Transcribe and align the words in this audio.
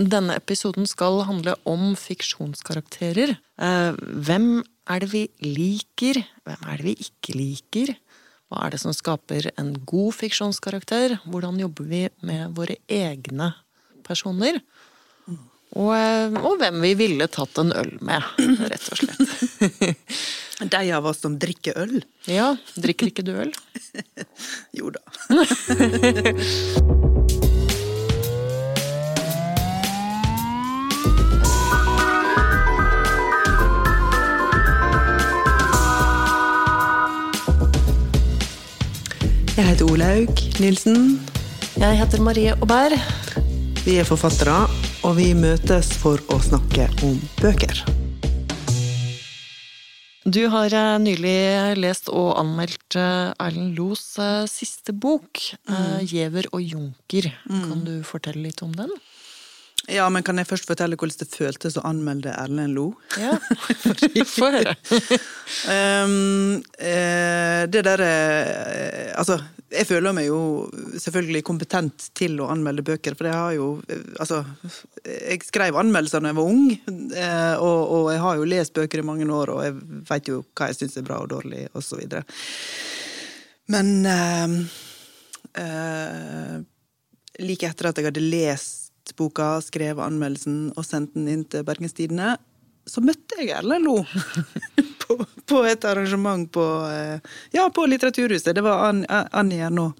Denne 0.00 0.32
episoden 0.38 0.86
skal 0.88 1.18
handle 1.28 1.52
om 1.68 1.92
fiksjonskarakterer. 1.98 3.34
Eh, 3.60 3.98
hvem 4.24 4.62
er 4.88 5.02
det 5.02 5.10
vi 5.12 5.26
liker? 5.44 6.22
Hvem 6.48 6.62
er 6.72 6.80
det 6.80 6.86
vi 6.86 6.94
ikke 7.04 7.34
liker? 7.36 7.92
Hva 8.50 8.64
er 8.64 8.74
det 8.74 8.80
som 8.82 8.94
skaper 8.96 9.50
en 9.60 9.74
god 9.84 10.16
fiksjonskarakter? 10.16 11.18
Hvordan 11.28 11.60
jobber 11.60 11.90
vi 11.90 12.06
med 12.24 12.56
våre 12.56 12.78
egne 12.88 13.52
personer? 14.06 14.62
Og, 15.76 15.92
eh, 15.94 16.40
og 16.40 16.56
hvem 16.58 16.80
vi 16.82 16.96
ville 16.98 17.28
tatt 17.30 17.60
en 17.62 17.70
øl 17.76 17.92
med, 18.02 18.24
rett 18.72 18.88
og 18.90 19.04
slett. 19.04 19.20
De 20.72 20.80
av 20.92 21.06
oss 21.08 21.22
som 21.22 21.38
drikker 21.40 21.78
øl? 21.80 22.00
Ja, 22.28 22.56
drikker 22.74 23.12
ikke 23.12 23.26
du 23.26 23.32
øl? 23.36 23.52
Jo 24.76 24.90
da. 24.96 25.02
Jeg 39.56 39.66
heter 39.66 39.88
Olaug 39.90 40.40
Nilsen. 40.62 41.16
Jeg 41.74 41.96
heter 41.98 42.20
Marie 42.22 42.52
Aubert. 42.54 42.94
Vi 43.82 43.96
er 43.98 44.06
forfattere, 44.06 44.68
og 45.02 45.16
vi 45.16 45.32
møtes 45.34 45.90
for 45.98 46.22
å 46.30 46.38
snakke 46.44 46.86
om 47.06 47.18
bøker. 47.40 47.80
Du 50.22 50.44
har 50.52 50.70
eh, 50.70 50.94
nylig 51.02 51.34
lest 51.82 52.12
og 52.14 52.36
anmeldt 52.38 52.94
eh, 53.00 53.32
Erlend 53.42 53.74
Loes 53.74 54.04
eh, 54.22 54.46
siste 54.46 54.94
bok, 54.94 55.42
mm. 55.66 56.06
'Gjever 56.06 56.46
og 56.54 56.62
Junker'. 56.62 57.32
Kan 57.48 57.82
du 57.88 57.96
fortelle 58.06 58.46
litt 58.46 58.62
om 58.62 58.70
den? 58.76 58.94
Ja, 59.90 60.06
men 60.12 60.24
kan 60.26 60.38
jeg 60.38 60.48
først 60.48 60.68
fortelle 60.68 60.96
hvordan 60.98 61.18
det 61.20 61.28
føltes 61.34 61.76
å 61.80 61.84
anmelde 61.88 62.32
Erlend 62.38 62.76
Lo? 62.76 62.90
Ja, 63.18 63.34
få 64.36 64.50
høre. 64.54 64.74
Um, 65.66 66.60
eh, 66.78 67.66
det 67.70 67.82
derre 67.86 68.10
eh, 68.10 69.08
Altså, 69.18 69.40
jeg 69.70 69.88
føler 69.88 70.14
meg 70.14 70.28
jo 70.28 70.40
selvfølgelig 70.98 71.42
kompetent 71.46 72.06
til 72.18 72.38
å 72.42 72.48
anmelde 72.52 72.84
bøker, 72.86 73.16
for 73.18 73.28
jeg 73.28 73.38
har 73.38 73.56
jo 73.56 73.68
eh, 73.90 74.04
Altså, 74.22 74.42
jeg 75.04 75.42
skrev 75.46 75.78
anmeldelser 75.80 76.22
da 76.22 76.32
jeg 76.32 76.38
var 76.38 76.52
ung, 76.54 76.70
eh, 76.70 77.54
og, 77.58 77.80
og 77.96 78.10
jeg 78.14 78.24
har 78.24 78.38
jo 78.38 78.50
lest 78.54 78.76
bøker 78.76 79.02
i 79.02 79.06
mange 79.06 79.28
år, 79.30 79.54
og 79.54 79.64
jeg 79.66 79.76
veit 80.10 80.30
jo 80.30 80.42
hva 80.54 80.70
jeg 80.70 80.80
syns 80.80 80.98
er 81.00 81.06
bra 81.06 81.20
og 81.24 81.30
dårlig, 81.32 81.66
og 81.74 81.84
så 81.86 81.98
videre. 82.00 82.22
Men 83.70 83.92
eh, 84.06 84.54
eh, 85.62 86.56
like 87.40 87.70
etter 87.70 87.90
at 87.90 88.00
jeg 88.00 88.10
hadde 88.10 88.24
lest 88.26 88.89
boka, 89.18 89.56
skrev 89.64 90.00
anmeldelsen 90.02 90.70
og 90.76 90.86
sendt 90.86 91.14
den 91.16 91.28
inn 91.32 91.44
til 91.50 91.66
Bergens 91.66 91.96
Tidende, 91.96 92.36
så 92.88 93.02
møtte 93.04 93.38
jeg 93.38 93.52
Erlend 93.54 93.86
Lo 93.86 94.00
på, 95.04 95.18
på 95.46 95.62
et 95.68 95.84
arrangement 95.86 96.48
på, 96.52 96.66
eh, 96.90 97.36
ja, 97.54 97.68
på 97.74 97.86
Litteraturhuset. 97.86 98.54
Det 98.56 98.64
var 98.64 98.88
Annie 98.88 99.62
her 99.62 99.72
nå. 99.74 99.90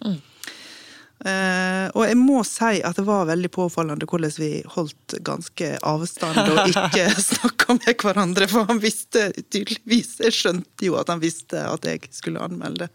Eh, 1.20 1.86
og 1.92 2.06
jeg 2.06 2.16
må 2.16 2.40
si 2.48 2.78
at 2.80 2.96
det 2.96 3.04
var 3.04 3.26
veldig 3.28 3.50
påfallende 3.52 4.08
hvordan 4.08 4.32
vi 4.40 4.62
holdt 4.72 5.18
ganske 5.26 5.74
avstand 5.84 6.40
og 6.46 6.72
ikke 6.72 7.10
snakka 7.30 7.76
med 7.76 7.92
hverandre, 8.00 8.48
for 8.48 8.70
han 8.70 8.80
visste 8.80 9.26
tydeligvis 9.52 10.14
Jeg 10.24 10.32
skjønte 10.32 10.88
jo 10.88 10.96
at 10.96 11.12
han 11.12 11.20
visste 11.20 11.60
at 11.60 11.84
jeg 11.84 12.08
skulle 12.16 12.40
anmelde. 12.40 12.88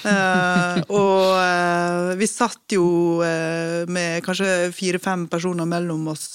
Eh, 0.00 0.80
og 0.96 1.36
eh, 1.36 2.10
vi 2.20 2.28
satt 2.28 2.74
jo 2.74 3.20
eh, 3.26 3.84
med 3.90 4.24
kanskje 4.24 4.70
fire-fem 4.74 5.26
personer 5.32 5.68
mellom 5.68 6.08
oss 6.14 6.28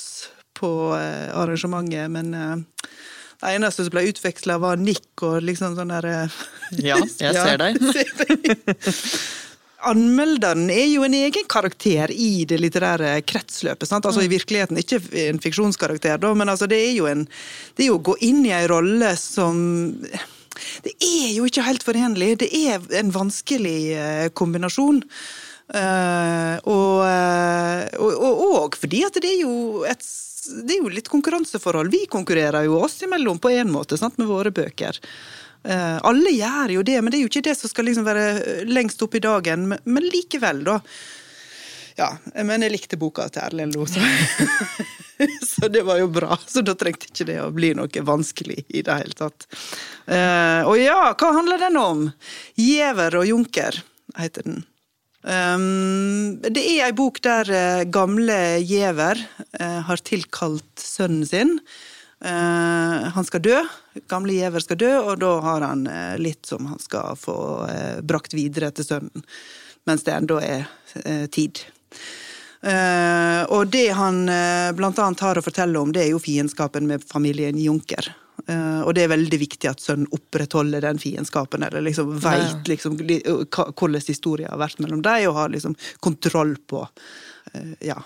på 0.55 0.69
arrangementet, 0.95 2.07
men 2.07 2.29
det 2.31 3.49
eneste 3.57 3.83
som 3.83 3.91
ble 3.91 4.05
utveksla, 4.07 4.55
var 4.63 4.79
nikk 4.79 5.25
og 5.27 5.41
liksom 5.43 5.75
sånn 5.75 5.91
derre 5.91 6.29
Ja, 6.79 6.95
jeg 7.19 7.35
ser 7.43 7.59
deg. 7.59 7.81
Anmelderen 9.85 10.69
er 10.71 10.87
jo 10.87 11.03
en 11.03 11.17
egen 11.17 11.49
karakter 11.51 12.13
i 12.15 12.45
det 12.47 12.61
litterære 12.63 13.17
kretsløpet. 13.27 13.89
Sant? 13.89 14.07
Altså 14.07 14.23
I 14.23 14.31
virkeligheten 14.31 14.79
ikke 14.79 15.01
en 15.25 15.43
fiksjonskarakter, 15.43 16.23
da, 16.23 16.31
men 16.39 16.49
altså 16.49 16.71
det 16.71 16.79
er 16.79 17.11
en 17.11 17.27
Det 17.75 17.83
er 17.83 17.91
jo 17.91 17.99
å 17.99 18.05
gå 18.13 18.15
inn 18.25 18.45
i 18.47 18.55
ei 18.55 18.63
rolle 18.71 19.11
som 19.19 19.59
Det 20.85 20.95
er 20.99 21.31
jo 21.35 21.47
ikke 21.49 21.65
helt 21.65 21.85
forenlig. 21.85 22.35
Det 22.43 22.51
er 22.51 22.83
en 22.99 23.11
vanskelig 23.15 23.79
eh, 23.95 24.27
kombinasjon. 24.33 25.01
Eh, 25.73 26.55
og, 26.69 26.99
eh, 27.09 27.87
og, 27.97 28.43
og 28.45 28.77
fordi 28.77 29.01
at 29.07 29.17
det 29.21 29.31
er 29.31 29.41
jo 29.45 29.83
et 29.89 30.05
det 30.45 30.75
er 30.75 30.83
jo 30.83 30.91
litt 30.93 31.09
konkurranseforhold. 31.09 31.89
Vi 31.89 32.05
konkurrerer 32.11 32.67
jo 32.67 32.77
oss 32.85 32.99
imellom 33.01 33.39
på 33.41 33.49
en 33.55 33.71
måte 33.73 33.97
sant, 33.97 34.19
med 34.21 34.29
våre 34.29 34.51
bøker. 34.53 34.99
Eh, 35.65 35.97
alle 36.05 36.33
gjør 36.35 36.75
jo 36.75 36.83
det, 36.85 36.99
men 37.01 37.09
det 37.09 37.17
er 37.17 37.25
jo 37.25 37.31
ikke 37.31 37.47
det 37.47 37.55
som 37.57 37.71
skal 37.71 37.89
liksom 37.89 38.05
være 38.05 38.65
lengst 38.69 39.01
opp 39.01 39.17
i 39.17 39.23
dagen. 39.25 39.65
Men, 39.71 39.81
men 39.89 40.05
likevel, 40.13 40.61
da. 40.67 40.79
Ja, 41.97 42.11
men 42.43 42.65
jeg 42.65 42.75
likte 42.75 42.99
boka 42.99 43.25
til 43.31 43.45
Erlend 43.45 43.77
Lo, 43.77 43.87
så. 43.89 44.03
så 45.47 45.67
det 45.71 45.81
var 45.87 45.99
jo 46.01 46.07
bra. 46.11 46.37
Så 46.47 46.63
da 46.65 46.75
trengte 46.77 47.09
ikke 47.09 47.27
det 47.29 47.39
å 47.43 47.51
bli 47.55 47.73
noe 47.77 48.05
vanskelig 48.07 48.65
i 48.67 48.83
det 48.85 48.99
hele 49.01 49.17
tatt. 49.17 49.47
Eh, 50.05 50.61
og 50.67 50.77
ja, 50.79 51.11
hva 51.15 51.33
handler 51.39 51.61
den 51.67 51.79
om? 51.81 52.07
Giæver 52.59 53.21
og 53.21 53.29
junker 53.29 53.83
heter 54.19 54.47
den. 54.47 54.63
Um, 55.25 56.37
det 56.37 56.61
er 56.61 56.83
ei 56.85 56.93
bok 56.93 57.17
der 57.25 57.49
uh, 57.49 57.83
gamle 57.89 58.59
Giæver 58.61 59.17
uh, 59.57 59.81
har 59.87 60.03
tilkalt 60.05 60.81
sønnen 60.81 61.25
sin. 61.25 61.59
Han 62.25 63.25
skal 63.27 63.41
dø. 63.43 63.57
Gamle 64.09 64.33
Giæver 64.33 64.63
skal 64.63 64.79
dø, 64.81 64.87
og 65.11 65.19
da 65.21 65.33
har 65.43 65.61
han 65.61 65.83
litt 66.17 66.47
som 66.47 66.65
han 66.71 66.79
skal 66.81 67.19
få 67.19 67.35
brakt 68.07 68.33
videre 68.33 68.71
til 68.73 68.87
sønnen. 68.87 69.25
Mens 69.85 70.07
det 70.07 70.15
ennå 70.15 70.39
er 70.41 70.63
tid. 71.35 71.59
Eh, 72.65 73.41
og 73.53 73.67
det 73.69 73.89
han 73.93 74.23
eh, 74.31 74.71
blant 74.77 74.99
annet 75.01 75.21
har 75.21 75.37
å 75.37 75.43
fortelle 75.45 75.81
om, 75.81 75.91
det 75.93 76.05
er 76.05 76.13
jo 76.15 76.21
fiendskapen 76.21 76.87
med 76.89 77.03
familien 77.05 77.59
Junker. 77.61 78.09
Eh, 78.47 78.81
og 78.81 78.95
det 78.97 79.05
er 79.05 79.13
veldig 79.13 79.39
viktig 79.41 79.69
at 79.69 79.83
sønnen 79.83 80.09
opprettholder 80.15 80.81
den 80.85 81.01
fiendskapen, 81.01 81.65
eller 81.67 81.85
liksom 81.85 82.15
veit 82.23 82.71
liksom, 82.71 82.97
hvordan 82.97 84.01
historien 84.07 84.49
har 84.49 84.61
vært 84.61 84.81
mellom 84.81 85.05
dem, 85.05 85.29
og 85.29 85.37
har 85.39 85.53
liksom 85.53 85.77
kontroll 86.03 86.55
på, 86.65 86.81
eh, 87.53 87.77
ja, 87.91 87.99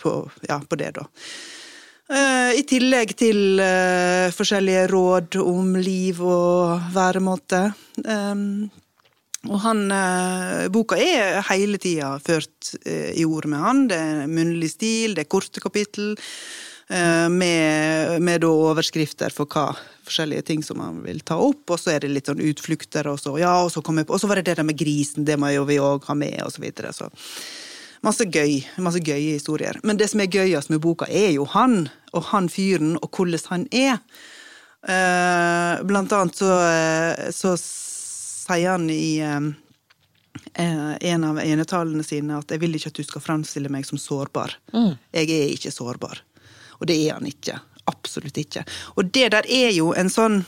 på, 0.00 0.16
ja, 0.48 0.60
på 0.60 0.80
det, 0.80 0.90
da. 0.96 1.06
Eh, 2.06 2.56
I 2.60 2.64
tillegg 2.68 3.16
til 3.18 3.60
eh, 3.60 4.32
forskjellige 4.34 4.86
råd 4.92 5.40
om 5.42 5.74
liv 5.76 6.22
og 6.22 6.92
væremåte. 6.94 7.66
Og 9.46 9.60
han, 9.62 9.82
eh, 9.92 10.68
boka 10.72 10.98
er 11.00 11.42
hele 11.50 11.78
tida 11.82 12.16
ført 12.22 12.74
eh, 12.84 13.12
i 13.18 13.26
ord 13.26 13.46
med 13.50 13.62
han. 13.62 13.82
Det 13.90 13.98
er 13.98 14.30
munnlig 14.30 14.72
stil, 14.74 15.14
det 15.16 15.26
er 15.26 15.34
korte 15.36 15.62
kapittel. 15.62 16.16
eh, 16.88 17.28
med 17.28 18.22
med 18.22 18.44
overskrifter 18.44 19.32
for 19.34 19.46
hva 19.46 19.72
forskjellige 20.06 20.44
ting 20.46 20.62
som 20.62 20.80
han 20.80 21.02
vil 21.02 21.20
ta 21.20 21.36
opp. 21.36 21.70
Og 21.70 21.80
så 21.80 21.94
er 21.94 22.00
det 22.00 22.12
litt 22.14 22.26
sånn 22.30 22.42
utflukter, 22.42 23.06
og 23.10 23.18
så, 23.18 23.38
ja, 23.38 23.56
og 23.64 23.72
så, 23.72 23.82
jeg 23.82 24.06
og 24.08 24.20
så 24.20 24.28
var 24.28 24.36
det 24.36 24.46
det 24.46 24.56
der 24.56 24.68
med 24.68 24.78
grisen, 24.78 25.24
det 25.24 25.38
må 25.38 25.50
jo 25.50 25.64
vi 25.66 25.80
òg 25.82 26.04
ha 26.06 26.14
med, 26.14 26.42
og 26.44 26.52
så. 26.52 26.62
Så 26.92 27.10
masse 28.02 28.24
gøy, 28.24 28.62
masse 28.78 29.00
gøye 29.02 29.34
historier. 29.34 29.80
Men 29.82 29.96
det 29.96 30.10
som 30.10 30.20
er 30.20 30.30
gøyest 30.30 30.70
med 30.70 30.80
boka, 30.80 31.06
er 31.10 31.32
jo 31.34 31.44
han, 31.44 31.88
og 32.12 32.22
han 32.30 32.48
fyren, 32.48 32.96
og 33.02 33.10
hvordan 33.10 33.40
han 33.50 33.66
er. 33.72 33.98
Blant 35.82 36.12
annet 36.14 36.36
så, 36.38 36.52
så 37.34 37.56
sier 38.46 38.70
han 38.70 38.88
i 38.92 39.18
eh, 39.24 39.48
eh, 40.54 40.92
en 41.12 41.26
av 41.30 41.40
enetalene 41.42 42.04
sine 42.06 42.38
at 42.38 42.50
'jeg 42.50 42.62
vil 42.62 42.78
ikke 42.78 42.92
at 42.92 43.00
du 43.00 43.04
skal 43.04 43.24
framstille 43.24 43.72
meg 43.72 43.86
som 43.86 43.98
sårbar'. 43.98 44.56
Jeg 45.12 45.30
er 45.30 45.52
ikke 45.54 45.74
sårbar. 45.74 46.22
Og 46.80 46.86
det 46.86 46.96
er 46.96 47.14
han 47.14 47.26
ikke. 47.26 47.58
Absolutt 47.86 48.36
ikke. 48.36 48.64
Og 48.96 49.12
det 49.12 49.30
der 49.32 49.46
er 49.48 49.70
jo 49.70 49.92
en 49.94 50.10
sånn 50.10 50.44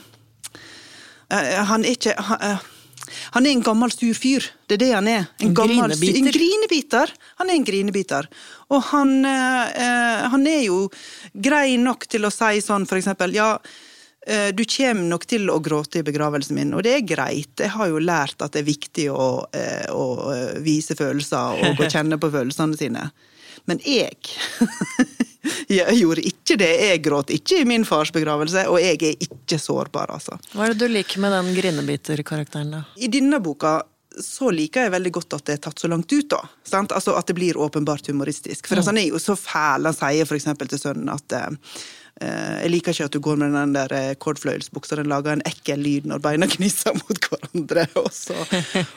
uh, 1.30 1.64
Han 1.70 1.84
er 1.84 1.94
ikke 1.94 2.14
han, 2.18 2.42
eh, 2.42 2.58
han 3.32 3.46
er 3.46 3.50
en 3.50 3.62
gammel, 3.64 3.92
sur 3.92 4.14
fyr. 4.14 4.44
Det 4.66 4.78
er 4.78 4.82
det 4.82 4.92
han 4.92 5.08
er. 5.08 5.26
En 5.40 5.54
gammel, 5.56 5.92
grinebiter. 5.94 6.18
En 6.18 6.32
grinebiter. 6.32 7.12
Han 7.40 7.50
er 7.50 7.58
en 7.58 7.66
grinebiter. 7.66 8.28
Og 8.74 8.82
han, 8.90 9.24
eh, 9.24 9.82
eh, 9.84 10.28
han 10.32 10.46
er 10.46 10.62
jo 10.66 10.88
grei 11.32 11.76
nok 11.80 12.08
til 12.08 12.28
å 12.28 12.32
si 12.32 12.60
sånn, 12.64 12.86
for 12.88 13.00
eksempel, 13.00 13.34
ja, 13.34 13.56
du 14.52 14.64
kommer 14.68 15.06
nok 15.08 15.24
til 15.28 15.48
å 15.48 15.58
gråte 15.64 16.02
i 16.02 16.06
begravelsen 16.06 16.58
min, 16.58 16.74
og 16.76 16.84
det 16.84 16.94
er 16.98 17.06
greit. 17.08 17.54
Jeg 17.56 17.72
har 17.72 17.88
jo 17.88 18.02
lært 18.02 18.42
at 18.44 18.52
det 18.52 18.62
er 18.62 18.68
viktig 18.68 19.08
å, 19.12 19.28
eh, 19.56 19.88
å 19.88 20.06
eh, 20.34 20.58
vise 20.64 20.96
følelser 20.98 21.64
og 21.64 21.80
å 21.80 21.88
kjenne 21.88 22.20
på 22.20 22.30
følelsene 22.34 22.76
sine. 22.78 23.08
Men 23.68 23.80
jeg 23.84 24.18
Jeg 25.68 25.94
gjorde 25.96 26.24
ikke 26.28 26.56
det. 26.60 26.70
Jeg 26.82 27.00
gråt 27.04 27.30
ikke 27.32 27.60
i 27.62 27.66
min 27.68 27.84
fars 27.88 28.10
begravelse, 28.12 28.66
og 28.68 28.80
jeg 28.82 28.98
er 29.04 29.22
ikke 29.24 29.56
sårbar, 29.60 30.10
altså. 30.12 30.36
Hva 30.52 30.66
er 30.66 30.74
det 30.74 30.82
du 30.82 30.92
liker 30.92 31.22
med 31.24 31.32
den 31.32 31.52
grinebiterkarakteren, 31.56 32.72
da? 32.74 32.82
I 33.00 33.08
denne 33.12 33.40
boka 33.44 33.78
så 34.24 34.50
liker 34.50 34.86
jeg 34.86 34.94
veldig 34.94 35.12
godt 35.14 35.36
at 35.36 35.44
det 35.46 35.56
er 35.56 35.62
tatt 35.68 35.80
så 35.80 35.90
langt 35.90 36.10
ut, 36.12 36.26
da. 36.30 36.40
Sant? 36.66 36.92
Altså 36.96 37.14
At 37.16 37.28
det 37.30 37.36
blir 37.38 37.58
åpenbart 37.60 38.10
humoristisk. 38.10 38.66
For 38.66 38.80
altså, 38.80 38.92
han 38.92 39.00
er 39.00 39.12
jo 39.12 39.20
så 39.22 39.36
fæl. 39.38 39.88
Han 39.88 39.96
sier 39.96 40.34
eksempel 40.36 40.70
til 40.70 40.82
sønnen 40.82 41.12
at 41.12 41.36
eh, 41.36 41.78
jeg 42.18 42.70
liker 42.72 42.94
ikke 42.94 43.06
at 43.06 43.14
du 43.14 43.20
går 43.22 43.38
med 43.38 43.54
den 43.54 43.74
der 43.76 43.92
eh, 43.94 44.14
kordfløyelsbuksa, 44.18 44.96
den 44.98 45.10
lager 45.10 45.36
en 45.36 45.44
ekkel 45.46 45.80
lyd 45.84 46.08
når 46.10 46.22
beina 46.24 46.48
knisser 46.54 46.96
mot 46.98 47.28
hverandre. 47.28 47.86
Og 48.00 48.10
så, 48.14 48.36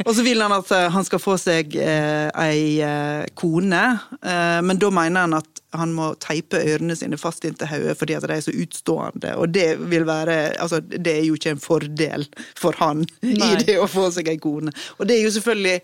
og 0.06 0.14
så 0.18 0.26
vil 0.26 0.42
han 0.42 0.56
at 0.56 0.72
eh, 0.76 0.88
han 0.96 1.06
skal 1.08 1.22
få 1.22 1.38
seg 1.42 1.76
eh, 1.78 2.30
ei 2.42 2.80
eh, 2.86 3.28
kone, 3.38 3.84
eh, 4.22 4.60
men 4.66 4.82
da 4.82 4.92
mener 4.94 5.28
han 5.28 5.38
at 5.42 5.62
han 5.78 5.94
må 5.96 6.10
teipe 6.20 6.60
ørene 6.60 6.98
sine 7.00 7.20
fast 7.20 7.46
inntil 7.48 7.70
hodet 7.72 7.94
fordi 8.00 8.18
at 8.18 8.26
de 8.28 8.36
er 8.36 8.44
så 8.44 8.56
utstående. 8.64 9.36
Og 9.40 9.54
det 9.56 9.70
vil 9.80 10.08
være 10.08 10.40
Altså, 10.62 10.82
det 10.82 11.14
er 11.14 11.24
jo 11.26 11.38
ikke 11.38 11.54
en 11.56 11.62
fordel 11.64 12.26
for 12.60 12.76
han 12.82 13.06
Nei. 13.24 13.54
i 13.54 13.62
det 13.62 13.78
å 13.80 13.88
få 13.90 14.10
seg 14.12 14.28
ei 14.32 14.40
kone. 14.42 14.74
Og 14.98 15.08
det 15.08 15.18
er 15.18 15.28
jo 15.28 15.36
selvfølgelig 15.38 15.80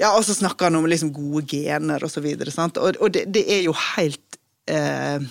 ja, 0.00 0.10
og 0.16 0.24
så 0.26 0.34
snakker 0.34 0.66
han 0.66 0.78
om 0.78 0.88
liksom 0.90 1.12
gode 1.14 1.44
gener 1.50 2.02
og 2.02 2.10
så 2.10 2.22
videre. 2.24 2.50
Sant? 2.50 2.80
Og, 2.82 2.96
og 2.98 3.12
det, 3.14 3.28
det 3.34 3.44
er 3.46 3.62
jo 3.66 3.74
helt 3.94 4.38
eh, 4.70 5.22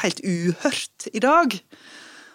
helt 0.00 0.20
uhørt 0.24 1.08
i 1.12 1.22
dag. 1.22 1.58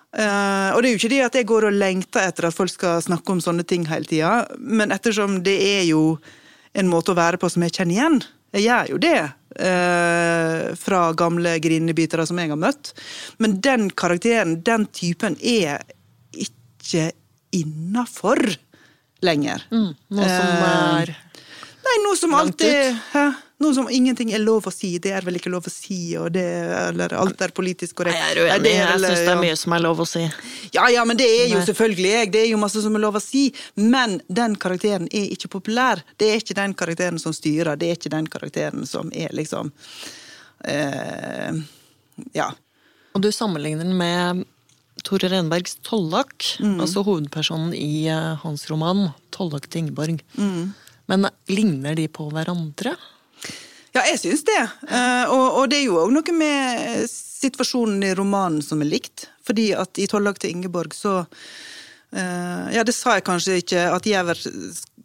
Uh, 0.10 0.74
og 0.74 0.82
det 0.82 0.90
er 0.90 0.94
jo 0.96 1.00
ikke 1.00 1.12
det 1.12 1.22
at 1.22 1.36
jeg 1.38 1.48
går 1.50 1.68
og 1.68 1.76
lengter 1.78 2.26
etter 2.26 2.48
at 2.48 2.56
folk 2.56 2.72
skal 2.74 3.02
snakke 3.06 3.30
om 3.30 3.42
sånne 3.44 3.66
ting 3.70 3.86
hele 3.92 4.10
tida, 4.10 4.48
men 4.58 4.90
ettersom 4.96 5.44
det 5.46 5.54
er 5.62 5.84
jo 5.86 6.18
en 6.74 6.90
måte 6.90 7.14
å 7.14 7.18
være 7.18 7.38
på 7.42 7.50
som 7.52 7.66
jeg 7.66 7.76
kjenner 7.78 7.98
igjen. 7.98 8.18
Jeg 8.56 8.66
gjør 8.66 8.90
jo 8.96 9.00
det 9.04 9.20
uh, 9.22 10.64
fra 10.82 11.02
gamle 11.18 11.54
grinebitere 11.62 12.26
som 12.26 12.42
jeg 12.42 12.50
har 12.50 12.62
møtt. 12.62 12.94
Men 13.38 13.60
den 13.62 13.90
karakteren, 13.94 14.60
den 14.66 14.88
typen, 14.90 15.38
er 15.38 15.86
ikke 16.34 17.12
innafor 17.54 18.42
lenger. 19.26 19.66
Mm, 19.70 19.92
noe 20.16 20.30
som 20.30 20.50
Eh, 20.50 21.02
er 21.04 21.16
Nei, 21.90 21.96
noe 22.04 22.18
som 22.18 22.34
alltid? 22.38 22.98
Noe 23.60 23.74
som 23.76 23.90
ingenting 23.92 24.30
er 24.32 24.40
lov 24.40 24.70
å 24.70 24.72
si. 24.72 24.94
Det 25.04 25.12
er 25.12 25.26
vel 25.28 25.36
ikke 25.36 25.52
lov 25.52 25.66
å 25.68 25.72
si, 25.74 26.16
og 26.16 26.30
det, 26.32 26.46
eller 26.88 27.12
alt 27.20 27.42
er 27.44 27.52
politisk 27.52 27.98
korrekt. 28.00 28.16
Nei, 28.16 28.30
jeg 28.30 28.38
er 28.38 28.40
uenig. 28.46 28.62
Nei, 28.64 28.76
Jeg 28.78 29.02
syns 29.04 29.24
det 29.26 29.34
er 29.34 29.42
mye 29.42 29.58
som 29.60 29.74
er 29.76 29.84
lov 29.84 30.00
å 30.00 30.06
si. 30.08 30.22
Ja, 30.78 30.86
ja, 30.94 31.04
men 31.10 31.20
det 31.20 31.28
er 31.28 31.50
jo 31.52 31.60
selvfølgelig 31.68 32.14
jeg. 32.14 32.32
Det 32.32 32.44
er 32.46 32.48
jo 32.54 32.62
masse 32.62 32.80
som 32.86 32.96
er 32.96 33.04
lov 33.04 33.18
å 33.20 33.24
si. 33.24 33.50
Men 33.76 34.22
den 34.32 34.56
karakteren 34.56 35.10
er 35.12 35.28
ikke 35.36 35.52
populær. 35.58 36.04
Det 36.18 36.30
er 36.32 36.40
ikke 36.40 36.56
den 36.62 36.74
karakteren 36.80 37.20
som 37.20 37.36
styrer. 37.36 37.76
Det 37.76 37.90
er 37.92 38.00
ikke 38.00 38.14
den 38.16 38.28
karakteren 38.32 38.88
som 38.88 39.12
er 39.12 39.36
liksom 39.36 39.74
eh, 40.66 41.52
Ja. 42.36 42.50
Og 43.16 43.22
du 43.26 43.30
sammenligner 43.34 43.84
den 43.84 43.98
med 43.98 44.46
Tore 45.04 45.30
Renbergs 45.32 45.78
Tollak, 45.84 46.44
Mm. 46.60 46.80
altså 46.84 47.04
hovedpersonen 47.04 47.74
i 47.76 48.08
eh, 48.08 48.36
hans 48.44 48.70
roman 48.70 49.10
'Tollak 49.32 49.68
til 49.70 49.84
Ingeborg'. 49.84 50.22
Mm. 50.38 50.74
Men 51.08 51.30
ligner 51.48 51.96
de 51.96 52.08
på 52.08 52.30
hverandre? 52.32 52.96
Ja, 53.96 54.04
jeg 54.06 54.20
syns 54.22 54.46
det. 54.46 54.60
Eh, 54.90 55.26
og, 55.34 55.46
og 55.62 55.72
det 55.72 55.82
er 55.82 55.88
jo 55.88 55.98
òg 56.04 56.14
noe 56.14 56.36
med 56.38 57.10
situasjonen 57.10 58.06
i 58.06 58.14
romanen 58.18 58.62
som 58.66 58.82
er 58.84 58.92
likt. 58.92 59.28
Fordi 59.48 59.72
at 59.74 59.98
i 59.98 60.06
'Tollag 60.10 60.38
til 60.38 60.54
Ingeborg' 60.54 60.94
så 60.94 61.24
eh, 62.14 62.66
Ja, 62.76 62.86
det 62.86 62.94
sa 62.94 63.18
jeg 63.18 63.26
kanskje 63.26 63.62
ikke, 63.64 63.90
at 63.90 64.06
Giæver 64.06 64.38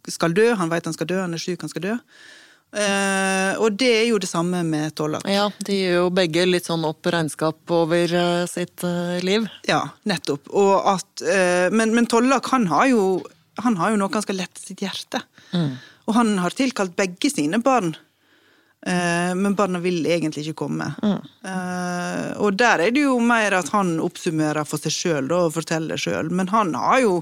skal 0.07 0.37
dø. 0.37 0.53
Han 0.53 0.69
veit 0.69 0.85
han 0.85 0.93
skal 0.93 1.09
dø, 1.09 1.21
han 1.21 1.33
er 1.33 1.41
sjuk, 1.41 1.61
han 1.65 1.73
skal 1.73 1.87
dø. 1.89 1.99
Uh, 2.75 3.55
og 3.63 3.77
det 3.79 3.87
er 3.87 4.07
jo 4.09 4.17
det 4.19 4.27
samme 4.27 4.59
med 4.67 4.91
Tollak. 4.99 5.23
Ja, 5.31 5.45
de 5.63 5.77
gjør 5.77 5.93
jo 5.95 6.07
begge 6.17 6.43
litt 6.43 6.65
sånn 6.67 6.83
opp 6.83 7.07
regnskap 7.07 7.71
over 7.71 8.11
uh, 8.11 8.41
sitt 8.51 8.83
uh, 8.83 9.15
liv. 9.23 9.45
Ja, 9.69 9.79
nettopp. 10.03 10.49
Og 10.51 10.73
at, 10.91 11.23
men, 11.71 11.93
men 11.95 12.09
Tollak, 12.11 12.49
han 12.51 12.67
har, 12.67 12.89
jo, 12.91 13.05
han 13.63 13.79
har 13.79 13.93
jo 13.93 14.01
noe 14.01 14.11
han 14.11 14.25
skal 14.25 14.41
lette 14.41 14.59
sitt 14.59 14.83
hjerte. 14.83 15.23
Og 16.05 16.17
han 16.17 16.35
har 16.41 16.57
tilkalt 16.57 16.97
begge 16.99 17.31
sine 17.31 17.61
barn. 17.63 17.95
Eh, 18.85 19.31
men 19.35 19.55
barna 19.57 19.79
vil 19.81 20.05
egentlig 20.05 20.43
ikke 20.45 20.59
komme. 20.65 20.91
Eh, 21.01 22.31
og 22.37 22.53
der 22.59 22.83
er 22.85 22.91
det 22.93 23.01
jo 23.07 23.15
mer 23.23 23.55
at 23.57 23.71
han 23.73 23.95
oppsummerer 24.03 24.67
for 24.69 24.77
seg 24.81 24.93
sjøl 24.93 25.31
og 25.33 25.53
forteller 25.55 25.97
sjøl. 25.97 26.29
Men 26.29 26.51
han 26.53 26.75
har 26.77 26.99
jo 27.01 27.15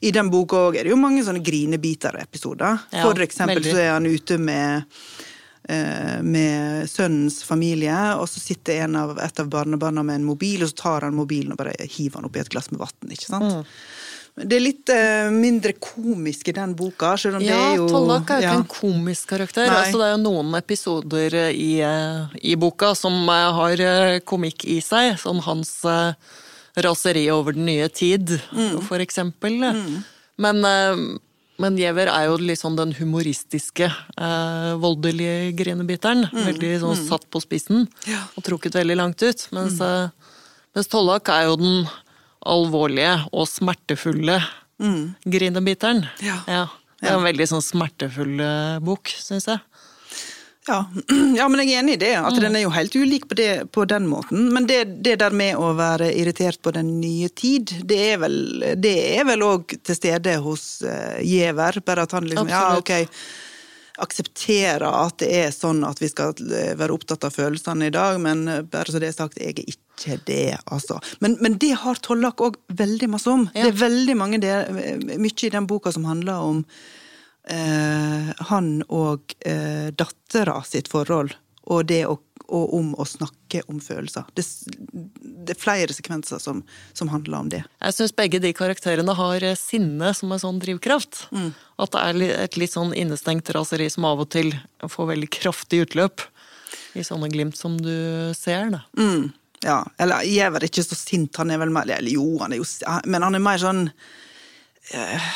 i 0.00 0.10
den 0.14 0.30
boka 0.32 0.56
òg 0.70 0.78
er 0.80 0.88
det 0.88 0.94
jo 0.94 0.98
mange 0.98 1.22
sånne 1.26 1.44
grinebiter-episoder. 1.44 2.80
Ja, 2.96 3.04
for 3.04 3.20
eksempel 3.22 3.60
veldig. 3.60 3.74
så 3.76 3.82
er 3.84 3.92
han 3.92 4.08
ute 4.08 4.38
med 4.40 4.88
eh, 5.68 6.16
med 6.24 6.88
sønnens 6.90 7.42
familie, 7.46 7.98
og 8.16 8.26
så 8.32 8.40
sitter 8.42 8.80
en 8.86 8.96
av, 8.96 9.12
et 9.22 9.40
av 9.44 9.52
barnebarna 9.52 10.02
med 10.02 10.22
en 10.22 10.24
mobil, 10.32 10.64
og 10.64 10.72
så 10.72 10.80
tar 10.80 11.06
han 11.06 11.14
mobilen 11.14 11.52
og 11.54 11.60
bare 11.60 11.76
hiver 11.84 12.18
han 12.18 12.26
oppi 12.30 12.40
et 12.42 12.50
glass 12.50 12.72
med 12.72 12.80
vann. 12.82 13.12
ikke 13.12 13.28
sant? 13.28 13.68
Det 14.34 14.56
er 14.56 14.62
litt 14.64 14.88
uh, 14.88 15.28
mindre 15.34 15.74
komisk 15.76 16.48
i 16.48 16.54
den 16.56 16.70
boka, 16.74 17.10
selv 17.20 17.36
om 17.36 17.42
det 17.44 17.50
Ja, 17.50 17.58
er 17.72 17.76
jo 17.76 17.88
Tollak 17.90 18.30
er 18.32 18.38
jo 18.40 18.46
ja. 18.46 18.52
ikke 18.54 18.62
en 18.62 18.70
komisk 18.72 19.28
karakter. 19.34 19.68
Altså, 19.68 19.98
det 20.00 20.06
er 20.06 20.14
jo 20.14 20.22
noen 20.22 20.54
episoder 20.56 21.34
eh, 21.34 21.50
i, 21.52 21.72
eh, 21.84 22.38
i 22.52 22.54
boka 22.56 22.94
som 22.96 23.12
har 23.28 23.76
komikk 24.24 24.64
i 24.64 24.78
seg. 24.80 25.18
som 25.20 25.38
hans 25.44 25.74
uh, 25.84 26.14
raseri 26.80 27.26
over 27.30 27.52
den 27.52 27.66
nye 27.68 27.88
tid, 27.92 28.38
Mm. 28.52 28.80
for 28.88 28.98
eksempel. 29.04 29.60
Men, 30.40 30.64
uh, 30.64 31.18
men 31.60 31.76
Giæver 31.76 32.08
er 32.08 32.24
jo 32.30 32.38
liksom 32.40 32.74
den 32.76 32.94
humoristiske, 32.96 33.84
eh, 34.16 34.72
voldelige 34.80 35.52
grinebiteren. 35.54 36.24
Veldig 36.32 36.80
sånn 36.80 36.96
satt 37.06 37.28
på 37.30 37.38
spissen 37.44 37.84
Mm. 37.84 37.88
Ja. 38.08 38.18
Mm. 38.24 38.28
og 38.38 38.44
trukket 38.48 38.72
veldig 38.80 38.96
langt 38.96 39.22
ut. 39.22 39.44
Mens, 39.52 39.78
eh, 39.80 40.08
mens 40.74 40.88
Tollak 40.88 41.28
er 41.28 41.44
jo 41.50 41.56
den 41.60 41.86
alvorlige 42.48 43.16
og 43.32 43.48
smertefulle 43.50 44.40
grinebiteren. 45.24 46.06
Mm. 46.06 46.26
Ja. 46.26 46.38
Ja. 46.46 46.68
Det 47.02 47.10
er 47.10 47.18
en 47.18 47.26
veldig 47.26 47.48
sånn 47.50 47.64
smertefull 47.64 48.40
eh, 48.42 48.78
bok, 48.84 49.10
syns 49.18 49.48
jeg. 49.50 49.58
Ja. 50.68 50.84
ja, 51.38 51.48
men 51.50 51.62
jeg 51.64 51.72
er 51.72 51.80
enig 51.80 51.96
i 51.96 52.00
det. 52.04 52.12
At 52.20 52.38
den 52.38 52.54
er 52.54 52.62
jo 52.62 52.70
helt 52.74 52.94
ulik 52.94 53.26
på, 53.30 53.38
det, 53.38 53.48
på 53.74 53.86
den 53.90 54.06
måten. 54.10 54.52
Men 54.54 54.68
det, 54.70 54.84
det 55.02 55.16
der 55.22 55.34
med 55.34 55.58
å 55.58 55.72
være 55.78 56.12
irritert 56.14 56.62
på 56.62 56.70
den 56.76 57.00
nye 57.00 57.30
tid, 57.34 57.74
det 57.90 57.98
er 58.12 58.20
vel 58.22 58.36
det 58.78 58.94
òg 59.42 59.74
til 59.82 59.98
stede 59.98 60.36
hos 60.44 60.66
uh, 60.86 61.18
Giæver. 61.18 61.82
Bare 61.82 62.06
at 62.06 62.14
han 62.14 62.30
liksom 62.30 62.52
Ja, 62.52 62.68
ok. 62.78 62.94
Aksepterer 64.02 64.86
at 64.86 65.18
det 65.20 65.32
er 65.42 65.50
sånn 65.54 65.82
at 65.84 65.98
vi 66.00 66.08
skal 66.08 66.38
eh, 66.46 66.72
være 66.78 66.94
opptatt 66.94 67.26
av 67.26 67.34
følelsene 67.34 67.90
i 67.90 67.94
dag, 67.94 68.16
men 68.22 68.46
bare 68.70 68.94
så 68.94 69.02
det 69.02 69.10
er 69.10 69.18
sagt, 69.18 69.36
jeg 69.42 69.52
er 69.52 69.58
ikke 69.66 69.91
det, 70.26 70.58
altså. 70.64 71.00
Men, 71.20 71.36
men 71.40 71.58
det 71.62 71.74
har 71.82 72.00
Tollak 72.02 72.42
òg 72.42 72.58
veldig 72.72 73.08
masse 73.12 73.30
om. 73.30 73.46
Ja. 73.54 73.66
Det 73.66 73.74
er 73.74 73.80
veldig 73.84 74.16
mange 74.18 74.40
der, 74.42 74.72
mye 74.72 75.46
i 75.46 75.52
den 75.52 75.68
boka 75.70 75.92
som 75.94 76.08
handler 76.08 76.48
om 76.50 76.64
eh, 77.48 78.32
han 78.50 78.74
og 78.88 79.34
eh, 79.46 79.90
dattera 79.94 80.60
sitt 80.66 80.90
forhold, 80.92 81.34
og 81.70 81.86
det 81.90 82.02
å, 82.10 82.16
og 82.52 82.74
om 82.76 82.92
å 82.98 83.06
snakke 83.06 83.62
om 83.70 83.78
følelser. 83.82 84.26
Det, 84.36 84.44
det 85.46 85.54
er 85.54 85.60
flere 85.60 85.94
sekvenser 85.94 86.42
som, 86.42 86.62
som 86.96 87.10
handler 87.12 87.38
om 87.38 87.52
det. 87.52 87.62
Jeg 87.82 87.96
syns 87.96 88.16
begge 88.18 88.42
de 88.42 88.52
karakterene 88.56 89.14
har 89.18 89.46
eh, 89.46 89.58
sinne 89.58 90.12
som 90.16 90.32
en 90.34 90.42
sånn 90.42 90.60
drivkraft. 90.62 91.26
Mm. 91.34 91.52
At 91.82 91.94
det 91.94 92.02
er 92.02 92.42
et 92.48 92.58
litt 92.60 92.74
sånn 92.74 92.94
innestengt 92.98 93.50
raseri 93.54 93.88
som 93.92 94.06
av 94.08 94.24
og 94.24 94.32
til 94.34 94.52
får 94.82 95.12
veldig 95.14 95.30
kraftig 95.32 95.84
utløp. 95.86 96.26
I 96.92 97.04
sånne 97.06 97.30
glimt 97.32 97.56
som 97.56 97.78
du 97.80 98.32
ser, 98.36 98.68
da. 98.74 98.82
Mm, 98.98 99.30
ja, 99.62 99.78
eller 100.02 100.24
Giæver 100.26 100.62
er 100.64 100.68
ikke 100.68 100.82
så 100.84 100.96
sint, 100.98 101.36
han 101.38 101.50
er 101.54 101.60
vel 101.62 101.70
mer 101.74 101.90
Eller 101.94 102.10
jo, 102.16 102.24
han 102.42 102.52
er 102.52 102.58
jo 102.58 102.66
Men 103.06 103.22
han 103.22 103.34
er 103.38 103.42
mer 103.44 103.60
sånn 103.62 103.82
eh, 104.92 105.28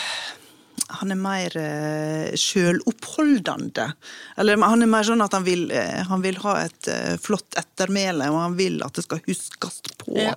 Han 1.00 1.14
er 1.14 1.18
mer 1.21 1.56
eh, 1.61 2.35
sjøloppholdende. 2.38 3.87
Eller 4.38 4.61
han 4.62 4.83
er 4.85 4.90
mer 4.90 5.06
sånn 5.09 5.25
at 5.25 5.35
han 5.35 5.47
vil, 5.47 5.64
eh, 5.75 6.02
han 6.11 6.23
vil 6.23 6.37
ha 6.45 6.56
et 6.64 6.90
flott 7.23 7.56
ettermæle, 7.59 8.28
og 8.30 8.38
han 8.45 8.59
vil 8.59 8.78
at 8.87 8.95
det 8.99 9.06
skal 9.06 9.23
huskes 9.26 9.80
på 10.02 10.18
Ja. 10.21 10.35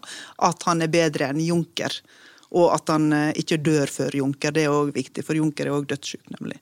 at 0.50 0.64
han 0.70 0.82
er 0.82 0.90
bedre 0.94 1.30
enn 1.30 1.42
Junker. 1.44 1.94
Og 2.50 2.72
at 2.74 2.90
han 2.90 3.12
ikke 3.38 3.60
dør 3.62 3.92
før 3.94 4.16
Junker. 4.18 4.52
Det 4.56 4.64
er 4.66 4.74
òg 4.74 4.90
viktig, 4.96 5.22
for 5.26 5.38
Junker 5.38 5.70
er 5.70 5.76
òg 5.78 5.86
dødssyk, 5.92 6.24
nemlig. 6.34 6.58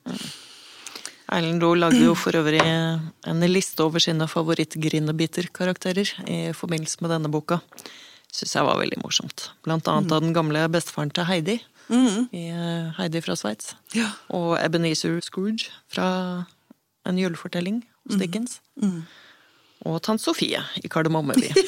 Erlend 1.28 1.60
Loe 1.62 1.76
lagde 1.76 2.00
jo 2.00 2.14
for 2.16 2.36
øvrig 2.38 2.60
en 2.64 3.46
liste 3.50 3.84
over 3.84 4.00
sine 4.00 4.26
favoritt-grinebiter-karakterer 4.30 6.14
i 6.24 6.38
forbindelse 6.56 7.02
med 7.04 7.12
denne 7.12 7.30
boka. 7.32 7.60
Syns 8.32 8.54
jeg 8.56 8.64
var 8.64 8.78
veldig 8.80 9.00
morsomt. 9.02 9.50
Blant 9.64 9.88
annet 9.88 10.12
av 10.12 10.24
den 10.24 10.34
gamle 10.36 10.64
bestefaren 10.72 11.12
til 11.12 11.28
Heidi. 11.28 11.58
I 11.88 12.48
eh, 12.52 12.90
Heidi 12.98 13.22
fra 13.24 13.36
Sveits. 13.36 13.74
Ja. 13.96 14.10
Og 14.36 14.58
Ebenezer 14.60 15.20
Scrooge 15.24 15.70
fra 15.88 16.08
En 17.08 17.16
julefortelling 17.16 17.80
hos 18.04 18.18
Dickens. 18.20 18.60
Og 19.86 20.00
tante 20.02 20.24
Sofie 20.24 20.58
i 20.82 20.88
Kardemommeby. 20.90 21.52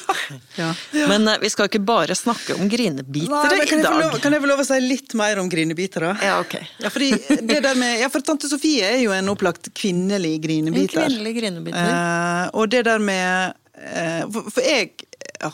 Ja. 0.54 0.68
Men 1.08 1.26
eh, 1.26 1.38
vi 1.42 1.48
skal 1.50 1.66
ikke 1.66 1.80
bare 1.82 2.14
snakke 2.14 2.54
om 2.54 2.68
grinebitere 2.70 3.56
Nei, 3.56 3.64
i 3.66 3.78
dag. 3.82 3.96
lov, 3.98 4.12
kan 4.22 4.34
jeg 4.34 4.42
få 4.44 4.48
lov 4.50 4.60
å 4.62 4.66
si 4.68 4.76
litt 4.82 5.14
mer 5.18 5.40
om 5.42 5.48
grinebitere? 5.50 6.12
Ja, 6.22 6.36
ok. 6.42 6.54
Ja, 6.84 6.90
fordi 6.92 7.08
det 7.48 7.56
der 7.64 7.78
med, 7.78 7.96
ja, 7.98 8.06
for 8.12 8.22
tante 8.26 8.50
Sofie 8.50 8.86
er 8.86 9.00
jo 9.02 9.14
en 9.16 9.30
opplagt 9.32 9.72
kvinnelig 9.74 10.36
grinebiter. 10.44 11.02
En 11.02 11.08
kvinnelig 11.08 11.34
grinebiter. 11.40 11.82
Eh, 11.82 12.44
og 12.54 12.70
det 12.70 12.84
der 12.86 13.02
med 13.02 13.56
eh, 13.74 14.22
for, 14.30 14.52
for 14.54 14.66
jeg 14.66 14.92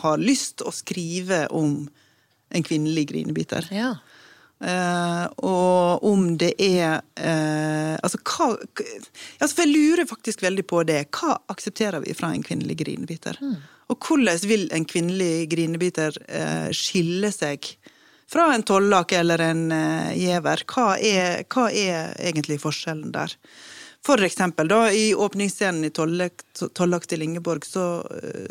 har 0.03 0.21
lyst 0.21 0.65
å 0.67 0.75
skrive 0.75 1.47
om 1.57 1.79
en 2.53 2.67
kvinnelig 2.67 3.09
grinebiter. 3.15 3.69
Ja. 3.73 3.95
Eh, 4.61 5.25
og 5.45 6.05
om 6.09 6.31
det 6.41 6.55
er 6.57 7.03
eh, 7.21 7.93
Altså, 8.01 8.17
hva 8.25 8.55
altså, 8.57 9.51
For 9.51 9.67
jeg 9.67 9.73
lurer 9.75 10.09
faktisk 10.09 10.45
veldig 10.45 10.65
på 10.69 10.83
det. 10.89 11.03
Hva 11.13 11.37
aksepterer 11.53 12.01
vi 12.05 12.17
fra 12.17 12.33
en 12.33 12.45
kvinnelig 12.45 12.79
grinebiter? 12.81 13.41
Og 13.93 14.01
hvordan 14.03 14.41
vil 14.49 14.67
en 14.75 14.87
kvinnelig 14.89 15.49
grinebiter 15.53 16.17
eh, 16.27 16.69
skille 16.75 17.31
seg 17.35 17.69
fra 18.27 18.49
en 18.55 18.65
tollak 18.67 19.13
eller 19.15 19.45
en 19.45 19.65
gjever? 20.17 20.65
Hva 20.67 20.87
er, 20.99 21.45
hva 21.53 21.69
er 21.71 22.17
egentlig 22.19 22.59
forskjellen 22.63 23.13
der? 23.15 23.37
For 24.07 24.23
eksempel, 24.23 24.69
da, 24.71 24.81
i 24.95 25.13
åpningsscenen 25.19 25.89
i 25.89 25.91
Tollak 25.91 27.07
til 27.11 27.25
Ingeborg, 27.27 27.65
så, 27.67 28.05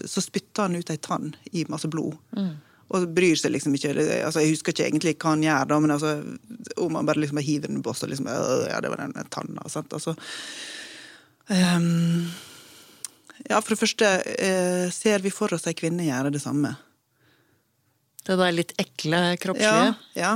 så 0.04 0.24
spytter 0.24 0.66
han 0.66 0.76
ut 0.76 0.90
ei 0.92 0.98
tann 1.00 1.30
i 1.56 1.64
masse 1.72 1.88
blod. 1.88 2.18
Og 2.94 3.08
bryr 3.18 3.38
seg 3.40 3.50
liksom 3.56 3.74
ikke 3.74 3.94
altså 3.98 4.44
Jeg 4.44 4.54
husker 4.54 4.76
ikke 4.76 4.86
egentlig 4.86 5.16
hva 5.18 5.32
han 5.34 5.44
gjør, 5.46 5.70
da, 5.72 5.78
men 5.82 5.94
altså, 5.96 6.12
om 6.84 6.98
han 7.00 7.08
bare 7.08 7.24
liksom 7.24 7.42
hiver 7.42 7.72
den 7.72 7.80
i 7.80 7.86
boss 7.86 8.04
og 8.06 8.12
liksom 8.12 8.30
«Øh, 8.30 8.66
Ja, 8.70 8.82
det 8.84 8.92
var 8.94 9.02
den 9.02 9.32
tanna. 9.34 9.66
Sant? 9.72 9.94
Altså, 9.96 10.14
um, 11.50 12.28
ja, 13.50 13.62
for 13.62 13.74
det 13.74 13.80
første, 13.82 14.12
eh, 14.38 14.92
ser 14.94 15.24
vi 15.26 15.34
for 15.34 15.54
oss 15.54 15.68
ei 15.68 15.76
kvinne 15.78 16.06
gjøre 16.06 16.32
det 16.34 16.42
samme? 16.44 16.76
Det 18.26 18.38
der 18.40 18.54
litt 18.56 18.74
ekle 18.82 19.22
kroppslige. 19.42 19.96
Ja. 20.18 20.32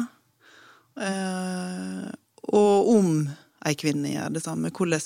ja. 0.97 1.05
Eh, 1.05 2.09
og 2.53 2.89
om 2.95 3.13
ei 3.65 3.77
kvinne 3.79 4.11
gjør 4.11 4.35
det 4.35 4.43
samme, 4.43 4.73
hvordan 4.73 5.01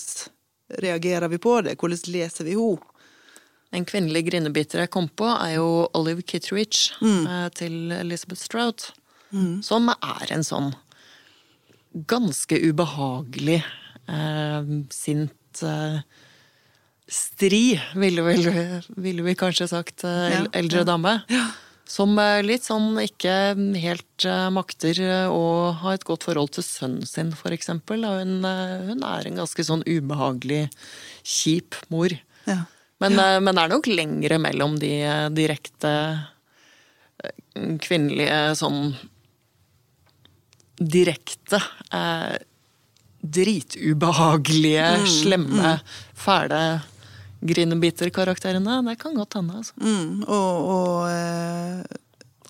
reagerer 0.84 1.30
vi 1.32 1.40
på 1.44 1.60
det? 1.64 1.78
Hvordan 1.80 2.12
leser 2.12 2.48
vi 2.48 2.58
henne? 2.58 2.93
En 3.74 3.86
kvinnelig 3.90 4.28
grinebiter 4.30 4.84
jeg 4.84 4.92
kom 4.94 5.08
på, 5.10 5.26
er 5.26 5.56
jo 5.58 5.88
Olive 5.98 6.22
Kitteridge 6.22 6.94
mm. 7.02 7.50
til 7.58 7.94
Elizabeth 7.96 8.44
Strout. 8.44 8.92
Som 9.66 9.90
er 9.90 10.34
en 10.36 10.46
sånn 10.46 10.74
ganske 12.10 12.58
ubehagelig, 12.58 13.62
eh, 14.10 14.70
sint 14.94 15.64
eh, 15.66 16.00
stri, 17.10 17.66
ville, 17.98 18.26
vel, 18.26 18.48
ville 18.98 19.26
vi 19.26 19.36
kanskje 19.38 19.70
sagt, 19.70 20.04
eh, 20.08 20.30
Ja, 20.34 20.46
eldre 20.58 20.82
ja. 20.82 20.88
dame. 20.90 21.16
Som 21.90 22.18
eh, 22.18 22.42
litt 22.46 22.66
sånn 22.66 22.98
ikke 23.04 23.54
helt 23.78 24.26
eh, 24.26 24.50
makter 24.54 25.02
eh, 25.04 25.30
å 25.30 25.74
ha 25.84 25.94
et 25.94 26.06
godt 26.08 26.26
forhold 26.30 26.56
til 26.58 26.66
sønnen 26.66 27.06
sin, 27.06 27.34
eksempel. 27.54 28.06
Hun, 28.06 28.40
eh, 28.48 28.78
hun 28.90 29.04
er 29.06 29.30
en 29.30 29.42
ganske 29.44 29.68
sånn 29.68 29.86
ubehagelig, 29.86 30.68
kjip 31.22 31.78
mor. 31.94 32.16
Ja. 32.50 32.64
Men, 33.04 33.18
ja. 33.20 33.40
men 33.44 33.52
det 33.56 33.64
er 33.64 33.74
nok 33.74 33.90
lengre 33.92 34.40
mellom 34.42 34.78
de 34.82 34.94
eh, 35.04 35.26
direkte 35.36 35.92
eh, 37.24 37.76
kvinnelige 37.84 38.40
sånn 38.60 38.94
Direkte 40.84 41.60
eh, 41.94 42.40
dritubehagelige, 43.24 44.88
slemme, 45.08 45.78
fæle 46.18 46.64
grinebiter-karakterene. 47.46 48.82
Det 48.88 48.98
kan 49.00 49.16
godt 49.16 49.38
hende, 49.38 49.60
altså. 49.62 49.76
Mm, 49.80 50.24
og, 50.24 50.68
og 50.74 50.98
eh, 51.12 52.02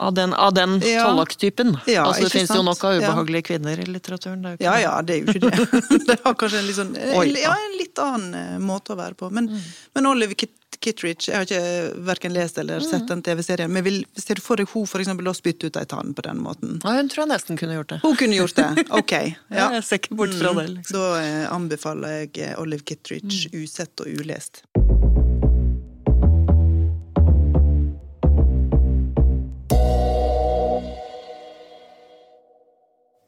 Av 0.03 0.13
den, 0.17 0.33
av 0.33 0.53
den 0.55 0.79
Ja. 0.83 1.05
tollak-typen. 1.07 1.77
Ja, 1.88 2.07
altså, 2.07 2.27
det 2.27 2.33
fins 2.36 2.51
jo 2.53 2.63
nok 2.65 2.83
av 2.83 3.00
ubehagelige 3.00 3.50
kvinner 3.51 3.79
i 3.79 3.88
litteraturen. 3.88 4.43
Er 4.45 4.57
Ja 4.63 4.75
ja, 4.81 4.98
det 5.01 5.15
er 5.15 5.24
jo 5.24 5.33
ikke 5.33 5.48
det. 5.48 5.83
det 6.10 6.17
har 6.25 6.36
kanskje 6.39 6.60
en 6.60 6.67
litt 6.67 6.79
sånn 6.79 6.91
Oi, 7.19 7.29
Ja, 7.39 7.55
en 7.55 7.77
litt 7.79 8.03
annen 8.03 8.36
eh, 8.36 8.60
måte 8.60 8.93
å 8.93 9.00
være 9.00 9.17
på. 9.19 9.31
Men, 9.33 9.50
men 9.95 10.12
Oliver 10.12 10.36
Kit 10.36 10.60
Kittridge, 10.83 11.29
jeg 11.29 11.38
har 11.38 11.45
ikke 11.48 12.01
verken 12.03 12.33
lest 12.36 12.57
eller 12.60 12.83
sett 12.83 13.05
den 13.07 13.22
TV-serien, 13.24 13.72
men 13.72 13.86
vil, 13.86 14.01
ser 14.19 14.36
du 14.36 14.43
for 14.43 14.60
deg 14.60 14.67
hun 14.74 14.88
for 14.89 15.00
eksempel 15.00 15.29
å 15.31 15.33
spytte 15.38 15.69
ut 15.69 15.77
ei 15.79 15.86
tann 15.88 16.12
på 16.17 16.25
den 16.25 16.41
måten? 16.43 16.81
Ja, 16.83 16.98
hun 16.98 17.12
tror 17.12 17.24
jeg 17.24 17.31
nesten 17.31 17.60
kunne 17.60 17.77
gjort 17.77 17.93
det. 17.93 18.00
Hun 18.03 18.17
kunne 18.19 18.36
gjort 18.36 18.57
det, 18.60 18.67
ok. 19.00 19.13
Ja. 19.53 19.69
Jeg 19.77 19.86
ser 19.88 20.01
ikke 20.01 20.17
bort 20.19 20.36
fra 20.36 20.51
det. 20.60 20.67
liksom. 20.74 20.98
Da 20.98 21.22
eh, 21.22 21.45
anbefaler 21.53 22.17
jeg 22.25 22.57
Olive 22.60 22.83
Olive 22.83 23.22
mm. 23.24 23.63
usett 23.63 24.03
og 24.03 24.07
ulest. 24.07 24.63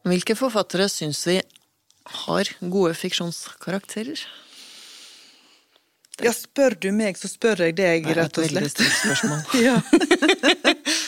Hvilke 0.05 0.35
forfattere 0.38 0.88
syns 0.91 1.24
vi 1.27 1.39
har 2.24 2.50
gode 2.62 2.93
fiksjonskarakterer? 2.97 4.21
Ja, 6.24 6.31
spør 6.31 6.77
du 6.79 6.91
meg, 6.95 7.17
så 7.19 7.27
spør 7.27 7.65
jeg 7.65 7.75
deg, 7.75 8.05
rett 8.15 8.38
og 8.39 8.47
slett. 8.47 8.53
Det 8.53 8.53
er 8.53 8.53
et 8.53 8.55
veldig 8.55 8.74
stort 8.75 8.97
spørsmål. 9.01 9.41
Ja. 9.67 9.79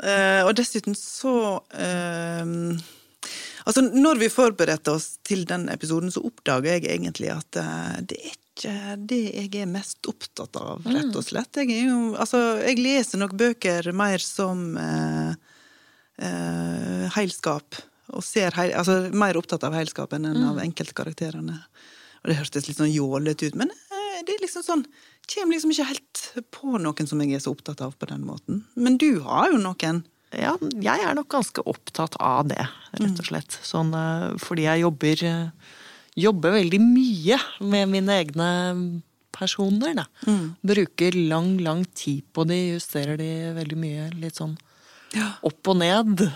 Eh, 0.00 0.46
og 0.46 0.54
dessuten 0.56 0.94
så 0.96 1.58
uh, 1.60 2.52
Altså, 3.68 3.82
når 3.84 4.20
vi 4.22 4.28
forberedte 4.32 4.94
oss 4.96 5.18
til 5.26 5.44
den 5.48 5.68
episoden, 5.72 6.12
så 6.12 6.22
oppdaga 6.24 6.76
jeg 6.76 6.86
egentlig 6.94 7.28
at 7.34 7.58
eh, 7.60 7.98
det 8.08 8.16
er 8.16 8.30
ikke 8.32 8.96
det 9.10 9.20
jeg 9.26 9.50
er 9.62 9.68
mest 9.70 10.08
opptatt 10.08 10.56
av, 10.60 10.86
rett 10.88 11.14
og 11.16 11.26
slett. 11.26 11.60
Jeg, 11.60 11.84
jo, 11.84 12.14
altså, 12.16 12.40
jeg 12.64 12.80
leser 12.80 13.20
nok 13.20 13.36
bøker 13.38 13.90
mer 13.96 14.24
som 14.24 14.64
eh, 14.80 15.36
eh, 16.24 17.04
heilskap. 17.18 17.78
Og 18.16 18.24
ser 18.26 18.54
heil, 18.58 18.72
altså, 18.74 19.10
mer 19.14 19.38
opptatt 19.38 19.64
av 19.66 19.74
heilskapen 19.76 20.26
enn 20.26 20.44
av 20.48 20.58
enkeltkarakterene. 20.62 21.60
Og 22.20 22.30
det 22.30 22.36
hørtes 22.40 22.66
litt 22.68 22.76
sånn 22.80 22.92
jålete 22.92 23.48
ut, 23.48 23.56
men 23.56 23.70
eh, 23.70 24.20
det 24.26 24.36
er 24.36 24.44
liksom 24.44 24.66
sånn 24.66 24.86
Kommer 25.30 25.54
liksom 25.54 25.70
ikke 25.70 25.84
helt 25.86 26.20
på 26.50 26.72
noen 26.82 27.06
som 27.06 27.20
jeg 27.22 27.36
er 27.36 27.42
så 27.44 27.52
opptatt 27.54 27.78
av 27.84 27.92
på 27.94 28.08
den 28.10 28.24
måten. 28.26 28.64
Men 28.74 28.96
du 28.98 29.20
har 29.22 29.52
jo 29.52 29.60
noen. 29.62 30.00
Ja, 30.34 30.56
jeg 30.82 31.04
er 31.06 31.14
nok 31.14 31.28
ganske 31.30 31.62
opptatt 31.70 32.16
av 32.18 32.48
det, 32.50 32.64
rett 32.98 33.20
og 33.22 33.28
slett. 33.28 33.54
Sånn, 33.62 33.92
eh, 33.94 34.32
fordi 34.42 34.64
jeg 34.66 34.82
jobber, 34.82 35.22
eh, 35.28 35.70
jobber 36.18 36.56
veldig 36.56 36.80
mye 36.82 37.38
med 37.62 37.88
mine 37.94 38.16
egne 38.24 38.48
personer, 39.30 39.94
da. 40.00 40.08
Bruker 40.66 41.14
lang, 41.30 41.58
lang 41.62 41.84
tid 41.94 42.24
på 42.34 42.42
de, 42.50 42.58
justerer 42.74 43.16
de 43.22 43.30
veldig 43.54 43.78
mye, 43.78 44.10
litt 44.18 44.34
sånn 44.42 44.58
opp 45.46 45.68
og 45.68 45.76
ned. 45.78 46.26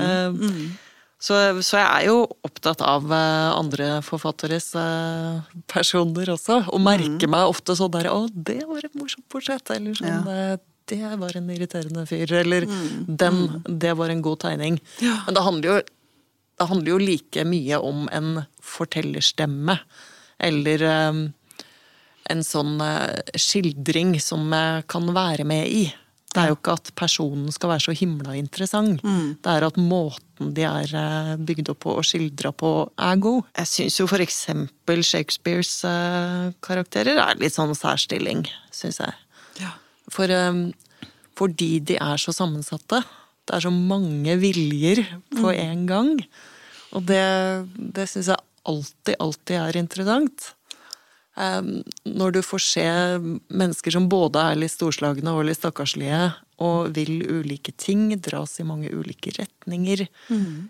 Eh, 0.00 0.32
Så, 1.20 1.36
så 1.60 1.76
jeg 1.76 1.86
er 1.86 2.06
jo 2.08 2.22
opptatt 2.46 2.80
av 2.80 3.10
eh, 3.12 3.50
andre 3.52 3.88
forfatteres 4.04 4.70
eh, 4.80 5.52
personer 5.68 6.32
også, 6.32 6.62
og 6.72 6.80
merker 6.80 7.28
meg 7.28 7.50
ofte 7.50 7.76
sånn 7.76 7.92
der 7.92 8.08
'Å, 8.08 8.24
det 8.32 8.62
var 8.64 8.86
et 8.86 8.96
morsomt 8.96 9.28
portrett', 9.28 9.68
eller 9.74 9.98
sånn 9.98 10.08
ja. 10.08 10.56
'Det 10.90 11.10
var 11.20 11.36
en 11.36 11.50
irriterende 11.52 12.06
fyr', 12.08 12.32
eller 12.40 12.64
'Den, 13.06 13.62
det 13.68 13.92
var 14.00 14.08
en 14.08 14.22
god 14.24 14.40
tegning'. 14.46 14.80
Men 15.26 15.36
det 15.36 15.44
handler 15.44 15.68
jo 15.68 15.80
det 16.60 16.68
handler 16.68 16.90
jo 16.92 16.98
like 17.00 17.44
mye 17.48 17.76
om 17.80 18.08
en 18.12 18.42
fortellerstemme, 18.60 19.78
eller 20.38 20.82
um, 21.08 21.20
en 22.28 22.42
sånn 22.44 22.74
uh, 22.84 23.16
skildring 23.32 24.18
som 24.20 24.44
jeg 24.52 24.84
kan 24.92 25.08
være 25.16 25.46
med 25.48 25.68
i. 25.68 25.86
Det 26.30 26.42
er 26.42 26.52
jo 26.52 26.58
ikke 26.58 26.76
at 26.76 26.92
personen 26.94 27.48
skal 27.50 27.72
være 27.72 27.86
så 27.88 27.94
himla 27.96 28.36
interessant. 28.36 29.00
Det 29.40 29.50
er 29.50 29.64
at 29.66 29.80
måten 29.80 30.29
de 30.40 30.64
er 30.64 30.92
eh, 30.96 31.32
bygd 31.36 31.72
opp 31.72 31.82
på 31.84 31.94
og 32.00 32.06
skildra 32.06 32.52
på, 32.56 32.72
er 32.96 33.20
god. 33.20 33.48
Jeg 33.60 33.68
syns 33.68 33.98
jo 34.00 34.06
for 34.08 34.24
eksempel 34.24 35.02
Shakespeares 35.04 35.72
eh, 35.88 36.52
karakterer 36.64 37.20
er 37.20 37.40
litt 37.40 37.56
sånn 37.56 37.74
særstilling, 37.76 38.46
syns 38.74 39.02
jeg. 39.02 39.16
Ja. 39.60 39.74
For, 40.12 40.32
eh, 40.32 41.10
fordi 41.38 41.72
de 41.92 41.98
er 42.00 42.20
så 42.20 42.34
sammensatte. 42.36 43.02
Det 43.44 43.56
er 43.58 43.66
så 43.66 43.74
mange 43.74 44.38
viljer 44.40 45.02
på 45.36 45.52
en 45.52 45.84
gang. 45.90 46.14
Og 46.96 47.04
det, 47.08 47.22
det 47.76 48.08
syns 48.10 48.32
jeg 48.32 48.48
alltid, 48.70 49.16
alltid 49.20 49.60
er 49.60 49.78
interessant. 49.80 50.52
Um, 51.38 51.82
når 52.04 52.32
du 52.34 52.40
får 52.42 52.62
se 52.64 52.86
mennesker 53.48 53.94
som 53.94 54.08
både 54.10 54.42
er 54.50 54.58
litt 54.58 54.74
storslagne 54.74 55.30
og 55.30 55.46
litt 55.46 55.60
stakkarslige, 55.60 56.32
og 56.60 56.90
vil 56.92 57.22
ulike 57.24 57.72
ting, 57.80 58.10
dras 58.20 58.58
i 58.60 58.66
mange 58.68 58.90
ulike 58.92 59.32
retninger, 59.38 60.02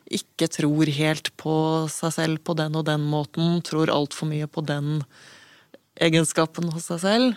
ikke 0.06 0.46
tror 0.52 0.86
helt 0.86 1.32
på 1.40 1.54
seg 1.90 2.12
selv 2.14 2.44
på 2.46 2.54
den 2.54 2.76
og 2.78 2.84
den 2.86 3.00
måten, 3.10 3.58
tror 3.66 3.90
altfor 3.90 4.30
mye 4.30 4.46
på 4.46 4.62
den 4.62 5.00
egenskapen 6.00 6.70
hos 6.70 6.86
seg 6.92 7.00
selv. 7.02 7.34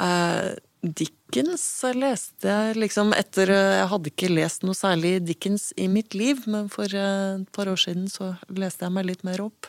Eh, 0.00 0.50
Dickens 0.80 1.64
leste 1.92 2.48
jeg 2.48 2.76
liksom 2.80 3.12
etter 3.12 3.50
Jeg 3.52 3.88
hadde 3.90 4.08
ikke 4.08 4.30
lest 4.32 4.64
noe 4.64 4.76
særlig 4.78 5.18
Dickens 5.28 5.70
i 5.76 5.90
mitt 5.92 6.16
liv, 6.16 6.40
men 6.48 6.70
for 6.72 6.88
eh, 6.88 7.36
et 7.36 7.50
par 7.56 7.68
år 7.68 7.80
siden 7.80 8.08
så 8.08 8.32
leste 8.48 8.86
jeg 8.86 8.94
meg 8.94 9.10
litt 9.10 9.24
mer 9.26 9.42
opp. 9.44 9.68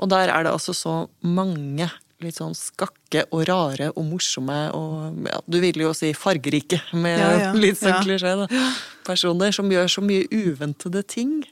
Og 0.00 0.06
der 0.08 0.32
er 0.32 0.46
det 0.46 0.54
altså 0.54 0.72
så 0.72 0.94
mange 1.20 1.90
litt 2.24 2.38
sånn 2.40 2.56
skakke 2.56 3.26
og 3.34 3.44
rare 3.46 3.90
og 3.92 4.06
morsomme 4.08 4.56
og 4.74 5.28
ja, 5.28 5.38
du 5.46 5.58
ville 5.62 5.84
jo 5.84 5.92
si 5.94 6.10
fargerike, 6.16 6.80
med 6.96 7.20
Ja, 7.20 7.28
ja, 7.44 7.52
litt 7.54 7.78
sånn 7.78 8.00
klisjé, 8.02 8.34
da. 8.40 8.48
Personer 9.06 9.54
som 9.54 9.70
gjør 9.70 9.90
så 9.92 10.02
mye 10.04 10.26
uventede 10.32 11.04
ting. 11.06 11.42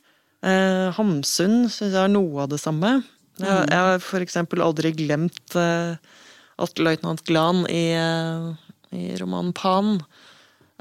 Eh, 0.43 0.89
Hamsun 0.97 1.67
syns 1.69 1.93
jeg 1.93 2.01
er 2.03 2.11
noe 2.13 2.45
av 2.45 2.51
det 2.51 2.59
samme. 2.63 2.99
Jeg, 3.39 3.47
jeg 3.69 3.79
har 3.79 4.03
for 4.03 4.25
eksempel 4.25 4.65
aldri 4.65 4.93
glemt 4.97 5.57
eh, 5.61 5.95
at 6.57 6.83
løytnant 6.83 7.23
Glan 7.29 7.65
i, 7.71 7.85
eh, 7.95 8.51
i 8.95 9.17
romanen 9.21 9.53
Pan 9.57 9.97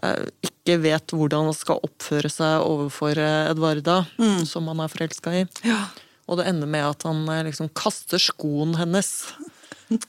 eh, 0.03 0.25
ikke 0.45 0.77
vet 0.83 1.13
hvordan 1.15 1.49
han 1.49 1.57
skal 1.57 1.81
oppføre 1.85 2.29
seg 2.31 2.61
overfor 2.65 3.17
Edvarda, 3.17 4.03
Edvarda, 4.15 4.45
som 4.49 4.67
han 4.71 4.83
er 4.85 4.91
forelska 4.93 5.33
i. 5.41 5.45
Ja. 5.65 5.83
Og 6.25 6.39
det 6.39 6.47
ender 6.49 6.69
med 6.69 6.85
at 6.87 7.05
han 7.05 7.23
eh, 7.29 7.43
liksom 7.49 7.69
kaster 7.77 8.21
skoen 8.21 8.73
hennes 8.79 9.09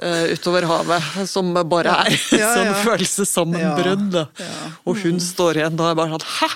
eh, 0.01 0.33
utover 0.33 0.65
havet, 0.69 1.11
som 1.29 1.51
bare 1.69 1.93
er 2.07 2.15
Ja, 2.37 2.53
sånn 2.57 2.71
ja. 2.73 2.77
følelsessammenbrudd. 2.87 4.07
da. 4.15 4.27
Ja. 4.41 4.71
Og 4.89 5.03
hun 5.05 5.21
står 5.21 5.61
igjen 5.61 5.77
da 5.77 5.91
og 5.91 5.93
er 5.95 6.01
bare 6.03 6.17
sånn 6.17 6.31
hæ?! 6.39 6.53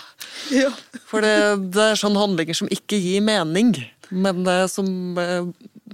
Ja. 0.51 0.71
For 1.07 1.23
det, 1.23 1.35
det 1.77 1.83
er 1.93 1.99
sånne 2.01 2.19
handlinger 2.23 2.57
som 2.59 2.71
ikke 2.73 2.97
gir 2.99 3.21
mening, 3.23 3.75
men 4.11 4.41
det 4.47 4.57
som 4.73 4.89
eh, 5.21 5.45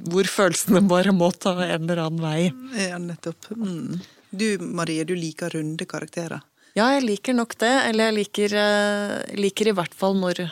hvor 0.07 0.29
følelsene 0.31 0.81
bare 0.89 1.13
må 1.13 1.29
ta 1.35 1.57
en 1.65 1.83
eller 1.89 2.05
annen 2.07 2.23
vei. 2.23 2.41
ja, 2.87 2.97
nettopp. 3.03 3.51
Mm. 3.57 3.99
Du 4.31 4.59
Marie, 4.59 5.05
du 5.05 5.15
liker 5.17 5.51
runde 5.55 5.87
karakterer. 5.89 6.41
Ja, 6.77 6.91
jeg 6.93 7.07
liker 7.07 7.37
nok 7.37 7.57
det. 7.59 7.73
Eller 7.89 8.11
jeg 8.11 8.17
liker, 8.21 8.55
eh, 8.61 9.37
liker 9.41 9.71
i 9.71 9.77
hvert 9.77 9.95
fall 9.97 10.15
når, 10.19 10.43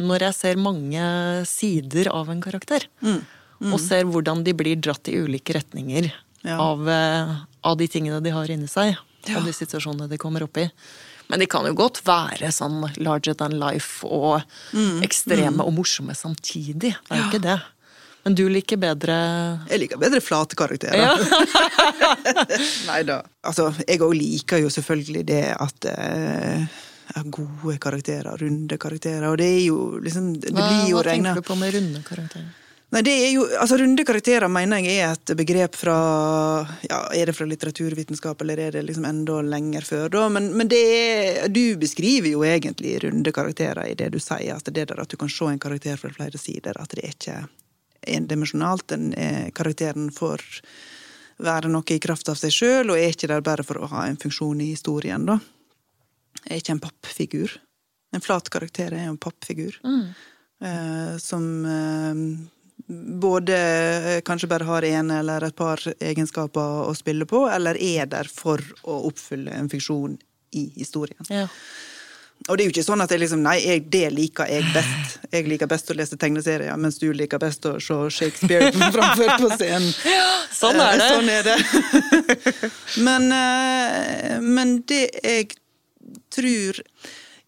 når 0.00 0.26
jeg 0.28 0.34
ser 0.36 0.56
mange 0.60 1.04
sider 1.48 2.10
av 2.12 2.28
en 2.32 2.42
karakter. 2.44 2.84
Mm. 3.00 3.22
Og 3.72 3.78
ser 3.80 4.04
hvordan 4.08 4.44
de 4.44 4.52
blir 4.56 4.76
dratt 4.80 5.08
i 5.08 5.16
ulike 5.20 5.54
retninger 5.56 6.10
Ja. 6.42 6.56
av, 6.58 6.88
eh, 6.88 7.36
av 7.64 7.76
de 7.76 7.86
tingene 7.88 8.22
de 8.22 8.30
har 8.30 8.48
inni 8.48 8.68
seg. 8.68 8.96
Ja. 9.28 9.36
Av 9.36 9.44
de 9.44 9.52
situasjonene 9.52 10.08
de 10.08 10.16
kommer 10.16 10.42
opp 10.42 10.56
i. 10.56 10.70
Men 11.28 11.38
de 11.38 11.46
kan 11.46 11.64
jo 11.64 11.74
godt 11.74 12.00
være 12.02 12.48
sånn 12.50 12.80
larger 12.98 13.34
than 13.36 13.58
life 13.60 14.02
og 14.04 14.42
ekstreme 15.04 15.60
og 15.60 15.72
morsomme 15.76 16.16
samtidig. 16.16 16.94
Det 16.96 17.10
er 17.10 17.16
jo 17.20 17.28
ikke 17.30 17.42
det. 17.42 17.60
Men 18.24 18.36
du 18.36 18.44
liker 18.52 18.76
bedre 18.80 19.16
Jeg 19.70 19.80
liker 19.84 20.00
bedre 20.00 20.20
flate 20.20 20.58
karakterer. 20.58 21.00
Ja. 21.00 21.16
Nei 22.90 23.00
da. 23.08 23.22
Altså, 23.46 23.70
jeg 23.86 24.02
òg 24.04 24.14
liker 24.16 24.60
jo 24.60 24.72
selvfølgelig 24.72 25.24
det 25.30 25.44
at 25.56 25.90
eh, 25.94 26.80
gode 27.32 27.78
karakterer, 27.80 28.36
runde 28.40 28.78
karakterer, 28.80 29.28
og 29.30 29.38
det 29.40 29.48
er 29.48 29.62
jo 29.64 30.00
liksom 30.02 30.34
Det 30.40 30.52
Hva, 30.52 30.66
blir 30.66 30.90
jo 30.92 30.98
hva 31.00 31.06
regna 31.10 31.34
tenker 31.34 31.46
du 31.46 31.48
på 31.48 31.60
med 31.60 31.78
runde 31.78 32.02
karakterer? 32.06 32.50
Nei, 32.90 33.04
det 33.06 33.12
er 33.14 33.28
jo, 33.36 33.44
altså 33.62 33.76
Runde 33.78 34.02
karakterer 34.02 34.50
mener 34.50 34.82
jeg 34.82 34.98
er 34.98 35.12
et 35.14 35.32
begrep 35.38 35.76
fra 35.78 35.94
ja, 36.82 37.04
Er 37.14 37.30
det 37.30 37.36
fra 37.38 37.46
litteraturvitenskap, 37.46 38.42
eller 38.42 38.58
er 38.64 38.74
det 38.74 38.82
liksom 38.88 39.06
enda 39.06 39.36
lenger 39.46 39.86
før, 39.86 40.08
da? 40.10 40.24
Men, 40.34 40.48
men 40.58 40.70
det 40.70 40.80
er, 40.90 41.46
du 41.54 41.78
beskriver 41.78 42.32
jo 42.32 42.42
egentlig 42.42 42.96
runde 43.04 43.32
karakterer 43.32 43.92
i 43.92 43.94
det 43.94 44.10
du 44.10 44.18
sier. 44.18 44.58
At 44.58 44.66
det 44.74 44.88
der 44.90 45.04
at 45.04 45.10
du 45.10 45.16
kan 45.20 45.30
se 45.30 45.46
en 45.52 45.62
karakter 45.62 46.02
fra 46.02 46.10
flere 46.16 46.42
sider. 46.42 46.74
At 46.82 46.90
det 46.98 47.06
er 47.06 47.14
ikke 47.14 47.38
endimensjonalt. 48.16 48.86
Den 48.92 49.10
er, 49.18 49.50
karakteren 49.56 50.10
får 50.14 50.44
være 51.40 51.70
noe 51.72 51.96
i 51.96 52.02
kraft 52.02 52.28
av 52.28 52.38
seg 52.38 52.52
sjøl, 52.54 52.92
og 52.92 53.00
er 53.00 53.14
ikke 53.14 53.30
der 53.30 53.44
bare 53.44 53.64
for 53.66 53.80
å 53.80 53.90
ha 53.94 54.06
en 54.08 54.20
funksjon 54.20 54.60
i 54.60 54.72
historien, 54.74 55.24
da. 55.28 55.38
Er 56.46 56.60
ikke 56.60 56.76
en 56.76 56.82
pappfigur. 56.82 57.56
En 58.14 58.24
flat 58.24 58.48
karakter 58.52 58.94
er 58.94 59.06
jo 59.06 59.14
en 59.14 59.20
pappfigur. 59.20 59.76
Eh, 60.60 61.16
som 61.22 61.44
eh, 61.64 62.14
både 63.20 63.58
eh, 63.58 64.20
kanskje 64.26 64.48
bare 64.50 64.66
har 64.68 64.84
en 64.84 65.10
eller 65.10 65.46
et 65.46 65.56
par 65.56 65.80
egenskaper 65.98 66.88
å 66.88 66.94
spille 66.98 67.28
på, 67.28 67.46
eller 67.48 67.78
er 67.80 68.10
der 68.10 68.28
for 68.28 68.60
å 68.82 68.98
oppfylle 69.08 69.54
en 69.56 69.70
funksjon 69.72 70.18
i 70.58 70.66
historien. 70.76 71.20
Ja. 71.30 71.46
Og 72.50 72.56
det 72.58 72.64
er 72.64 72.68
jo 72.68 72.72
ikke 72.74 72.82
sånn 72.82 73.02
at 73.04 73.12
jeg 73.14 73.20
liksom, 73.22 73.42
nei, 73.46 73.56
jeg, 73.62 73.84
det 73.92 74.08
liker 74.10 74.48
jeg 74.50 74.66
best. 74.74 75.18
Jeg 75.30 75.46
liker 75.46 75.70
best 75.70 75.92
å 75.92 75.94
lese 75.94 76.18
tegneserier, 76.18 76.74
mens 76.80 76.98
du 76.98 77.06
liker 77.14 77.38
best 77.38 77.66
å 77.70 77.76
se 77.78 77.98
Shakespeare 78.16 78.72
framført 78.96 79.36
på 79.38 79.50
scenen. 79.54 79.86
Ja, 80.10 80.26
Sånn 80.50 80.80
er 80.82 80.98
det. 80.98 81.06
Eh, 81.06 81.14
Sånn 81.14 81.30
er 81.30 81.46
det. 81.46 82.70
men, 83.06 83.30
eh, 83.36 84.36
men 84.42 84.74
det 84.90 85.02
jeg 85.22 85.52
tror 86.34 86.82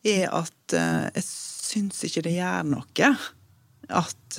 er 0.06 0.24
at 0.30 0.76
eh, 0.78 1.10
jeg 1.18 1.26
syns 1.26 2.04
ikke 2.06 2.22
det 2.28 2.36
gjør 2.38 2.70
noe 2.70 3.12
at 3.92 4.38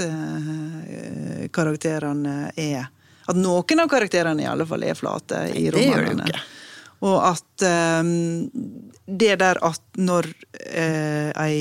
karakterene 1.54 2.38
er 2.58 2.88
At 3.30 3.38
noen 3.38 3.84
av 3.84 3.92
karakterene 3.92 4.42
i 4.42 4.48
alle 4.50 4.66
fall 4.66 4.86
er 4.88 4.98
flate 4.98 5.44
i 5.54 5.68
romanene. 5.70 5.76
det 5.78 5.90
gjør 5.92 6.08
det 6.08 6.14
jo 6.16 6.32
ikke. 6.32 6.63
Og 7.04 7.18
at 7.28 7.66
eh, 7.68 8.04
det 9.06 9.34
der 9.44 9.60
at 9.64 10.00
når 10.00 10.30
eh, 10.72 11.32
ei 11.44 11.56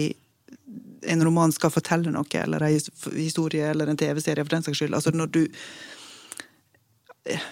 en 1.02 1.24
roman 1.24 1.50
skal 1.50 1.72
fortelle 1.74 2.12
noe, 2.14 2.38
eller 2.38 2.62
en 2.62 3.16
historie 3.16 3.70
eller 3.72 3.90
en 3.90 3.98
TV-serie 3.98 4.44
for 4.44 4.54
den 4.54 4.62
saks 4.62 4.78
skyld. 4.78 4.94
Altså 4.94 5.10
når 5.10 5.32
du 5.34 5.40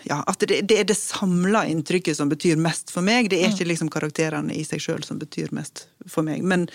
ja, 0.02 0.24
At 0.26 0.42
det, 0.46 0.64
det 0.66 0.80
er 0.80 0.86
det 0.88 0.96
samla 0.98 1.64
inntrykket 1.70 2.16
som 2.16 2.30
betyr 2.30 2.58
mest 2.58 2.90
for 2.90 3.06
meg. 3.06 3.30
Det 3.30 3.38
er 3.38 3.52
ikke 3.52 3.68
liksom 3.70 3.90
karakterene 3.92 4.54
i 4.56 4.64
seg 4.66 4.82
sjøl 4.82 5.04
som 5.06 5.20
betyr 5.20 5.52
mest 5.54 5.84
for 6.10 6.26
meg. 6.26 6.42
Men, 6.42 6.66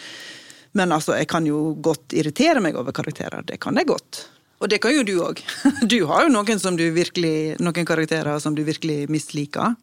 men 0.71 0.95
altså, 0.95 1.17
jeg 1.19 1.27
kan 1.31 1.47
jo 1.47 1.73
godt 1.83 2.15
irritere 2.15 2.63
meg 2.63 2.79
over 2.79 2.95
karakterer. 2.95 3.43
Det 3.43 3.59
kan 3.63 3.75
jeg 3.75 3.89
godt. 3.91 4.21
Og 4.63 4.71
det 4.71 4.79
kan 4.79 4.95
jo 4.95 5.03
du 5.03 5.17
òg. 5.19 5.43
Du 5.91 5.97
har 6.07 6.23
jo 6.23 6.31
noen, 6.31 6.59
som 6.59 6.79
du 6.79 6.87
virkelig, 6.95 7.59
noen 7.59 7.87
karakterer 7.87 8.39
som 8.39 8.55
du 8.55 8.63
virkelig 8.63 9.09
misliker. 9.11 9.75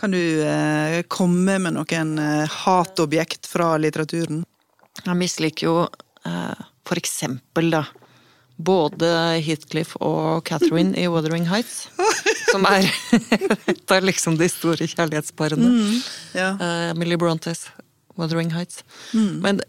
Kan 0.00 0.14
du 0.16 0.20
eh, 0.48 1.02
komme 1.12 1.58
med 1.60 1.76
noen 1.76 2.14
eh, 2.22 2.48
hatobjekt 2.64 3.48
fra 3.50 3.74
litteraturen? 3.80 4.44
Jeg 5.04 5.16
misliker 5.20 5.66
jo 5.66 5.74
eh, 6.24 6.62
for 6.88 7.00
eksempel 7.00 7.68
da 7.74 7.82
både 8.60 9.08
Heathcliff 9.44 9.94
og 10.04 10.42
Catherine 10.48 10.92
i 11.00 11.06
Wuthering 11.08 11.46
Heights. 11.48 11.86
Som 12.52 12.64
er 12.68 12.88
et 13.70 13.92
av 13.94 14.04
liksom 14.04 14.36
de 14.40 14.48
store 14.52 14.88
kjærlighetsparene. 14.90 15.70
Ja. 16.36 16.50
Eh, 16.56 16.90
Millie 17.00 17.20
Brontes, 17.20 17.66
Wuthering 18.20 18.50
Heights. 18.56 18.82
Men 19.14 19.60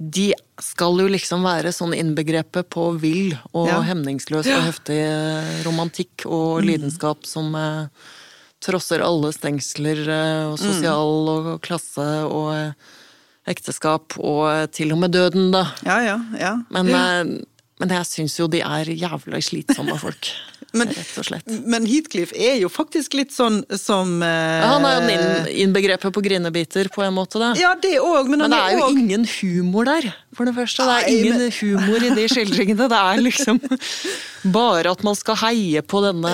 de 0.00 0.30
skal 0.64 0.96
jo 1.02 1.10
liksom 1.12 1.42
være 1.44 1.74
sånn 1.76 1.92
innbegrepet 1.98 2.70
på 2.72 2.86
vill 3.02 3.34
og 3.52 3.68
Ja. 3.68 3.82
hemningsløs 3.84 4.48
og 4.48 4.62
heftig 4.70 4.96
eh, 5.04 5.58
romantikk 5.66 6.24
og 6.26 6.62
lidenskap 6.64 7.26
som 7.28 7.52
eh, 7.54 7.84
trosser 8.60 9.00
alle 9.04 9.30
stengsler 9.32 10.02
eh, 10.08 10.42
og 10.52 10.58
sosial 10.60 11.30
og 11.34 11.50
klasse 11.64 12.08
og 12.28 12.50
eh, 12.54 12.90
ekteskap 13.50 14.18
og 14.20 14.44
eh, 14.52 14.66
til 14.74 14.92
og 14.94 15.00
med 15.04 15.14
døden, 15.16 15.50
da. 15.54 15.64
Ja, 15.86 16.00
ja, 16.04 16.18
ja. 16.38 16.52
Men, 16.74 16.92
men 17.80 17.94
jeg 17.96 18.06
syns 18.10 18.36
jo 18.38 18.46
de 18.52 18.60
er 18.60 18.90
jævla 18.92 19.40
slitsomme 19.42 19.96
folk. 20.00 20.28
Men- 20.76 20.92
rett 20.94 21.16
og 21.18 21.24
slett. 21.26 21.48
Men 21.66 21.82
Heathcliff 21.88 22.30
er 22.38 22.60
jo 22.60 22.68
faktisk 22.70 23.16
litt 23.18 23.32
sånn 23.34 23.56
som 23.74 24.20
eh, 24.22 24.60
Han 24.70 24.84
er 24.86 25.00
jo 25.00 25.08
inn, 25.16 25.48
innbegrepet 25.64 26.12
på 26.14 26.22
grinebiter, 26.22 26.86
på 26.94 27.02
en 27.02 27.16
måte. 27.16 27.40
da. 27.42 27.48
Ja, 27.58 27.72
det 27.82 27.96
også, 27.98 28.28
men, 28.30 28.44
Men 28.44 28.52
det 28.54 28.60
det 28.60 28.68
er 28.68 28.76
jo 28.78 28.84
også- 28.84 29.00
ingen 29.02 29.24
humor 29.40 29.88
der, 29.88 30.06
for 30.36 30.46
det 30.46 30.54
første. 30.56 30.84
Det 30.86 30.94
er 30.94 31.06
Nei, 31.06 31.14
ingen 31.18 31.38
men- 31.42 31.54
humor 31.58 32.04
i 32.06 32.10
de 32.14 32.26
skildringene. 32.32 32.88
Det 32.90 32.98
er 32.98 33.22
liksom 33.24 33.60
bare 34.54 34.92
at 34.94 35.02
man 35.04 35.16
skal 35.18 35.36
heie 35.42 35.82
på 35.84 36.00
denne 36.04 36.30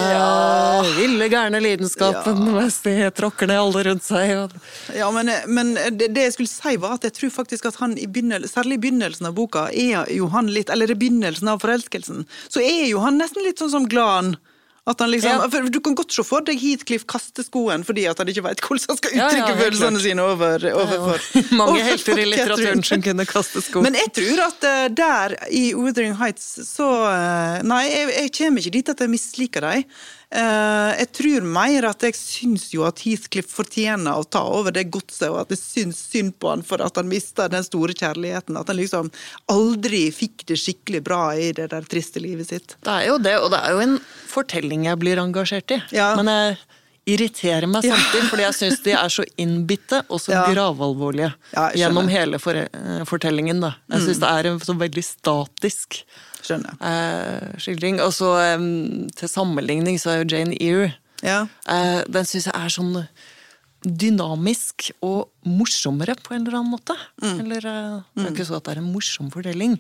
ville, 0.99 1.29
gærne 1.33 1.61
lidenskapen 1.65 2.43
mens 2.55 2.79
de 2.85 2.95
tråkker 3.17 3.51
ned 3.51 3.59
alle 3.59 3.85
rundt 3.89 4.07
seg. 4.07 4.35
Og... 4.45 4.59
Ja, 4.95 5.09
men, 5.15 5.33
men 5.49 5.75
det, 5.97 6.13
det 6.15 6.29
jeg 6.29 6.37
skulle 6.37 6.53
si 6.53 6.77
var 6.83 6.99
at 6.99 7.09
jeg 7.09 7.17
tror 7.19 7.35
faktisk 7.41 7.71
at 7.73 7.81
han 7.83 7.97
i 7.99 8.07
særlig 8.47 8.79
i 8.79 8.83
begynnelsen 8.85 9.31
av 9.31 9.35
boka, 9.39 9.67
er 9.73 10.07
jo 10.15 10.29
han 10.35 10.53
litt, 10.53 10.71
eller 10.71 10.93
i 10.93 10.99
begynnelsen 10.99 11.49
av 11.51 11.65
forelskelsen, 11.65 12.27
så 12.49 12.63
er 12.63 12.87
jo 12.91 13.03
han 13.03 13.19
nesten 13.19 13.45
litt 13.47 13.59
sånn 13.63 13.73
som 13.75 13.89
Glan. 13.91 14.37
At 14.87 15.01
han 15.03 15.11
liksom, 15.11 15.31
Ja. 15.43 15.49
for 15.51 15.67
Du 15.69 15.81
kan 15.83 15.97
godt 15.99 16.13
se 16.15 16.23
for 16.23 16.45
deg 16.47 16.61
Heathcliff 16.63 17.07
kaste 17.11 17.43
skoen 17.43 17.83
fordi 17.87 18.05
at 18.07 18.19
han 18.23 18.29
ikke 18.31 18.45
veit 18.47 18.61
hvordan 18.63 18.85
han 18.93 18.99
skal 19.01 19.17
Ja, 19.17 19.19
ja, 19.19 19.27
uttrykke 19.27 19.57
følelsene 19.65 20.03
sine 20.05 20.23
over, 20.23 20.67
overfor 20.71 21.25
Mange 21.59 21.81
overfor 21.83 21.89
helter 21.91 22.23
i 22.23 22.27
litteraturen 22.31 22.85
som 22.87 23.03
kunne 23.03 23.27
kaste 23.27 23.63
sko. 23.67 23.83
Men 23.83 23.99
jeg 23.99 24.13
tror 24.21 24.45
at 24.47 24.69
eh, 24.71 24.85
der, 25.03 25.35
i 25.51 25.65
Wuthering 25.75 26.15
Heights, 26.21 26.53
så 26.71 26.87
eh, 27.11 27.65
Nei, 27.67 27.83
jeg, 27.91 28.13
jeg 28.15 28.33
kommer 28.39 28.63
ikke 28.63 28.77
dit 28.79 28.95
at 28.95 29.03
jeg 29.03 29.11
misliker 29.17 29.67
dem. 29.67 29.83
Eh, 30.35 30.93
jeg 30.99 31.09
tror 31.15 31.45
mer 31.47 31.85
at 31.87 32.03
jeg 32.03 32.17
syns 32.19 32.65
jo 32.75 32.83
at 32.89 32.99
Heathcliff 33.05 33.53
fortjener 33.55 34.19
å 34.19 34.25
ta 34.27 34.41
over 34.43 34.75
det 34.75 34.89
godset, 34.91 35.29
og 35.31 35.39
at 35.45 35.53
jeg 35.55 35.61
syns 35.63 36.01
synd 36.11 36.35
på 36.43 36.51
han 36.51 36.65
for 36.67 36.83
at 36.83 36.99
han 36.99 37.07
mista 37.09 37.47
den 37.53 37.63
store 37.67 37.95
kjærligheten. 37.95 38.59
At 38.59 38.73
han 38.73 38.77
liksom 38.81 39.11
aldri 39.53 40.07
fikk 40.15 40.47
det 40.51 40.59
skikkelig 40.59 41.03
bra 41.07 41.21
i 41.39 41.53
det 41.57 41.69
der 41.71 41.87
triste 41.87 42.21
livet 42.23 42.51
sitt. 42.51 42.75
Det 42.83 42.91
er 42.91 43.07
jo 43.13 43.21
det, 43.23 43.37
og 43.39 43.53
det 43.55 43.63
er 43.63 43.77
jo 43.77 43.85
en 43.87 44.01
fortelling 44.33 44.89
jeg 44.91 44.99
blir 45.05 45.23
engasjert 45.23 45.77
i. 45.79 45.81
Ja. 45.95 46.11
Men 46.19 46.33
jeg 46.33 46.59
irriterer 47.07 47.69
meg 47.71 47.85
samtidig, 47.87 48.27
fordi 48.33 48.43
jeg 48.49 48.55
syns 48.59 48.81
de 48.83 48.95
er 48.99 49.13
så 49.15 49.23
innbitte 49.39 50.01
og 50.11 50.19
så 50.19 50.33
Ja. 50.35 50.41
gravalvorlige 50.51 51.33
Ja, 51.55 51.69
gjennom 51.71 52.09
hele 52.11 52.41
for, 52.43 52.59
fortellingen. 53.07 53.61
da. 53.63 53.77
Jeg 53.95 54.09
syns 54.09 54.19
det 54.19 54.29
er 54.33 54.47
en 54.51 54.59
så 54.59 54.75
veldig 54.75 55.05
statisk 55.07 56.01
Eh, 56.51 57.57
skildring. 57.63 58.01
Og 58.05 58.13
så 58.17 58.31
um, 58.57 59.09
til 59.17 59.29
sammenligning 59.33 59.99
så 60.03 60.15
er 60.15 60.23
jo 60.23 60.31
Jane 60.37 60.57
Eyre 60.61 60.93
Ja. 61.25 61.47
uh, 61.69 62.03
Den 62.13 62.25
syns 62.29 62.47
jeg 62.51 62.55
er 62.55 62.73
sånn 62.75 63.07
dynamisk 63.87 64.91
og 65.05 65.29
morsommere 65.47 66.17
på 66.19 66.35
en 66.35 66.47
eller 66.47 66.59
annen 66.61 66.75
måte. 66.75 66.97
Mm. 67.23 67.41
Eller 67.45 67.67
uh, 67.71 68.03
Det 68.17 68.27
er 68.27 68.35
ikke 68.35 68.49
så 68.49 68.59
at 68.59 68.67
det 68.67 68.77
er 68.77 68.83
en 68.83 68.93
morsom 68.93 69.31
fortelling, 69.35 69.79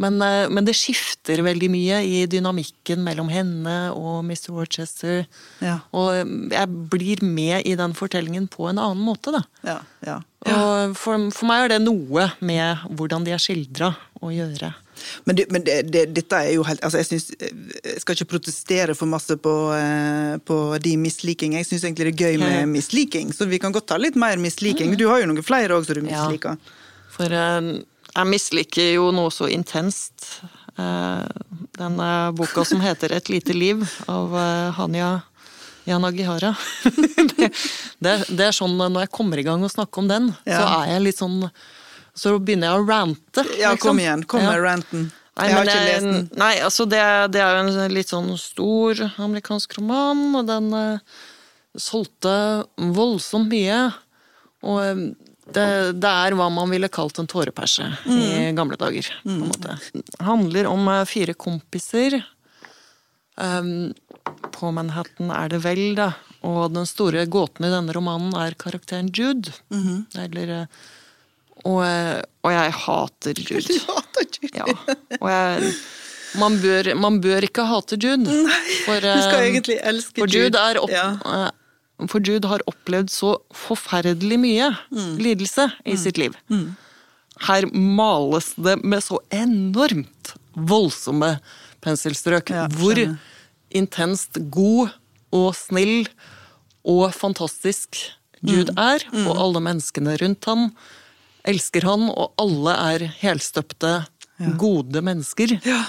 Men, 0.00 0.16
eh, 0.24 0.48
men 0.48 0.64
det 0.64 0.72
skifter 0.74 1.42
veldig 1.44 1.68
mye 1.70 1.98
i 2.02 2.22
dynamikken 2.26 3.02
mellom 3.04 3.28
henne 3.30 3.92
og 3.92 4.24
Mr. 4.24 4.48
Worchester. 4.56 5.26
Ja. 5.60 5.76
Og 5.92 6.16
jeg 6.50 6.88
blir 6.90 7.22
med 7.22 7.66
i 7.68 7.76
den 7.78 7.92
fortellingen 7.94 8.48
på 8.50 8.66
en 8.70 8.80
annen 8.82 9.04
måte, 9.04 9.30
da. 9.36 9.42
Ja, 9.62 9.76
ja. 10.02 10.16
Og 10.48 10.96
for, 10.98 11.28
for 11.30 11.46
meg 11.46 11.66
er 11.66 11.74
det 11.74 11.82
noe 11.84 12.30
med 12.40 12.82
hvordan 12.88 13.28
de 13.28 13.36
er 13.36 13.42
skildra 13.44 13.92
å 14.18 14.32
gjøre. 14.34 14.72
Men, 15.24 15.38
det, 15.38 15.46
men 15.54 15.64
det, 15.66 15.78
det, 15.92 16.04
dette 16.16 16.40
er 16.40 16.56
jo 16.56 16.66
helt 16.66 16.82
altså 16.84 17.00
jeg, 17.02 17.08
synes, 17.10 17.30
jeg 17.38 18.02
skal 18.02 18.16
ikke 18.16 18.30
protestere 18.34 18.96
for 18.98 19.10
masse 19.10 19.36
på, 19.40 19.54
eh, 19.76 20.36
på 20.46 20.58
de 20.82 20.96
misliking. 21.00 21.56
Jeg 21.58 21.68
syns 21.68 21.86
egentlig 21.86 22.10
det 22.10 22.14
er 22.14 22.26
gøy 22.26 22.42
med 22.42 22.68
misliking, 22.76 23.32
så 23.36 23.48
vi 23.50 23.60
kan 23.62 23.74
godt 23.74 23.90
ta 23.92 24.00
litt 24.00 24.18
mer 24.18 24.40
misliking. 24.42 24.96
Du 24.98 25.08
har 25.10 25.22
jo 25.22 25.30
noen 25.30 25.46
flere 25.46 25.78
òg 25.78 25.88
som 25.88 26.00
du 26.00 26.06
misliker. 26.06 26.58
Ja. 26.58 27.06
For 27.12 27.38
eh, 27.38 27.72
jeg 28.12 28.28
misliker 28.28 28.90
jo 28.96 29.10
noe 29.14 29.32
så 29.32 29.48
intenst. 29.48 30.26
Eh, 30.76 31.26
den 31.78 32.00
eh, 32.00 32.30
boka 32.32 32.64
som 32.64 32.80
heter 32.80 33.12
Et 33.12 33.28
lite 33.28 33.52
liv, 33.52 33.84
av 34.06 34.36
eh, 34.36 34.72
Hanya 34.72 35.20
Yanagihara. 35.84 36.54
det, 37.36 37.52
det, 37.98 38.16
det 38.28 38.46
er 38.46 38.56
sånn 38.56 38.76
når 38.78 39.06
jeg 39.06 39.12
kommer 39.12 39.40
i 39.40 39.46
gang 39.46 39.64
og 39.64 39.72
snakker 39.72 40.04
om 40.04 40.10
den, 40.10 40.30
så 40.46 40.62
er 40.62 40.94
jeg 40.94 41.06
litt 41.08 41.20
sånn 41.20 41.40
Så 42.14 42.34
begynner 42.38 42.68
jeg 42.72 42.80
å 42.82 42.86
rante. 42.88 43.44
Ja, 43.58 43.72
liksom. 43.72 43.78
kom 43.88 44.00
igjen. 44.02 44.24
Kom 44.28 44.42
med 44.44 44.54
Ja. 44.58 44.62
ranten. 44.66 45.10
Nei, 45.36 45.46
jeg 45.48 45.54
har 45.56 45.64
ikke 45.64 45.74
det- 45.78 45.88
lest 45.88 46.04
den. 46.04 46.30
Nei, 46.36 46.54
altså 46.60 46.84
det, 46.88 47.00
det 47.32 47.40
er 47.40 47.54
jo 47.56 47.62
en 47.80 47.94
litt 47.94 48.10
sånn 48.12 48.36
stor 48.38 49.00
amerikansk 49.16 49.78
roman, 49.78 50.20
og 50.36 50.46
den 50.46 50.66
uh, 50.76 50.98
solgte 51.80 52.34
voldsomt 52.76 53.48
mye. 53.48 53.78
Og 54.62 54.82
eh, 54.84 55.00
det, 55.56 55.64
det 55.98 56.10
er 56.12 56.36
hva 56.38 56.50
man 56.52 56.68
ville 56.70 56.88
kalt 56.92 57.16
en 57.18 57.26
tåreperse 57.26 57.82
i 58.06 58.52
gamle 58.54 58.76
dager. 58.78 59.08
på 59.24 59.32
en 59.32 59.48
måte. 59.48 59.78
Det 59.96 60.20
handler 60.20 60.68
om 60.70 60.84
eh, 60.92 61.04
fire 61.08 61.34
kompiser. 61.34 62.20
Um, 63.40 63.94
på 64.52 64.68
Manhattan 64.76 65.32
er 65.34 65.48
det 65.48 65.62
vel, 65.64 65.94
da. 65.96 66.12
Og 66.46 66.72
den 66.74 66.84
store 66.86 67.24
gåten 67.26 67.64
i 67.66 67.72
denne 67.72 67.94
romanen 67.96 68.34
er 68.36 68.54
karakteren 68.60 69.08
Jude. 69.16 69.50
Eller, 70.14 70.52
eh, 70.60 70.66
og, 71.64 71.80
eh, 71.86 72.20
og 72.44 72.52
jeg 72.52 72.72
hater 72.84 73.40
Jude. 73.48 73.66
Du 73.68 73.92
hater 73.92 74.28
Jude? 74.38 74.54
Ja. 74.58 74.64
Og 75.20 75.28
jeg 75.30 75.72
man 76.40 76.54
bør, 76.62 76.94
man 76.96 77.18
bør 77.20 77.44
ikke 77.44 77.64
hate 77.68 77.98
Jude. 78.00 78.24
For, 78.86 79.00
Du 79.04 79.20
skal 79.20 79.34
eh, 79.42 79.48
egentlig 79.50 79.74
elske 79.84 80.22
for 80.22 80.32
Jude, 80.32 80.56
er 80.56 80.78
opp, 80.80 80.90
Ja. 80.90 81.10
eh, 81.28 82.06
for 82.08 82.24
Jude 82.24 82.48
har 82.48 82.62
opplevd 82.66 83.10
så 83.12 83.34
forferdelig 83.54 84.38
mye 84.40 84.70
Mm. 84.90 85.18
lidelse 85.20 85.66
i 85.86 85.94
sitt 86.00 86.16
liv. 86.18 86.32
Her 87.46 87.66
males 87.72 88.54
det 88.56 88.78
med 88.84 89.02
så 89.04 89.18
enormt 89.30 90.32
voldsomme 90.56 91.34
penselstrøk. 91.84 92.50
Ja, 92.50 92.64
hvor 92.68 92.96
intenst 93.72 94.38
god 94.50 94.90
og 95.32 95.54
snill 95.56 96.08
og 96.84 97.12
fantastisk 97.14 97.96
Jude 98.42 98.72
Mm. 98.72 98.78
er, 98.78 99.04
og 99.28 99.36
alle 99.38 99.60
menneskene 99.60 100.16
rundt 100.20 100.44
han 100.48 100.70
elsker 101.48 101.82
han, 101.88 102.08
og 102.10 102.32
alle 102.40 102.74
er 102.94 103.06
helstøpte, 103.22 104.06
gode 104.58 105.02
mennesker. 105.04 105.52
Ja. 105.66 105.80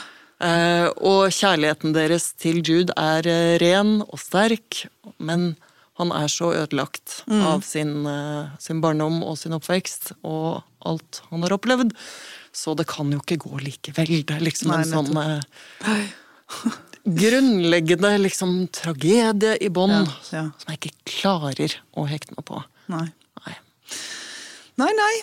Eh, 0.44 0.88
og 1.02 1.30
kjærligheten 1.34 1.94
deres 1.96 2.32
til 2.38 2.60
Jude 2.66 2.94
er 3.00 3.26
eh, 3.30 3.58
ren 3.62 4.02
og 4.04 4.20
sterk, 4.20 4.84
men 5.18 5.56
han 5.98 6.12
er 6.12 6.28
så 6.28 6.52
ødelagt 6.58 7.22
Mm. 7.30 7.42
av 7.48 7.62
sin, 7.64 8.06
eh, 8.10 8.50
sin 8.60 8.82
barndom 8.82 9.22
og 9.24 9.38
sin 9.38 9.54
oppvekst 9.54 10.12
og 10.26 10.64
alt 10.86 11.22
han 11.30 11.42
har 11.46 11.54
opplevd. 11.56 11.94
Så 12.54 12.76
det 12.78 12.86
kan 12.88 13.10
jo 13.14 13.20
ikke 13.22 13.38
gå 13.46 13.58
likevel. 13.62 14.26
Det 14.26 14.36
er 14.36 14.44
liksom 14.44 14.70
Nei, 14.74 14.82
en 14.84 14.92
sånn 14.92 15.18
eh, 15.18 16.10
grunnleggende 17.24 18.18
liksom 18.22 18.68
tragedie 18.74 19.56
i 19.62 19.70
bånn 19.74 19.92
Ja, 19.92 20.04
ja. 20.32 20.44
som 20.58 20.74
jeg 20.74 20.80
ikke 20.82 20.94
klarer 21.10 21.78
å 21.98 22.06
hekte 22.10 22.36
meg 22.38 22.46
på. 22.48 22.62
Nei. 22.92 23.08
Nei. 23.46 23.56
Nei, 24.82 24.90
nei. 24.98 25.16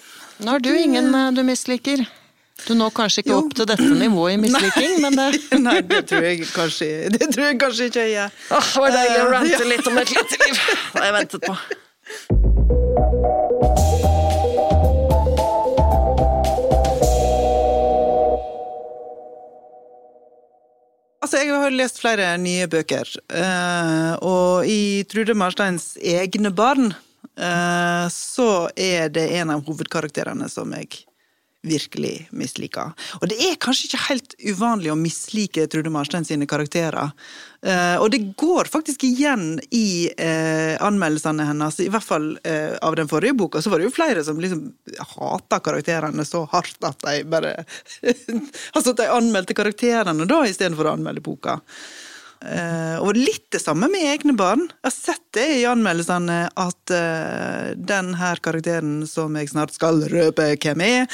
Nå 0.45 0.53
har 0.55 0.63
du 0.63 0.71
ingen 0.79 1.15
eh, 1.15 1.31
du 1.35 1.43
misliker. 1.47 2.05
Du 2.67 2.75
når 2.77 2.93
kanskje 2.97 3.23
ikke 3.25 3.33
Jo. 3.33 3.39
opp 3.43 3.55
til 3.57 3.67
dette 3.71 3.89
nivået 4.03 4.37
i 4.37 4.41
misliking, 4.45 4.99
men 5.05 5.17
det 5.19 5.29
Nei, 5.67 5.79
det 5.91 6.03
tror 6.11 6.27
jeg 6.29 6.45
kanskje, 6.55 6.91
det 7.17 7.31
tror 7.35 7.47
jeg 7.49 7.61
kanskje 7.65 7.91
ikke 7.91 8.07
jeg 8.07 8.17
gjør. 8.19 8.39
Åh, 8.59 8.73
det 8.75 8.85
var 8.87 8.97
deilig 8.99 9.21
å 9.21 9.27
Eh, 9.27 9.33
rante 9.37 9.71
litt 9.75 9.93
om 9.93 10.03
et 10.05 10.15
lite 10.17 10.43
liv. 10.45 10.65
Det 10.93 11.01
har 11.01 11.11
jeg 11.11 11.19
ventet 11.21 11.49
på. 11.49 12.61
Altså, 21.21 21.37
Jeg 21.45 21.53
har 21.53 21.75
lest 21.77 21.99
flere 22.01 22.31
nye 22.41 22.67
bøker, 22.73 23.09
eh, 23.37 24.13
og 24.25 24.65
i 24.67 25.05
Trude 25.11 25.35
Marsteins 25.37 25.93
egne 26.01 26.49
barn 26.57 26.95
eh, 26.95 26.99
så 28.13 28.49
er 28.77 29.09
det 29.09 29.23
en 29.39 29.53
av 29.55 29.63
hovedkarakterene 29.65 30.49
som 30.53 30.75
jeg 30.77 31.05
virkelig 31.63 32.29
misliker. 32.31 32.93
Og 33.21 33.29
det 33.29 33.37
er 33.45 33.59
kanskje 33.61 33.91
ikke 33.91 34.03
helt 34.07 34.35
uvanlig 34.49 34.93
å 34.93 34.99
mislike 34.99 35.67
Trude 35.71 35.93
Marstein 35.93 36.25
sine 36.25 36.49
karakterer. 36.49 37.13
Eh, 37.61 37.97
og 38.01 38.09
det 38.15 38.23
går 38.41 38.71
faktisk 38.73 39.05
igjen 39.05 39.59
i 39.77 40.09
eh, 40.17 40.81
anmeldelsene 40.81 41.45
hennes, 41.51 41.81
i 41.85 41.91
hvert 41.93 42.07
fall 42.07 42.33
eh, 42.49 42.79
av 42.81 42.97
den 42.97 43.11
forrige 43.11 43.37
boka, 43.37 43.61
så 43.61 43.73
var 43.73 43.81
det 43.81 43.91
jo 43.91 43.97
flere 43.97 44.25
som 44.25 44.41
liksom 44.41 44.71
hata 45.19 45.61
karakterene 45.61 46.25
så 46.25 46.47
hardt 46.53 46.89
at 46.89 47.05
de 47.05 47.19
bare 47.29 47.59
Altså 48.75 48.93
at 48.93 49.01
de 49.03 49.11
anmeldte 49.13 49.57
karakterene 49.57 50.29
da, 50.29 50.45
istedenfor 50.49 50.89
å 50.89 50.97
anmelde 50.97 51.25
boka. 51.25 51.61
Eh, 52.41 52.97
og 53.05 53.19
litt 53.19 53.51
det 53.53 53.61
samme 53.61 53.91
med 53.93 54.07
egne 54.15 54.33
barn. 54.37 54.63
Jeg 54.71 54.87
har 54.87 54.95
sett 54.95 55.25
det 55.37 55.47
i 55.59 55.67
anmeldelsene 55.69 56.39
at 56.49 56.93
uh, 56.95 57.73
den 57.77 58.15
her 58.17 58.41
karakteren 58.41 59.03
som 59.09 59.37
jeg 59.37 59.51
snart 59.53 59.75
skal 59.77 60.01
røpe 60.09 60.47
hvem 60.57 60.81
er, 60.87 61.05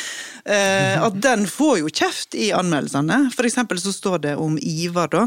uh, 0.46 1.02
at 1.08 1.16
den 1.24 1.48
får 1.50 1.80
jo 1.80 1.90
kjeft 1.90 2.36
i 2.38 2.52
anmeldelsene. 2.54 3.24
For 3.34 3.48
eksempel 3.48 3.82
så 3.82 3.94
står 3.94 4.22
det 4.28 4.36
om 4.38 4.54
Ivar, 4.62 5.10
da. 5.10 5.26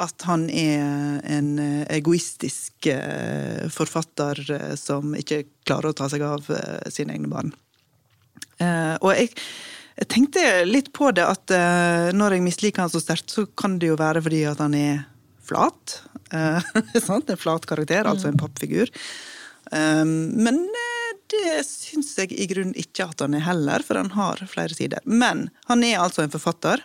At 0.00 0.24
han 0.24 0.46
er 0.48 1.20
en 1.28 1.50
egoistisk 1.92 2.88
uh, 2.88 3.68
forfatter 3.70 4.40
som 4.80 5.12
ikke 5.18 5.44
klarer 5.68 5.92
å 5.92 5.98
ta 5.98 6.08
seg 6.08 6.24
av 6.24 6.48
sine 6.88 7.18
egne 7.18 7.28
barn. 7.28 7.52
Og 8.62 9.10
jeg, 9.12 9.32
jeg 9.98 10.08
tenkte 10.08 10.42
litt 10.68 10.90
på 10.96 11.10
det 11.14 11.24
at 11.26 11.52
uh, 11.52 12.08
når 12.16 12.36
jeg 12.36 12.46
misliker 12.46 12.84
han 12.84 12.92
så 12.92 13.02
sterkt, 13.02 13.32
så 13.32 13.44
kan 13.58 13.78
det 13.80 13.92
jo 13.92 13.98
være 14.00 14.22
fordi 14.24 14.42
at 14.48 14.62
han 14.62 14.76
er 14.78 15.04
flat. 15.44 15.98
Uh, 16.32 16.62
sant? 17.08 17.30
En 17.30 17.40
flat 17.40 17.66
karakter, 17.68 18.08
altså 18.08 18.30
en 18.30 18.40
pappfigur. 18.40 18.92
Um, 19.72 20.32
men 20.36 20.64
uh, 20.64 21.10
det 21.32 21.60
syns 21.68 22.14
jeg 22.18 22.32
i 22.36 22.48
grunnen 22.50 22.76
ikke 22.78 23.10
at 23.10 23.24
han 23.24 23.36
er 23.36 23.44
heller, 23.46 23.84
for 23.84 24.00
han 24.00 24.12
har 24.16 24.42
flere 24.48 24.76
sider. 24.76 25.04
Men 25.04 25.48
han 25.68 25.84
er 25.86 26.00
altså 26.02 26.24
en 26.24 26.32
forfatter 26.32 26.84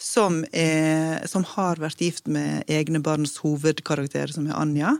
som, 0.00 0.42
er, 0.52 1.24
som 1.30 1.46
har 1.54 1.80
vært 1.80 2.02
gift 2.04 2.28
med 2.28 2.68
egne 2.68 3.00
barns 3.04 3.38
hovedkarakter, 3.40 4.32
som 4.34 4.48
er 4.50 4.58
Anja. 4.60 4.98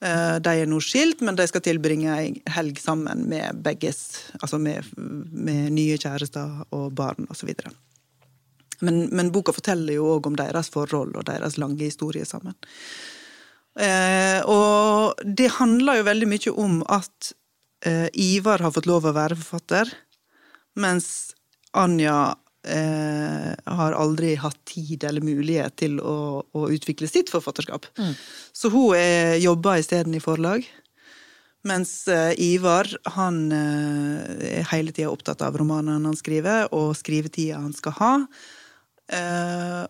Eh, 0.00 0.36
De 0.40 0.56
er 0.62 0.68
nå 0.68 0.80
skilt, 0.80 1.20
men 1.20 1.36
de 1.36 1.46
skal 1.48 1.64
tilbringe 1.64 2.16
ei 2.16 2.32
helg 2.54 2.80
sammen 2.80 3.26
med 3.28 3.60
begges 3.64 4.00
Altså 4.40 4.58
med, 4.58 4.88
med 4.96 5.72
nye 5.76 5.98
kjærester 6.00 6.64
og 6.76 6.92
barn 6.96 7.28
osv. 7.30 7.52
Men, 8.80 9.02
men 9.12 9.32
boka 9.32 9.52
forteller 9.52 9.98
jo 9.98 10.08
òg 10.16 10.30
om 10.30 10.38
deres 10.38 10.70
forhold 10.72 11.18
og 11.20 11.26
deres 11.28 11.58
lange 11.60 11.84
historie 11.84 12.24
sammen. 12.24 12.56
Eh, 13.78 14.40
og 14.48 15.20
det 15.24 15.52
handler 15.60 16.00
jo 16.00 16.08
veldig 16.08 16.28
mye 16.30 16.54
om 16.58 16.80
at 16.88 17.32
eh, 17.86 18.08
Ivar 18.16 18.64
har 18.64 18.72
fått 18.74 18.88
lov 18.88 19.06
å 19.06 19.14
være 19.16 19.36
forfatter, 19.38 19.92
mens 20.80 21.34
Anja 21.76 22.34
eh, 22.66 23.52
har 23.66 23.96
aldri 23.96 24.34
hatt 24.40 24.58
tid 24.68 25.04
eller 25.08 25.24
mulighet 25.24 25.76
til 25.80 25.98
å, 26.00 26.42
å 26.44 26.68
utvikle 26.72 27.08
sitt 27.10 27.32
forfatterskap. 27.32 27.88
Så 28.52 28.72
hun 28.72 28.96
er, 28.98 29.38
jobber 29.40 29.80
isteden 29.80 30.16
i 30.16 30.22
forlag. 30.22 30.66
Mens 31.68 32.08
eh, 32.08 32.32
Ivar 32.40 32.88
han 33.16 33.50
eh, 33.52 34.60
er 34.60 34.68
hele 34.72 34.94
tida 34.96 35.12
opptatt 35.12 35.42
av 35.44 35.58
romanene 35.60 36.08
han 36.08 36.16
skriver, 36.16 36.70
og 36.72 36.94
skrivetida 36.96 37.60
han 37.60 37.74
skal 37.76 37.96
ha. 37.98 38.12
Eh, 39.12 39.82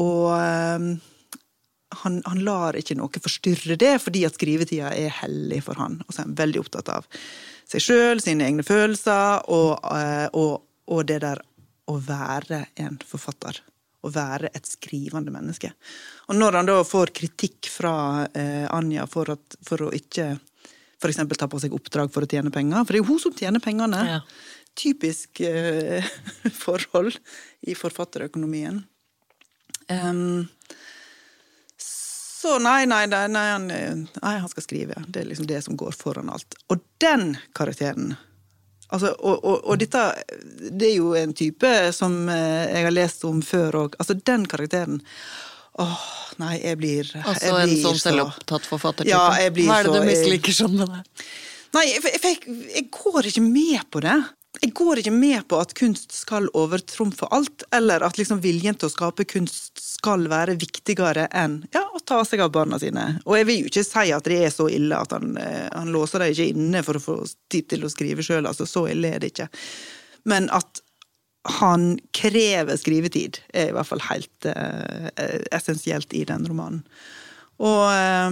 og 0.00 0.26
eh, 0.38 0.86
han, 2.00 2.20
han 2.24 2.42
lar 2.46 2.78
ikke 2.78 2.96
noe 2.96 3.20
forstyrre 3.20 3.76
det, 3.80 3.96
fordi 4.00 4.24
at 4.28 4.38
skrivetida 4.38 4.94
er 4.96 5.12
hellig 5.20 5.60
for 5.66 5.80
han. 5.80 6.00
Og 6.06 6.14
så 6.14 6.22
er 6.22 6.30
han 6.30 6.40
veldig 6.40 6.62
opptatt 6.62 6.88
av 6.94 7.08
seg 7.70 7.84
sjøl, 7.84 8.22
sine 8.22 8.46
egne 8.48 8.64
følelser, 8.66 9.44
og, 9.52 9.76
eh, 9.92 10.26
og, 10.32 10.62
og 10.90 11.06
det 11.10 11.20
der 11.26 11.42
å 11.90 11.96
være 12.06 12.64
en 12.80 12.98
forfatter. 13.06 13.58
Å 14.00 14.08
være 14.14 14.48
et 14.56 14.64
skrivende 14.68 15.32
menneske. 15.34 15.72
Og 16.30 16.38
når 16.38 16.56
han 16.60 16.68
da 16.70 16.78
får 16.88 17.10
kritikk 17.18 17.68
fra 17.68 17.92
eh, 18.32 18.64
Anja 18.72 19.04
for, 19.10 19.34
at, 19.34 19.58
for 19.66 19.88
å 19.88 19.90
ikke 19.92 20.30
for 21.00 21.12
eksempel 21.12 21.36
ta 21.40 21.48
på 21.48 21.60
seg 21.60 21.74
oppdrag 21.76 22.10
for 22.12 22.24
å 22.24 22.28
tjene 22.28 22.52
penger, 22.52 22.84
for 22.84 22.92
det 22.92 23.00
er 23.00 23.04
jo 23.04 23.10
hun 23.10 23.20
som 23.22 23.36
tjener 23.36 23.62
pengene, 23.64 24.00
Ja. 24.08 24.20
typisk 24.76 25.40
eh, 25.44 26.04
forhold 26.64 27.16
i 27.68 27.76
forfatterøkonomien. 27.76 28.82
Um, 29.90 30.46
så 32.40 32.56
nei, 32.62 32.86
nei, 32.88 33.04
nei, 33.10 33.26
nei, 33.28 33.46
han, 33.52 33.66
nei, 33.68 34.34
han 34.40 34.48
skal 34.52 34.64
skrive. 34.64 35.00
Det 35.08 35.24
er 35.24 35.28
liksom 35.28 35.48
det 35.48 35.60
som 35.66 35.76
går 35.76 35.92
foran 35.96 36.30
alt. 36.32 36.56
Og 36.72 36.80
den 37.02 37.34
karakteren 37.56 38.14
Altså, 38.90 39.12
og, 39.22 39.44
og, 39.44 39.60
og, 39.64 39.78
dette 39.78 40.00
Det 40.70 40.88
er 40.88 40.96
jo 40.96 41.12
en 41.14 41.32
type 41.36 41.70
som 41.94 42.28
eh, 42.28 42.66
jeg 42.74 42.88
har 42.88 42.94
lest 42.94 43.24
om 43.28 43.42
før 43.42 43.78
òg. 43.84 43.94
Altså, 44.02 44.16
den 44.26 44.46
karakteren 44.50 45.00
Åh, 45.80 46.00
nei, 46.42 46.56
jeg 46.58 46.76
blir 46.80 47.06
Altså 47.22 47.46
jeg 47.46 47.68
en 47.68 47.76
sånn 47.84 47.94
så- 47.96 48.08
selvopptatt 48.10 48.66
forfattertype? 48.66 49.12
Ja, 49.12 49.50
blir 49.54 49.68
Hva 49.70 49.78
er 49.78 49.86
det 49.86 49.92
så- 49.94 50.00
du 50.00 50.08
misliker 50.10 50.52
sånn 50.52 50.76
med 50.76 50.88
det? 50.88 51.02
Nei, 51.72 51.84
for 52.02 52.08
jeg, 52.10 52.20
jeg, 52.24 52.56
jeg 52.74 52.90
går 52.90 53.28
ikke 53.30 53.42
med 53.46 53.84
på 53.94 54.02
det. 54.02 54.16
Jeg 54.60 54.74
går 54.76 55.00
ikke 55.00 55.12
med 55.14 55.46
på 55.48 55.56
at 55.56 55.70
kunst 55.76 56.12
skal 56.12 56.50
overtrumfe 56.56 57.24
alt, 57.32 57.62
eller 57.72 58.02
at 58.04 58.18
liksom 58.20 58.42
viljen 58.44 58.76
til 58.76 58.90
å 58.90 58.92
skape 58.92 59.24
kunst 59.24 59.80
skal 59.80 60.26
være 60.28 60.58
viktigere 60.60 61.24
enn 61.32 61.62
ja, 61.72 61.86
å 61.96 62.02
ta 62.04 62.18
seg 62.28 62.42
av 62.44 62.52
barna 62.52 62.76
sine. 62.82 63.06
Og 63.24 63.38
jeg 63.38 63.48
vil 63.48 63.62
jo 63.62 63.70
ikke 63.70 63.86
si 63.88 64.12
at 64.12 64.28
det 64.28 64.36
er 64.44 64.52
så 64.52 64.68
ille 64.68 64.98
at 65.00 65.16
han, 65.16 65.32
eh, 65.40 65.64
han 65.72 65.88
låser 65.94 66.20
dem 66.20 66.34
ikke 66.34 66.50
inne 66.52 66.84
for 66.84 67.00
å 67.00 67.04
få 67.06 67.16
tid 67.52 67.70
til 67.72 67.88
å 67.88 67.92
skrive 67.92 68.24
sjøl, 68.26 68.44
altså 68.44 68.68
så 68.68 68.84
ille 68.92 69.14
er 69.14 69.24
det 69.24 69.32
ikke. 69.32 69.48
Men 70.28 70.50
at 70.52 70.84
han 71.60 71.94
krever 72.12 72.76
skrivetid, 72.76 73.40
er 73.56 73.70
i 73.70 73.72
hvert 73.72 73.88
fall 73.88 74.04
helt 74.10 74.50
eh, 74.50 75.08
essensielt 75.56 76.12
i 76.12 76.26
den 76.28 76.44
romanen. 76.50 76.84
Og 77.64 77.86
eh, 77.88 78.28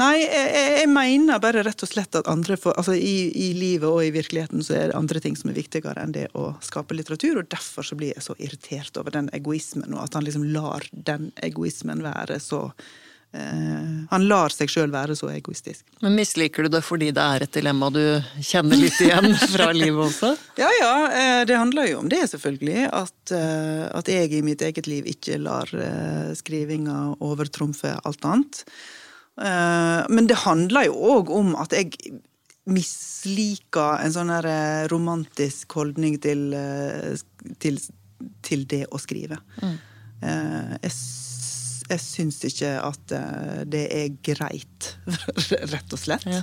Nei, 0.00 0.24
jeg, 0.24 0.48
jeg 0.80 0.90
mener 0.90 1.38
bare 1.42 1.62
rett 1.62 1.84
og 1.86 1.90
slett 1.90 2.16
at 2.18 2.26
andre 2.30 2.56
for, 2.58 2.74
altså 2.74 2.96
i, 2.98 3.30
i 3.30 3.52
livet 3.54 3.86
og 3.86 4.00
i 4.02 4.10
virkeligheten 4.14 4.64
så 4.66 4.74
er 4.78 4.90
det 4.90 4.98
andre 4.98 5.22
ting 5.22 5.38
som 5.38 5.52
er 5.52 5.58
viktigere 5.58 6.02
enn 6.02 6.14
det 6.16 6.26
å 6.34 6.50
skape 6.66 6.96
litteratur, 6.98 7.38
og 7.38 7.50
derfor 7.52 7.86
så 7.86 7.98
blir 7.98 8.10
jeg 8.16 8.26
så 8.26 8.34
irritert 8.42 8.98
over 8.98 9.14
den 9.14 9.30
egoismen, 9.36 9.94
og 9.94 10.02
at 10.08 10.18
han 10.18 10.26
liksom 10.26 10.48
lar 10.50 10.86
den 10.90 11.30
egoismen 11.46 12.02
være 12.06 12.42
så 12.42 12.68
Uh, 13.34 14.04
Han 14.12 14.28
lar 14.30 14.52
seg 14.54 14.70
sjøl 14.70 14.92
være 14.94 15.16
så 15.18 15.26
egoistisk. 15.32 15.82
Men 16.04 16.14
misliker 16.14 16.66
du 16.66 16.70
det 16.70 16.84
fordi 16.86 17.08
det 17.14 17.22
er 17.22 17.42
et 17.42 17.56
dilemma 17.56 17.88
du 17.90 18.02
kjenner 18.38 18.78
litt 18.78 19.00
igjen 19.02 19.32
fra 19.56 19.72
livet 19.74 20.04
også? 20.04 20.30
Ja 20.60 20.68
ja, 20.78 20.92
uh, 21.10 21.40
det 21.48 21.58
handler 21.58 21.88
jo 21.90 21.98
om 22.04 22.10
det, 22.12 22.22
selvfølgelig. 22.30 22.84
At, 22.94 23.16
uh, 23.34 23.88
at 23.90 24.10
jeg 24.12 24.30
i 24.38 24.44
mitt 24.46 24.62
eget 24.62 24.86
liv 24.86 25.08
ikke 25.10 25.40
lar 25.42 25.66
skrivinga 26.38 27.16
overtrumfe 27.18 27.96
alt 28.06 28.30
annet. 28.30 28.62
Eh, 29.40 30.04
Men 30.08 30.26
det 30.26 30.42
handler 30.44 30.88
jo 30.88 30.94
òg 31.16 31.30
om 31.34 31.54
at 31.58 31.74
jeg 31.74 31.96
misliker 32.70 34.00
en 34.00 34.14
sånn 34.14 34.30
eh, 34.38 34.86
romantisk 34.92 35.76
holdning 35.76 36.16
til, 36.22 36.52
eh, 36.56 37.18
til, 37.60 37.80
til 38.46 38.64
det 38.70 38.84
å 38.90 39.00
skrive. 39.02 39.40
Mm. 39.62 39.76
Jeg, 40.24 40.92
jeg 41.90 42.00
syns 42.00 42.38
ikke 42.48 42.70
at 42.80 43.12
det 43.68 43.82
er 43.92 44.14
greit, 44.24 44.94
rett 45.74 45.92
og 45.92 46.00
slett. 46.00 46.24
Ja. 46.30 46.40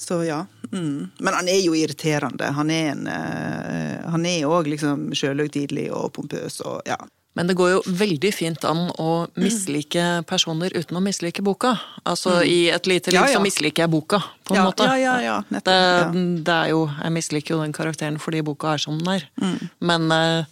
Så 0.00 0.24
ja. 0.24 0.40
Mm. 0.72 1.12
Men 1.20 1.36
han 1.36 1.50
er 1.52 1.60
jo 1.60 1.76
irriterende. 1.76 2.48
Han 2.56 2.72
er 2.72 4.48
òg 4.48 4.72
liksom 4.72 5.12
sjølhøytidelig 5.14 5.90
og 5.94 6.08
pompøs 6.16 6.58
og 6.64 6.80
ja. 6.88 6.96
Men 7.38 7.46
det 7.46 7.54
går 7.54 7.68
jo 7.70 7.82
veldig 7.86 8.30
fint 8.34 8.64
an 8.66 8.88
å 8.98 9.28
mislike 9.38 10.02
personer 10.26 10.72
uten 10.74 10.98
å 10.98 11.02
mislike 11.04 11.44
boka. 11.46 11.76
Altså 12.04 12.40
i 12.42 12.68
et 12.74 12.88
lite 12.90 13.12
liv 13.12 13.20
Mm. 13.20 13.26
Ja, 13.28 13.30
ja. 13.30 13.38
så 13.38 13.42
misliker 13.44 13.84
jeg 13.84 13.90
boka, 13.92 14.18
på 14.44 14.54
en 14.54 14.58
Ja, 14.58 14.64
måte. 14.66 14.82
ja, 14.88 14.96
ja, 14.98 15.14
ja, 15.22 15.36
nettopp, 15.48 16.12
det, 16.16 16.44
det 16.44 16.56
er 16.56 16.68
jo 16.72 16.80
Jeg 16.90 17.12
misliker 17.12 17.54
jo 17.54 17.60
den 17.62 17.72
karakteren 17.76 18.18
fordi 18.18 18.42
boka 18.42 18.74
er 18.74 18.78
som 18.82 18.98
den 18.98 19.08
er. 19.14 19.28
Mm. 19.40 19.70
Men 19.80 20.10
eh, 20.12 20.44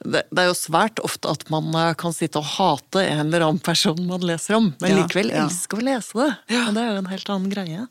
det, 0.00 0.22
det 0.32 0.40
er 0.40 0.48
jo 0.48 0.56
svært 0.56 1.00
ofte 1.04 1.28
at 1.28 1.44
man 1.52 1.68
eh, 1.76 1.92
kan 2.00 2.14
sitte 2.16 2.40
og 2.40 2.48
hate 2.56 3.04
en 3.04 3.26
eller 3.28 3.44
annen 3.44 3.60
person 3.60 4.00
man 4.08 4.24
leser 4.24 4.56
om, 4.56 4.72
men 4.80 4.96
likevel 5.02 5.28
ja. 5.34 5.44
elske 5.44 5.76
å 5.76 5.84
lese 5.84 6.16
det. 6.16 6.30
Og 6.64 6.74
det 6.74 6.80
er 6.86 6.94
jo 6.94 7.02
en 7.04 7.12
helt 7.12 7.28
annen 7.36 7.52
greie. 7.52 7.84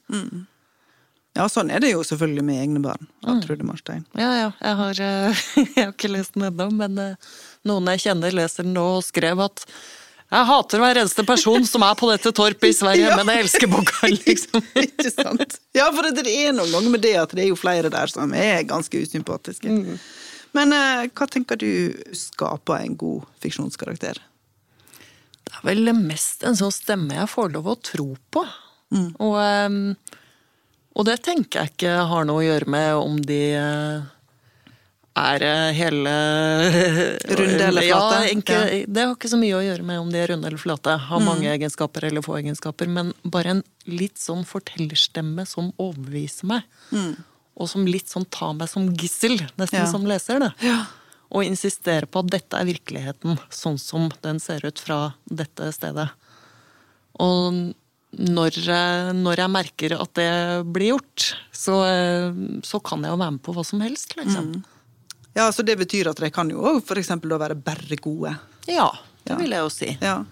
Ja, 1.38 1.46
sånn 1.52 1.70
er 1.72 1.80
det 1.84 1.92
jo 1.94 2.02
selvfølgelig 2.04 2.44
med 2.44 2.62
egne 2.64 2.82
barn. 2.84 3.08
av 3.24 3.36
Mm. 3.38 3.42
Trude 3.46 3.64
Marstein. 3.68 4.06
Ja, 4.18 4.32
ja. 4.36 4.50
Jeg 4.60 4.76
har, 4.80 5.00
eh, 5.06 5.44
jeg 5.76 5.86
har 5.86 5.94
ikke 5.94 6.12
lest 6.12 6.34
den 6.36 6.48
ennå, 6.50 6.70
men 6.74 6.98
eh, 6.98 7.16
noen 7.70 7.88
jeg 7.94 8.02
kjenner 8.08 8.34
leser 8.36 8.66
den 8.66 8.74
nå 8.74 8.86
og 8.98 9.04
skrev 9.06 9.40
at 9.46 9.66
jeg 10.30 10.46
hater 10.46 10.78
hver 10.82 11.00
eneste 11.02 11.24
person 11.26 11.64
som 11.66 11.82
er 11.88 11.96
på 11.98 12.10
dette 12.12 12.30
torpet 12.38 12.70
i 12.70 12.76
Sverige, 12.78 13.08
Ja. 13.12 13.16
men 13.18 13.32
jeg 13.34 13.46
elsker 13.46 13.70
boka, 13.72 14.10
liksom. 14.10 14.66
Ikke 14.86 15.10
sant? 15.14 15.60
Ja, 15.78 15.88
for 15.94 16.06
det 16.10 16.26
er 16.30 16.52
noen 16.54 16.74
ganger 16.74 16.94
med 16.98 17.02
det 17.06 17.16
at 17.22 17.34
det 17.38 17.46
er 17.46 17.52
jo 17.54 17.58
flere 17.58 17.90
der 17.94 18.12
som 18.12 18.34
er 18.38 18.66
ganske 18.70 19.02
usympatiske. 19.06 19.70
Mm. 19.70 20.00
Men 20.58 20.74
eh, 20.74 21.06
hva 21.14 21.30
tenker 21.30 21.58
du 21.62 21.70
skaper 22.18 22.82
en 22.84 22.98
god 22.98 23.26
fiksjonskarakter? 23.46 24.18
Det 25.50 25.58
er 25.58 25.66
vel 25.66 25.94
mest 25.98 26.44
en 26.46 26.58
sånn 26.58 26.74
stemme 26.74 27.16
jeg 27.22 27.30
får 27.30 27.54
lov 27.56 27.70
å 27.70 27.78
tro 27.82 28.12
på. 28.34 28.44
Og, 28.94 29.36
ehm, 29.42 29.96
og 30.96 31.06
det 31.06 31.20
tenker 31.24 31.62
jeg 31.64 31.74
ikke 31.76 31.98
har 32.10 32.26
noe 32.28 32.42
å 32.42 32.48
gjøre 32.48 32.68
med 32.68 32.94
om 33.00 33.18
de 33.22 33.40
eh, 33.56 34.02
er 35.20 35.44
eh, 35.46 35.72
hele 35.78 36.14
Runde 37.40 37.64
eller 37.68 37.86
flate? 37.88 38.20
Ja, 38.20 38.28
ikke, 38.34 38.60
Ja. 38.60 38.84
Det 38.88 39.06
har 39.06 39.16
ikke 39.16 39.32
så 39.32 39.40
mye 39.42 39.58
å 39.58 39.64
gjøre 39.64 39.86
med 39.88 40.00
om 40.02 40.12
de 40.14 40.20
er 40.22 40.32
runde 40.34 40.48
eller 40.50 40.62
flate. 40.62 40.96
Har 41.10 41.24
mange 41.24 41.50
egenskaper 41.52 42.08
eller 42.10 42.24
få 42.26 42.38
egenskaper, 42.42 42.88
men 42.92 43.14
bare 43.24 43.56
en 43.58 43.64
litt 43.90 44.18
sånn 44.22 44.46
fortellerstemme 44.48 45.46
som 45.50 45.72
overbeviser 45.78 46.50
meg. 46.52 46.64
Og 47.60 47.68
som 47.68 47.84
litt 47.88 48.08
sånn 48.12 48.28
tar 48.32 48.54
meg 48.56 48.70
som 48.72 48.88
gissel, 48.96 49.36
nesten 49.60 49.82
Ja. 49.84 49.90
som 49.92 50.06
leser 50.08 50.40
det. 50.40 50.54
Og 51.30 51.44
insisterer 51.46 52.08
på 52.10 52.24
at 52.24 52.32
dette 52.32 52.58
er 52.58 52.66
virkeligheten, 52.66 53.38
sånn 53.54 53.78
som 53.78 54.08
den 54.24 54.40
ser 54.40 54.64
ut 54.66 54.80
fra 54.80 55.14
dette 55.30 55.68
stedet. 55.76 56.08
Og 57.20 57.74
når, 58.18 58.56
eh, 58.74 59.12
når 59.14 59.44
jeg 59.44 59.54
merker 59.54 59.94
at 60.00 60.14
det 60.18 60.32
blir 60.74 60.96
gjort, 60.96 61.28
så, 61.54 61.76
eh, 61.86 62.40
så 62.66 62.82
kan 62.84 63.04
jeg 63.06 63.14
jo 63.14 63.20
være 63.22 63.36
med 63.38 63.44
på 63.46 63.54
hva 63.54 63.66
som 63.66 63.82
helst, 63.86 64.16
liksom. 64.18 64.64
Ja, 65.38 65.52
så 65.54 65.64
det 65.64 65.78
betyr 65.78 66.10
at 66.10 66.18
de 66.20 66.32
kan 66.34 66.50
jo 66.50 66.64
òg 66.66 66.82
f.eks. 66.82 67.12
være 67.22 67.56
bare 67.56 68.00
gode. 68.02 68.34
Ja, 68.68 68.90
det 69.24 69.36
Ja. 69.36 69.38
vil 69.38 69.54
jeg 69.54 69.62
jo 69.62 69.70
si. 69.70 69.98
Ja. 70.02 70.24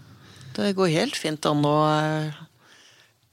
Det 0.58 0.76
går 0.76 0.90
helt 0.90 1.16
fint 1.16 1.46
an 1.46 1.62
å 1.64 1.76
eh, 1.94 2.34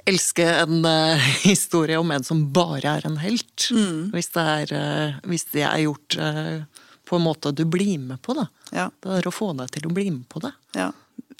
elske 0.07 0.45
en 0.45 0.85
uh, 0.85 1.17
historie 1.49 1.97
om 1.97 2.11
en 2.13 2.23
som 2.23 2.53
bare 2.53 2.99
er 2.99 3.07
en 3.09 3.17
helt. 3.17 3.71
Hvis, 4.13 4.29
det 4.35 4.45
er, 4.45 4.75
uh, 4.77 5.21
hvis 5.25 5.47
det 5.55 5.65
er 5.65 5.79
gjort 5.87 6.19
uh, 6.21 6.67
på 7.09 7.17
en 7.17 7.25
måte 7.25 7.55
du 7.57 7.65
blir 7.65 7.97
med 7.99 8.21
på, 8.21 8.37
da. 8.37 8.45
Ja. 8.77 8.91
Det 9.01 9.23
er 9.23 9.29
å 9.29 9.33
få 9.33 9.55
deg 9.57 9.73
til 9.73 9.89
å 9.89 9.95
bli 9.97 10.11
med 10.11 10.29
på 10.29 10.45
det. 10.45 10.53
Ja. 10.77 10.91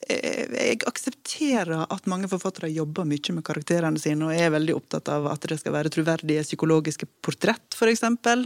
Jeg, 0.09 0.49
jeg 0.53 0.81
aksepterer 0.89 1.85
at 1.85 2.09
mange 2.11 2.29
forfattere 2.31 2.73
jobber 2.73 3.07
mye 3.09 3.37
med 3.37 3.47
karakterene 3.47 4.01
sine, 4.01 4.29
og 4.29 4.35
er 4.37 4.53
veldig 4.55 4.77
opptatt 4.77 5.11
av 5.13 5.29
at 5.33 5.47
det 5.49 5.61
skal 5.63 5.77
være 5.77 5.93
troverdige 5.95 6.45
psykologiske 6.47 7.09
portrett, 7.25 7.77
for 7.79 7.93
eksempel. 7.93 8.45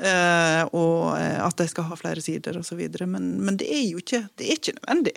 Eh, 0.00 0.62
og 0.72 1.18
eh, 1.18 1.38
at 1.44 1.58
de 1.60 1.66
skal 1.68 1.88
ha 1.90 1.98
flere 1.98 2.22
sider, 2.24 2.60
videre. 2.76 3.08
Men, 3.10 3.34
men 3.44 3.58
det 3.60 3.68
er 3.68 3.84
jo 3.90 4.00
ikke, 4.00 4.24
det 4.40 4.46
er 4.48 4.60
ikke 4.60 4.78
nødvendig. 4.78 5.16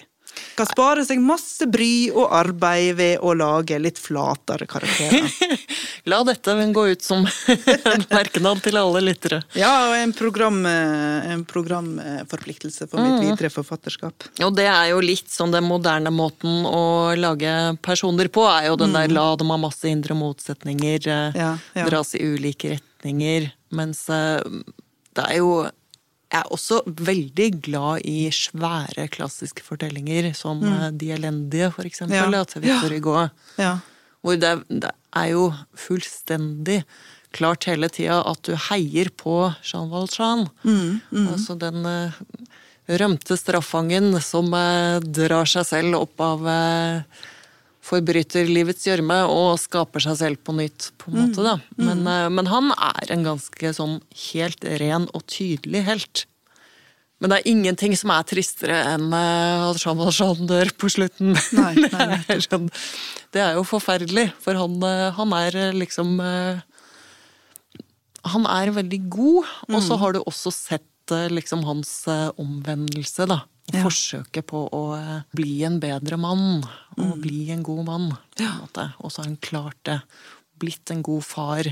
Kan 0.57 0.67
spare 0.69 1.03
seg 1.05 1.21
masse 1.21 1.65
bry 1.69 2.09
og 2.13 2.29
arbeid 2.33 2.95
ved 2.97 3.21
å 3.25 3.33
lage 3.38 3.77
litt 3.81 3.99
flatere 4.01 4.67
karakterer. 4.69 5.29
La 6.12 6.19
dette 6.27 6.53
gå 6.75 6.83
ut 6.91 7.05
som 7.05 7.23
en 7.93 8.05
merkenad 8.12 8.62
til 8.65 8.77
alle 8.77 9.01
lyttere. 9.05 9.39
Ja, 9.57 9.71
og 9.89 9.95
en, 9.97 10.13
program, 10.17 10.59
eh, 10.69 11.31
en 11.33 11.45
programforpliktelse 11.49 12.89
for 12.91 13.01
mitt 13.01 13.23
videre 13.23 13.49
forfatterskap. 13.53 14.27
Og 14.43 14.53
det 14.57 14.67
er 14.69 14.91
jo 14.91 15.01
litt 15.05 15.31
sånn 15.31 15.53
den 15.53 15.65
moderne 15.69 16.12
måten 16.13 16.67
å 16.69 17.13
lage 17.17 17.53
personer 17.86 18.29
på, 18.33 18.45
er 18.49 18.69
jo 18.69 18.77
den 18.81 18.93
der 18.97 19.13
la 19.13 19.29
dem 19.39 19.53
ha 19.53 19.59
masse 19.62 19.89
indre 19.89 20.17
motsetninger, 20.17 21.07
eh, 21.07 21.21
Mm. 21.23 21.39
Ja, 21.39 21.57
ja. 21.75 21.86
dras 21.88 22.15
i 22.15 22.19
ulike 22.25 22.73
retninger, 22.75 23.51
mens 23.71 24.09
eh, 24.09 24.41
det 25.15 25.25
er 25.29 25.38
jo 25.39 25.63
jeg 26.34 26.41
er 26.41 26.50
også 26.56 26.80
veldig 26.89 27.48
glad 27.62 28.02
i 28.10 28.26
svære 28.34 29.06
klassiske 29.13 29.62
fortellinger, 29.62 30.32
som 30.34 30.58
mm. 30.63 30.98
De 30.98 31.12
elendige, 31.13 31.69
for 31.76 31.86
eksempel, 31.86 32.17
Mm. 32.17 32.34
Ja. 32.34 32.43
til 32.50 32.62
Victor 32.63 32.89
Hugo. 32.96 33.30
Ja. 33.62 33.74
Hvor 34.24 34.39
det, 34.39 34.54
det 34.69 34.89
er 35.15 35.28
jo 35.30 35.52
fullstendig 35.78 36.80
klart 37.34 37.65
hele 37.69 37.89
tida 37.89 38.22
at 38.30 38.41
du 38.46 38.56
heier 38.69 39.10
på 39.17 39.54
Jean 39.65 39.89
Valjean. 39.91 40.48
Altså 41.13 41.56
den 41.60 41.86
eh, 41.86 42.12
rømte 43.02 43.38
straffangen 43.38 44.13
som 44.22 44.50
eh, 44.54 45.00
drar 45.06 45.46
seg 45.50 45.65
selv 45.69 46.00
opp 46.02 46.22
av 46.22 46.46
eh, 47.93 48.01
forbryterlivets 48.01 48.86
gjørme 48.89 49.21
og 49.29 49.56
skaper 49.62 50.03
seg 50.03 50.17
selv 50.19 50.41
på 50.43 50.56
nytt, 50.58 50.91
på 50.97 51.12
en 51.12 51.17
måte, 51.21 51.43
da. 51.45 51.56
Men, 51.77 52.03
eh, 52.08 52.29
men 52.34 52.49
han 52.51 52.71
er 52.75 53.12
en 53.13 53.23
ganske 53.23 53.73
sånn 53.77 53.99
helt 54.32 54.63
ren 54.82 55.08
og 55.13 55.25
tydelig 55.29 55.84
helt. 55.88 56.25
Men 57.21 57.29
det 57.32 57.38
er 57.39 57.51
ingenting 57.53 57.93
som 57.95 58.12
er 58.12 58.25
tristere 58.27 58.75
enn 58.95 59.13
eh, 59.15 59.69
at 59.69 59.79
Jean 59.79 59.95
Valjean 60.01 60.47
dør 60.49 60.73
på 60.82 60.89
slutten. 60.91 61.38
Nei, 61.56 61.73
nei, 61.86 62.08
det, 62.27 62.36
er 62.36 62.43
sånn, 62.43 62.67
det 63.32 63.41
er 63.45 63.53
jo 63.56 63.63
forferdelig, 63.63 64.34
for 64.43 64.60
han, 64.60 64.75
eh, 64.84 65.10
han 65.15 65.34
er 65.38 65.60
liksom 65.77 66.17
han 68.23 68.45
er 68.47 68.71
veldig 68.71 69.01
god, 69.12 69.45
og 69.67 69.77
Mm. 69.79 69.84
så 69.88 69.97
har 69.99 70.13
du 70.13 70.21
også 70.23 70.51
sett 70.53 70.84
liksom 71.12 71.63
hans 71.67 72.06
omvendelse, 72.39 73.25
da. 73.27 73.41
Og 73.69 73.76
Ja. 73.76 73.84
forsøket 73.86 74.45
på 74.45 74.69
å 74.71 74.82
eh, 74.97 75.21
bli 75.34 75.63
en 75.63 75.80
bedre 75.80 76.17
mann, 76.19 76.63
Mm. 76.97 77.12
og 77.12 77.21
bli 77.21 77.49
en 77.52 77.63
god 77.63 77.86
mann. 77.86 78.17
Ja. 78.38 78.52
Og 78.99 79.10
så 79.12 79.17
har 79.21 79.26
han 79.26 79.38
klart 79.38 79.78
det. 79.84 80.02
Blitt 80.60 80.91
en 80.91 81.02
god 81.02 81.23
far. 81.23 81.63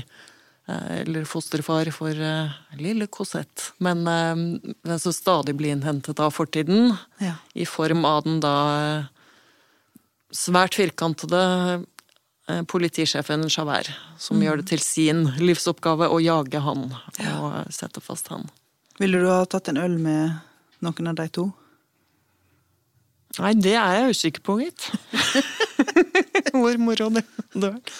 eh, 0.68 1.00
Eller 1.02 1.24
fosterfar 1.24 1.90
for 1.92 2.10
eh, 2.10 2.50
lille 2.78 3.06
Cosette. 3.08 3.72
Men 3.80 4.04
den 4.04 4.98
så 4.98 5.12
stadig 5.12 5.54
blir 5.56 5.72
innhentet 5.76 6.18
av 6.20 6.32
fortiden. 6.32 6.96
Ja. 7.20 7.34
I 7.54 7.64
form 7.66 8.04
av 8.04 8.24
den 8.24 8.40
da 8.40 9.06
svært 10.32 10.74
firkantede 10.74 11.84
politisjefen 12.66 13.44
Javert, 13.48 13.90
som 14.18 14.36
Mm. 14.38 14.42
gjør 14.46 14.56
det 14.58 14.66
til 14.66 14.78
sin 14.78 15.26
livsoppgave 15.38 16.08
å 16.10 16.20
jage 16.22 16.60
han 16.60 16.94
og 17.40 17.66
sette 17.72 18.00
fast 18.00 18.28
han. 18.28 18.48
Ville 18.98 19.18
du 19.20 19.26
ha 19.26 19.44
tatt 19.44 19.68
en 19.68 19.76
øl 19.78 19.98
med 19.98 20.40
noen 20.82 21.08
av 21.08 21.14
de 21.16 21.28
to? 21.28 21.52
Nei, 23.40 23.54
det 23.56 23.72
er 23.80 23.94
jeg 23.96 24.12
usikker 24.16 24.42
på, 24.44 24.58
gitt. 24.60 24.90
Hvor 26.52 26.76
moro 26.82 27.08
det 27.14 27.22
hadde 27.54 27.70
vært. 27.78 27.92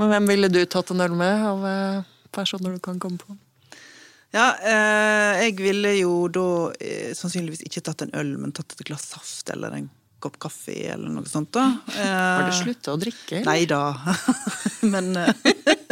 Men 0.00 0.08
hvem 0.14 0.28
ville 0.32 0.48
du 0.48 0.60
tatt 0.72 0.90
en 0.94 1.02
øl 1.04 1.14
med 1.18 1.42
av 1.44 1.64
eh, 1.68 2.02
personer 2.32 2.72
du 2.78 2.80
kan 2.84 3.00
komme 3.02 3.20
på? 3.20 3.36
Ja, 4.32 4.46
eh, 4.62 5.42
jeg 5.44 5.56
ville 5.58 5.92
jo 5.98 6.14
da 6.32 6.46
eh, 6.80 7.10
sannsynligvis 7.18 7.64
ikke 7.66 7.82
tatt 7.90 8.06
en 8.06 8.14
øl, 8.16 8.30
men 8.40 8.54
tatt 8.56 8.72
et 8.76 8.84
glass 8.88 9.08
saft 9.12 9.50
eller 9.52 9.74
en 9.76 9.90
kopp 10.20 10.36
kaffe 10.40 10.72
eller 10.94 11.12
noe 11.12 11.28
sånt. 11.28 11.50
da. 11.56 11.66
Har 11.96 12.46
du 12.46 12.52
Eh, 12.54 12.58
slutta 12.62 12.94
å 12.94 13.00
drikke? 13.00 13.40
eller? 13.42 13.50
Nei 13.50 13.66
da. 13.68 13.82
men 14.92 15.12
eh, 15.16 15.34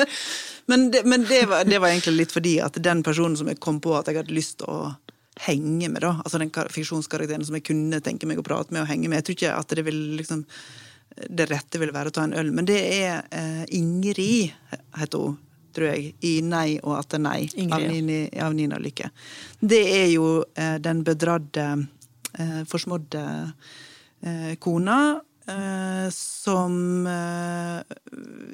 men, 0.70 0.88
det, 0.94 1.04
men 1.08 1.24
det, 1.28 1.42
var, 1.50 1.64
det 1.68 1.80
var 1.82 1.92
egentlig 1.92 2.16
litt 2.22 2.32
fordi 2.36 2.56
at 2.64 2.76
den 2.84 3.02
personen 3.04 3.36
som 3.40 3.48
jeg 3.52 3.60
kom 3.60 3.80
på 3.84 3.92
at 3.98 4.08
jeg 4.08 4.20
hadde 4.22 4.36
lyst 4.36 4.60
til 4.62 4.72
å 4.72 4.80
henge 5.44 5.88
med, 5.88 6.02
da, 6.02 6.16
altså 6.24 6.40
den 6.42 6.50
fiksjonskarakteren 6.50 7.46
som 7.46 7.56
jeg 7.58 7.66
kunne 7.68 8.00
tenke 8.04 8.28
meg 8.28 8.40
å 8.40 8.46
prate 8.46 8.74
med 8.74 8.82
og 8.82 8.90
henge 8.90 9.10
med 9.10 9.20
Jeg 9.20 9.28
tror 9.28 9.38
ikke 9.38 9.56
at 9.58 9.74
det 9.78 9.84
vil 9.86 10.00
liksom 10.18 10.44
det 11.18 11.48
rette 11.50 11.80
ville 11.80 11.94
være 11.94 12.12
å 12.12 12.14
ta 12.14 12.24
en 12.26 12.36
øl, 12.38 12.50
men 12.54 12.66
det 12.68 12.78
er 12.78 13.22
eh, 13.34 13.62
Ingrid, 13.74 14.52
heter 14.98 15.24
hun, 15.24 15.38
tror 15.74 15.90
jeg, 15.90 16.12
i 16.26 16.34
Nei 16.46 16.78
og 16.78 16.94
atter 16.98 17.22
nei 17.22 17.40
Ingrid, 17.48 17.74
av. 17.74 17.86
Nini, 17.90 18.18
av 18.44 18.56
Nina 18.56 18.78
Lykke. 18.82 19.10
Det 19.58 19.82
er 19.96 20.08
jo 20.12 20.28
eh, 20.54 20.76
den 20.82 21.02
bedradde, 21.06 21.66
eh, 22.38 22.60
forsmådde 22.70 23.24
eh, 24.22 24.52
kona 24.62 24.98
eh, 25.48 26.06
som 26.14 27.08
eh, 27.10 27.98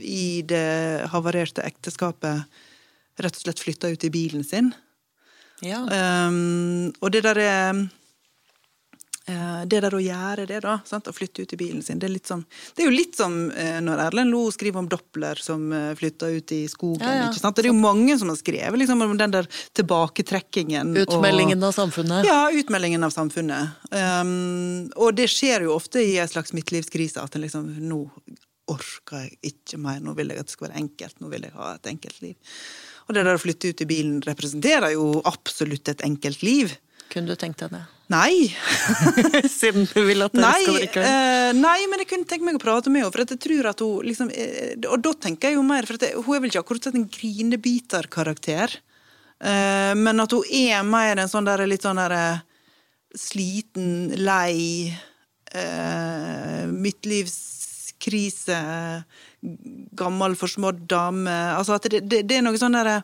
i 0.00 0.40
det 0.48 1.10
havarerte 1.12 1.66
ekteskapet 1.66 2.62
rett 3.20 3.36
og 3.38 3.44
slett 3.44 3.62
flytta 3.62 3.92
ut 3.92 4.08
i 4.08 4.12
bilen 4.14 4.46
sin. 4.46 4.72
Ja. 5.62 5.84
Um, 6.28 6.90
og 7.00 7.12
det 7.14 7.22
der 7.24 7.38
er 7.38 7.84
eh, 9.30 9.62
det 9.70 9.80
der 9.84 9.94
å 9.96 10.00
gjøre 10.02 10.46
det, 10.48 10.60
da, 10.64 10.76
sant? 10.86 11.08
å 11.08 11.14
flytte 11.14 11.44
ut 11.44 11.54
i 11.54 11.58
bilen 11.60 11.82
sin, 11.84 12.00
det 12.02 12.10
er, 12.10 12.16
som, 12.26 12.42
det 12.74 12.84
er 12.84 12.90
jo 12.90 12.94
litt 12.94 13.16
som 13.18 13.36
eh, 13.50 13.78
når 13.84 14.02
Erlend 14.08 14.34
Lo 14.34 14.42
skriver 14.54 14.82
om 14.82 14.90
Doppler 14.90 15.40
som 15.40 15.66
uh, 15.72 15.92
flytta 15.98 16.30
ut 16.34 16.54
i 16.56 16.62
skogen. 16.70 17.04
Ja, 17.04 17.14
ja. 17.22 17.28
ikke 17.30 17.42
sant? 17.42 17.56
Det 17.56 17.66
er 17.66 17.72
jo 17.72 17.78
mange 17.78 18.18
som 18.20 18.32
har 18.32 18.38
skrevet 18.40 18.80
liksom, 18.82 19.04
om 19.06 19.16
den 19.20 19.36
der 19.36 19.48
tilbaketrekkingen. 19.78 20.94
Utmeldingen 21.04 21.60
og, 21.62 21.70
av 21.70 21.76
samfunnet. 21.78 22.28
Ja, 22.28 22.40
utmeldingen 22.52 23.06
av 23.06 23.14
samfunnet. 23.14 23.84
Um, 23.94 24.88
og 24.98 25.14
det 25.16 25.30
skjer 25.32 25.68
jo 25.68 25.76
ofte 25.78 26.02
i 26.04 26.18
en 26.22 26.30
slags 26.30 26.54
midtlivskrise 26.56 27.22
at 27.22 27.38
en 27.38 27.46
liksom 27.46 27.70
Nå 27.84 28.04
orker 28.70 29.26
jeg 29.26 29.52
ikke 29.52 29.78
mer, 29.80 30.00
nå 30.00 30.14
vil 30.16 30.32
jeg 30.32 30.40
at 30.40 30.48
det 30.48 30.54
skal 30.54 30.68
være 30.70 30.80
enkelt, 30.80 31.18
nå 31.20 31.30
vil 31.32 31.44
jeg 31.46 31.52
ha 31.56 31.74
et 31.76 31.88
enkelt 31.90 32.20
liv. 32.24 32.36
Og 33.08 33.16
det 33.16 33.24
der 33.26 33.36
å 33.36 33.42
flytte 33.42 33.72
ut 33.72 33.82
i 33.84 33.88
bilen 33.88 34.20
representerer 34.24 34.94
jo 34.94 35.20
absolutt 35.28 35.90
et 35.92 36.04
enkelt 36.06 36.44
liv. 36.46 36.72
Kunne 37.12 37.34
du 37.34 37.38
tenkt 37.38 37.60
deg 37.60 37.74
det? 37.74 37.82
Nei. 38.12 38.52
Siden 39.48 39.86
du 39.88 40.00
vil 40.04 40.24
at 40.24 40.34
dere 40.34 40.44
Nei, 40.44 40.62
skal 40.64 40.78
drikke 40.80 41.00
øl? 41.00 41.06
eh, 41.08 41.50
nei, 41.56 41.78
men 41.88 42.02
jeg 42.02 42.08
kunne 42.10 42.28
tenke 42.28 42.44
meg 42.44 42.58
å 42.58 42.64
prate 42.64 42.92
med 42.92 43.00
henne. 43.00 43.12
For 43.14 43.24
jeg 43.24 43.40
tror 43.40 43.68
at 43.70 43.84
hun 43.84 44.08
liksom 44.08 44.32
eh, 44.32 44.74
Og 44.90 44.98
da 45.04 45.12
tenker 45.26 45.52
jeg 45.52 45.56
jo 45.56 45.64
mer 45.64 45.88
For 45.88 45.96
jeg, 45.96 46.18
hun 46.20 46.36
er 46.36 46.42
vel 46.44 46.52
ikke 46.52 46.64
akkurat 46.64 46.90
en 46.92 47.08
grinebiterkarakter. 47.16 48.76
Uh, 49.44 49.92
men 49.98 50.22
at 50.22 50.32
hun 50.32 50.44
er 50.56 50.84
mer 50.86 51.18
en 51.20 51.28
sånn 51.28 51.44
der 51.44 51.64
litt 51.68 51.84
sånn 51.84 51.98
der 52.00 52.12
eh, 52.16 52.38
sliten, 53.18 54.14
lei, 54.24 54.88
uh, 55.52 56.64
midtlivskrise, 56.70 58.60
gammel, 59.96 60.36
forsmådd 60.40 60.84
dame 60.90 61.32
Altså 61.54 61.76
at 61.76 61.88
det, 61.92 62.04
det, 62.08 62.22
det 62.28 62.38
er 62.38 62.46
noe 62.46 62.60
sånn 62.60 62.76
derre 62.76 63.02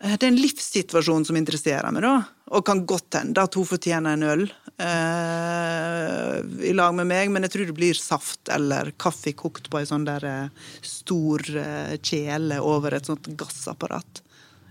Eh, 0.00 0.14
det 0.14 0.26
er 0.26 0.30
en 0.30 0.38
livssituasjon 0.38 1.26
som 1.26 1.38
interesserer 1.38 1.90
meg, 1.94 2.04
da. 2.06 2.14
Og 2.54 2.64
kan 2.66 2.84
godt 2.88 3.18
hende 3.18 3.42
at 3.42 3.58
hun 3.58 3.66
fortjener 3.68 4.14
en 4.14 4.26
øl 4.30 4.44
eh, 4.78 6.36
i 6.70 6.72
lag 6.76 6.94
med 6.96 7.10
meg, 7.10 7.32
men 7.34 7.44
jeg 7.44 7.54
tror 7.54 7.68
det 7.68 7.76
blir 7.76 7.98
saft 7.98 8.52
eller 8.54 8.92
kaffe 9.00 9.34
kokt 9.36 9.68
på 9.70 9.80
ei 9.80 9.88
sånn 9.88 10.06
der 10.08 10.26
eh, 10.28 10.72
stor 10.86 11.44
eh, 11.50 11.98
kjele 11.98 12.62
over 12.62 12.96
et 12.96 13.10
sånt 13.10 13.30
gassapparat. 13.38 14.22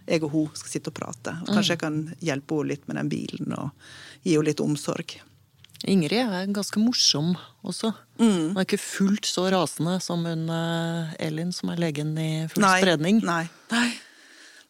Jeg 0.08 0.24
og 0.24 0.32
hun 0.32 0.52
skal 0.56 0.72
sitte 0.72 0.94
og 0.94 1.00
prate. 1.02 1.36
Og 1.44 1.52
kanskje 1.52 1.76
jeg 1.76 1.84
kan 1.84 2.04
hjelpe 2.24 2.56
henne 2.56 2.72
litt 2.72 2.86
med 2.88 3.02
den 3.02 3.10
bilen 3.12 3.58
og 3.58 3.90
gi 4.24 4.38
henne 4.38 4.48
litt 4.48 4.64
omsorg. 4.64 5.18
Ingrid 5.88 6.20
er 6.20 6.50
ganske 6.52 6.82
morsom 6.84 7.30
også. 7.64 7.94
Mm. 8.20 8.52
Hun 8.52 8.58
er 8.60 8.66
ikke 8.68 8.80
fullt 8.82 9.26
så 9.30 9.46
rasende 9.54 9.98
som 10.04 10.26
hun 10.28 10.50
eh, 10.52 11.14
Elin, 11.28 11.54
som 11.56 11.70
er 11.72 11.80
legen 11.80 12.12
i 12.20 12.48
full 12.52 12.64
Nei, 12.66 12.76
spredning. 12.82 13.22
Nei. 13.26 13.46
Nei. 13.72 13.88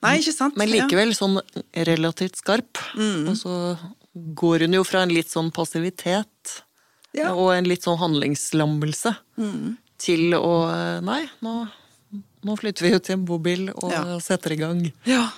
Nei, 0.05 0.11
ikke 0.21 0.33
sant? 0.35 0.57
Men 0.61 0.69
likevel 0.69 1.15
sånn 1.17 1.39
relativt 1.87 2.37
skarp. 2.37 2.77
Mm. 2.93 3.31
Og 3.31 3.39
så 3.39 3.53
går 4.37 4.67
hun 4.67 4.77
jo 4.77 4.83
fra 4.85 5.01
en 5.07 5.13
litt 5.13 5.29
sånn 5.33 5.49
passivitet 5.53 6.59
Ja. 7.17 7.31
og 7.33 7.51
en 7.55 7.65
litt 7.65 7.81
sånn 7.87 7.97
handlingslammelse 7.97 9.15
Mm. 9.37 9.77
til 9.97 10.33
å 10.37 10.53
eh, 10.69 11.01
Nei, 11.01 11.23
nå, 11.41 11.67
nå 12.45 12.55
flytter 12.59 12.85
vi 12.85 12.93
ut 12.93 13.09
i 13.09 13.13
en 13.13 13.25
bobil 13.25 13.69
og 13.73 13.91
Ja. 13.91 14.19
setter 14.19 14.51
i 14.53 14.55
gang 14.61 14.91
Ja. 15.05 15.31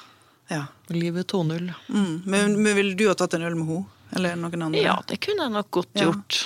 ja. 0.49 0.65
livet 0.89 1.27
2.0. 1.31 1.73
Mm. 1.89 2.23
Men, 2.25 2.61
men 2.63 2.75
ville 2.75 2.95
du 2.95 3.07
ha 3.07 3.15
tatt 3.15 3.33
en 3.35 3.43
øl 3.47 3.55
med 3.55 3.67
henne? 3.67 3.85
Eller 4.17 4.39
noen 4.39 4.69
andre? 4.69 4.81
Ja, 4.81 4.97
det 5.09 5.19
kunne 5.23 5.45
jeg 5.47 5.55
nok 5.55 5.69
godt 5.79 5.99
gjort. 5.99 6.39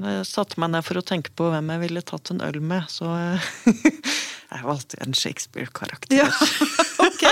Jeg 0.00 0.26
satte 0.28 0.60
meg 0.62 0.72
ned 0.72 0.84
for 0.86 1.00
å 1.00 1.04
tenke 1.04 1.32
på 1.36 1.50
hvem 1.52 1.72
jeg 1.74 1.82
ville 1.82 2.02
tatt 2.06 2.30
en 2.32 2.40
øl 2.44 2.60
med, 2.64 2.86
så 2.88 3.10
eh, 3.18 3.48
jeg 4.54 4.64
valgte 4.64 5.00
en 5.04 5.16
Shakespeare-karakter. 5.16 6.22
Ja, 6.22 6.28
ok, 7.08 7.24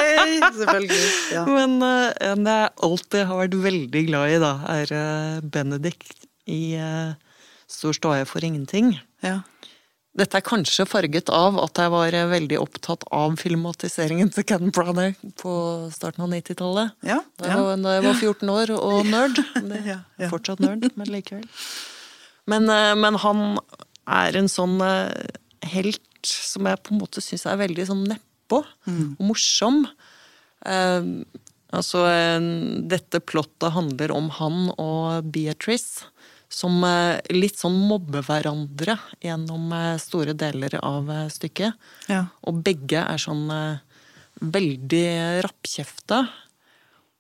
selvfølgelig. 0.59 0.99
Ja. 1.33 1.47
Men 1.49 1.79
uh, 1.81 2.11
en 2.29 2.45
jeg 2.51 2.75
alltid 2.89 3.25
har 3.31 3.41
vært 3.41 3.57
veldig 3.65 4.05
glad 4.11 4.35
i, 4.35 4.43
da, 4.43 4.53
er 4.75 4.93
uh, 4.93 5.47
Benedict 5.57 6.29
i 6.49 6.63
uh, 6.81 7.17
Stor 7.69 7.93
ståe 7.93 8.23
for 8.25 8.45
ingenting. 8.45 8.95
Ja. 9.21 9.43
Dette 10.19 10.39
er 10.41 10.45
kanskje 10.47 10.85
farget 10.89 11.31
av 11.31 11.59
at 11.63 11.79
jeg 11.79 11.93
var 11.95 12.15
eh, 12.17 12.27
veldig 12.31 12.59
opptatt 12.61 13.05
av 13.15 13.37
filmatiseringen 13.39 14.33
til 14.35 14.47
Ken 14.49 14.73
Branagh 14.75 15.15
på 15.39 15.53
starten 15.95 16.25
av 16.27 16.33
90-tallet. 16.35 16.97
Ja, 17.07 17.21
Da, 17.39 17.53
ja. 17.53 17.77
da 17.79 17.95
jeg 17.99 18.07
var 18.09 18.19
14 18.19 18.51
år 18.55 18.73
og 18.79 19.07
nerd. 19.15 19.39
Ja. 19.87 20.01
Fortsatt 20.33 20.63
nerd, 20.65 20.89
men 20.99 21.13
likevel. 21.15 21.47
Men, 22.49 22.65
eh, 22.73 22.95
men 22.97 23.19
han 23.21 23.41
er 24.09 24.37
en 24.41 24.47
sånn 24.49 24.79
eh, 24.81 25.11
helt 25.75 26.01
som 26.25 26.65
jeg 26.65 26.79
på 26.81 26.95
en 26.95 27.01
måte 27.03 27.21
syns 27.21 27.45
er 27.47 27.59
veldig 27.61 27.85
sånn 27.91 28.07
nedpå 28.09 28.63
Mm. 28.89 29.11
og 29.21 29.27
morsom. 29.29 29.83
Eh, 30.65 31.05
altså, 31.77 32.01
dette 32.89 33.21
plottet 33.21 33.75
handler 33.75 34.15
om 34.17 34.31
han 34.39 34.71
og 34.81 35.29
Beatrice. 35.35 36.07
Som 36.49 36.81
eh, 36.87 37.21
litt 37.35 37.61
sånn 37.61 37.77
mobber 37.89 38.25
hverandre 38.25 38.97
gjennom 39.25 39.73
eh, 39.77 39.95
store 40.01 40.33
deler 40.39 40.79
av 40.81 41.11
eh, 41.13 41.27
stykket. 41.33 41.89
Ja. 42.09 42.25
Og 42.49 42.63
begge 42.65 43.05
er 43.05 43.21
sånn 43.21 43.47
veldig 44.39 45.09
rappkjefta. 45.45 46.23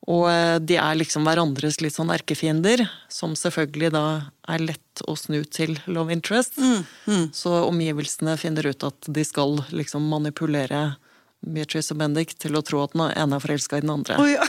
Og 0.08 0.24
de 0.64 0.78
er 0.80 0.94
liksom 0.96 1.26
hverandres 1.26 1.82
litt 1.82 1.92
sånn 1.92 2.12
erkefiender, 2.14 2.80
som 3.12 3.34
selvfølgelig 3.36 3.90
da 3.92 4.04
er 4.48 4.62
lett 4.62 5.02
å 5.04 5.12
snu 5.18 5.42
til 5.44 5.74
love 5.90 6.14
interest. 6.14 6.56
Så 7.36 7.52
omgivelsene 7.66 8.38
finner 8.40 8.70
ut 8.70 8.86
at 8.88 9.10
de 9.12 9.26
skal 9.26 9.58
liksom 9.74 10.06
manipulere 10.08 10.94
Beatrice 11.44 11.92
og 11.94 12.00
Bendik 12.00 12.32
til 12.40 12.56
å 12.58 12.62
tro 12.66 12.80
at 12.86 12.94
den 12.96 13.04
ene 13.10 13.36
er 13.36 13.42
forelska 13.42 13.78
i 13.78 13.84
den 13.84 13.92
andre. 13.94 14.16
Oh, 14.18 14.30
ja. 14.30 14.46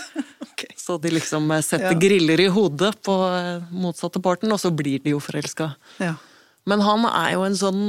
Så 0.90 0.98
de 1.02 1.12
liksom 1.14 1.46
eh, 1.54 1.62
setter 1.62 1.94
Ja. 1.94 2.00
griller 2.02 2.42
i 2.42 2.50
hodet 2.50 2.96
på 3.06 3.14
eh, 3.30 3.62
motsatte 3.70 4.18
parten, 4.26 4.50
og 4.52 4.58
så 4.62 4.72
blir 4.74 5.04
de 5.04 5.14
jo 5.14 5.20
forelska. 5.22 5.76
Ja. 6.02 6.16
Men 6.66 6.82
han 6.82 7.06
er 7.06 7.36
jo 7.36 7.44
en 7.46 7.58
sånn 7.58 7.84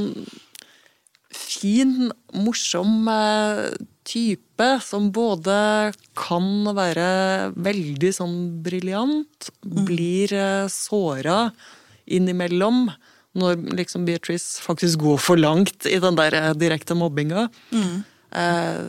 fin, 1.33 2.11
morsom 2.35 3.09
eh, 3.09 3.71
type 4.05 4.69
som 4.85 5.11
både 5.15 5.93
kan 6.19 6.49
være 6.77 7.53
veldig 7.57 8.11
sånn 8.17 8.37
briljant, 8.65 9.51
blir 9.65 10.33
eh, 10.35 10.67
såra 10.73 11.51
innimellom 12.11 12.89
når 13.39 13.61
liksom 13.79 14.05
Beatrice 14.09 14.59
faktisk 14.65 14.99
går 15.05 15.21
for 15.23 15.39
langt 15.39 15.87
i 15.87 16.01
den 16.03 16.17
der 16.19 16.53
direkte 16.59 16.97
mobbinga. 16.99 17.47
Eh, 17.71 18.89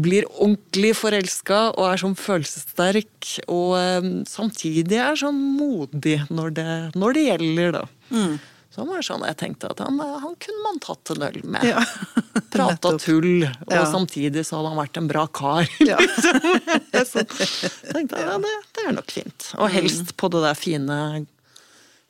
blir 0.00 0.24
ordentlig 0.40 0.94
forelska 0.96 1.58
og 1.76 1.84
er 1.90 2.00
sånn 2.00 2.16
følelsessterk. 2.16 3.34
Og 3.52 3.74
eh, 3.76 4.08
samtidig 4.30 4.96
er 5.02 5.18
sånn 5.20 5.36
modig 5.58 6.22
når 6.32 6.54
det, 6.56 6.68
når 6.96 7.12
det 7.18 7.26
gjelder, 7.28 7.72
da. 7.80 7.84
Mm. 8.14 8.38
Så 8.72 8.86
var 8.88 9.02
sånn 9.04 9.20
jeg 9.28 9.36
tenkte 9.36 9.68
at 9.68 9.82
han, 9.84 9.98
han 10.00 10.32
kunne 10.40 10.62
man 10.64 10.78
tatt 10.80 11.10
en 11.12 11.26
øl 11.26 11.34
med. 11.44 11.66
Ja. 11.68 11.82
Prata 12.54 12.94
tull, 12.96 13.42
og 13.44 13.74
Ja. 13.74 13.82
samtidig 13.90 14.46
så 14.48 14.56
hadde 14.62 14.70
han 14.72 14.78
vært 14.80 14.96
en 14.96 15.10
bra 15.10 15.26
kar. 15.28 15.68
Ja. 15.90 15.98
så 17.04 17.20
tenkte 17.28 18.16
jeg 18.16 18.24
ja, 18.24 18.38
det, 18.40 18.54
det 18.72 18.86
er 18.88 18.96
nok 18.96 19.12
fint. 19.12 19.50
Og 19.58 19.68
Mm. 19.68 19.74
helst 19.76 20.14
på 20.16 20.30
det 20.32 20.40
der 20.46 20.56
fine, 20.56 20.96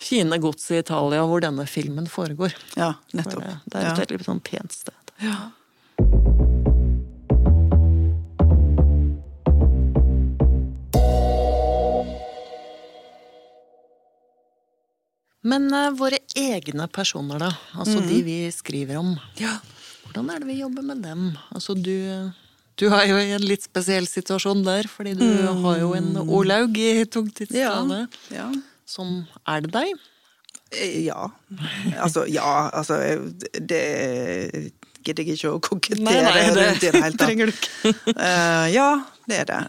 fine 0.03 0.39
godset 0.43 0.77
i 0.77 0.79
Italia 0.85 1.27
hvor 1.27 1.43
denne 1.43 1.67
filmen 1.67 2.07
foregår. 2.07 2.55
ja, 2.79 2.93
nettopp. 3.13 3.43
Det, 3.43 3.59
det 3.75 3.83
er 3.83 3.91
et 4.05 4.15
veldig 4.15 4.29
sånn 4.31 4.45
pent 4.47 4.79
sted. 4.79 5.15
Ja. 5.23 5.51
Men 15.43 15.67
uh, 15.75 15.91
våre 15.99 16.19
egne 16.39 16.87
personer, 16.93 17.39
da. 17.43 17.51
Altså 17.75 17.99
Mm. 18.01 18.07
de 18.09 18.23
vi 18.23 18.37
skriver 18.55 18.97
om. 19.01 19.17
Ja. 19.41 19.57
Hvordan 20.07 20.31
er 20.31 20.39
det 20.43 20.49
vi 20.53 20.61
jobber 20.61 20.83
med 20.87 21.03
dem? 21.03 21.33
Altså 21.55 21.75
du, 21.75 22.31
du 22.79 22.87
er 22.93 23.07
jo 23.09 23.17
i 23.19 23.33
en 23.35 23.43
litt 23.47 23.63
spesiell 23.65 24.07
situasjon 24.07 24.63
der, 24.65 24.87
fordi 24.91 25.15
du 25.19 25.27
har 25.65 25.79
jo 25.81 25.93
en 25.99 26.13
Olaug 26.23 26.77
i 26.79 27.05
Mm. 27.07 27.57
Ja. 27.57 28.07
Ja. 28.31 28.49
Som 28.87 29.27
er 29.49 29.61
det 29.65 29.73
deg? 29.73 29.95
Eh, 30.73 31.05
ja. 31.07 31.29
Altså, 31.99 32.27
ja, 32.29 32.71
altså 32.73 32.97
Det 33.59 34.73
gidder 35.07 35.27
jeg 35.27 35.39
ikke 35.39 35.55
å 35.57 35.63
kokettere 35.63 36.05
Nei, 36.07 36.19
nei, 36.25 36.45
det 36.47 36.67
rundt 36.69 36.87
i 36.87 36.93
det 36.93 37.03
hele 37.03 37.11
tatt. 37.11 37.19
trenger 37.25 37.51
du 37.51 37.55
ikke. 37.55 37.93
uh, 38.17 38.69
ja, 38.79 38.87
det 39.31 39.41
er 39.43 39.51
det. 39.51 39.61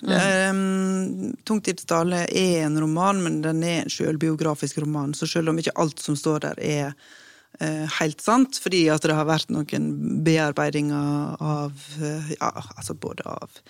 Um, 0.52 1.34
Tungtidsdale 1.48 2.24
er 2.30 2.68
en 2.68 2.80
roman, 2.82 3.20
men 3.26 3.42
den 3.46 3.64
er 3.68 3.84
en 3.84 3.94
selvbiografisk 3.94 4.82
roman. 4.84 5.14
Så 5.18 5.30
selv 5.30 5.54
om 5.54 5.60
ikke 5.62 5.76
alt 5.82 6.02
som 6.04 6.18
står 6.20 6.46
der 6.48 6.64
er 6.64 6.94
uh, 6.94 7.86
helt 8.00 8.24
sant, 8.24 8.62
fordi 8.64 8.86
at 8.94 9.06
det 9.06 9.18
har 9.18 9.30
vært 9.30 9.54
noen 9.54 9.92
bearbeidinger 10.26 11.36
av 11.42 11.76
uh, 12.00 12.32
Ja, 12.38 12.54
altså 12.78 12.98
både 12.98 13.28
av 13.30 13.62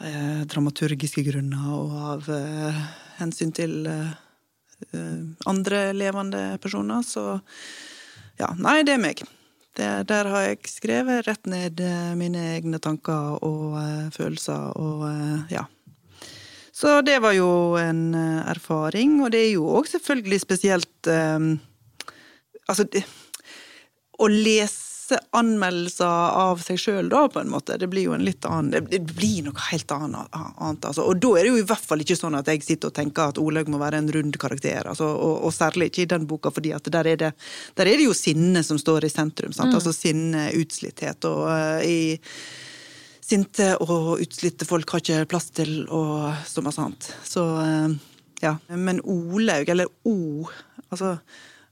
eh, 0.00 0.42
dramaturgiske 0.48 1.24
grunner 1.26 1.70
og 1.74 1.94
av 2.14 2.30
eh, 2.34 2.80
hensyn 3.20 3.52
til 3.56 3.84
eh, 3.90 4.14
eh, 4.92 5.20
andre 5.50 5.90
levende 5.96 6.44
personer, 6.62 7.04
så 7.06 7.40
ja, 8.40 8.52
nei, 8.56 8.80
det 8.86 8.96
er 8.96 9.02
meg. 9.02 9.22
Det, 9.80 9.90
der 10.10 10.28
har 10.28 10.42
jeg 10.44 10.68
skrevet 10.68 11.24
rett 11.24 11.48
ned 11.48 11.80
eh, 11.80 12.12
mine 12.18 12.40
egne 12.58 12.80
tanker 12.82 13.38
og 13.40 13.78
uh, 13.78 14.08
følelser 14.12 14.74
og 14.76 15.06
uh, 15.08 15.52
ja. 15.52 15.64
Så 16.72 16.98
det 17.04 17.16
var 17.24 17.32
jo 17.32 17.78
en 17.80 18.10
uh, 18.12 18.42
erfaring, 18.50 19.18
og 19.24 19.32
det 19.32 19.40
er 19.46 19.50
jo 19.54 19.70
òg 19.78 19.88
selvfølgelig 19.88 20.40
spesielt 20.44 21.10
um, 21.10 21.56
Altså, 22.70 22.84
det, 22.86 23.00
å 24.22 24.28
lese 24.30 24.89
anmeldelser 25.36 26.36
av 26.40 26.60
seg 26.64 26.78
sjøl, 26.80 27.08
da, 27.12 27.24
på 27.32 27.40
en 27.42 27.50
måte, 27.52 27.76
det 27.80 27.88
blir 27.90 28.08
jo 28.08 28.14
en 28.16 28.24
litt 28.24 28.46
annen 28.48 28.86
Det, 28.90 29.00
blir 29.14 29.44
noe 29.46 29.66
helt 29.70 29.92
annet. 29.94 30.30
annet 30.36 30.88
altså. 30.90 31.06
Og 31.08 31.20
da 31.22 31.32
er 31.38 31.46
det 31.46 31.52
jo 31.52 31.60
i 31.60 31.66
hvert 31.68 31.86
fall 31.86 32.04
ikke 32.04 32.18
sånn 32.18 32.38
at 32.38 32.48
jeg 32.50 32.62
sitter 32.66 32.90
og 32.90 32.96
tenker 32.96 33.32
at 33.32 33.40
Olaug 33.42 33.70
må 33.72 33.80
være 33.82 34.00
en 34.02 34.10
rund 34.14 34.38
karakter. 34.40 34.88
Altså, 34.90 35.08
og, 35.10 35.36
og 35.46 35.54
særlig 35.54 35.90
ikke 35.90 36.04
i 36.04 36.10
den 36.14 36.26
boka, 36.30 36.52
fordi 36.54 36.74
at 36.76 36.90
der 36.92 37.12
er 37.12 37.20
det, 37.20 37.32
der 37.78 37.90
er 37.90 38.00
det 38.00 38.08
jo 38.08 38.16
sinne 38.16 38.64
som 38.66 38.80
står 38.80 39.08
i 39.08 39.12
sentrum. 39.12 39.54
Sant? 39.56 39.74
Altså 39.76 39.94
sinne, 39.96 40.48
utslitthet. 40.60 41.28
Og 41.30 41.46
uh, 41.50 41.80
i 41.84 42.16
sinte 43.30 43.72
og 43.84 44.20
utslitte 44.20 44.66
folk 44.66 44.90
har 44.90 45.04
ikke 45.04 45.28
plass 45.30 45.50
til 45.54 45.84
og 45.86 46.30
som 46.50 46.66
er 46.66 46.76
sant. 46.76 47.12
Så 47.26 47.44
uh, 47.44 47.94
ja. 48.42 48.56
Men 48.68 49.00
Olaug, 49.04 49.68
eller 49.68 49.88
O, 50.08 50.48
altså 50.88 51.16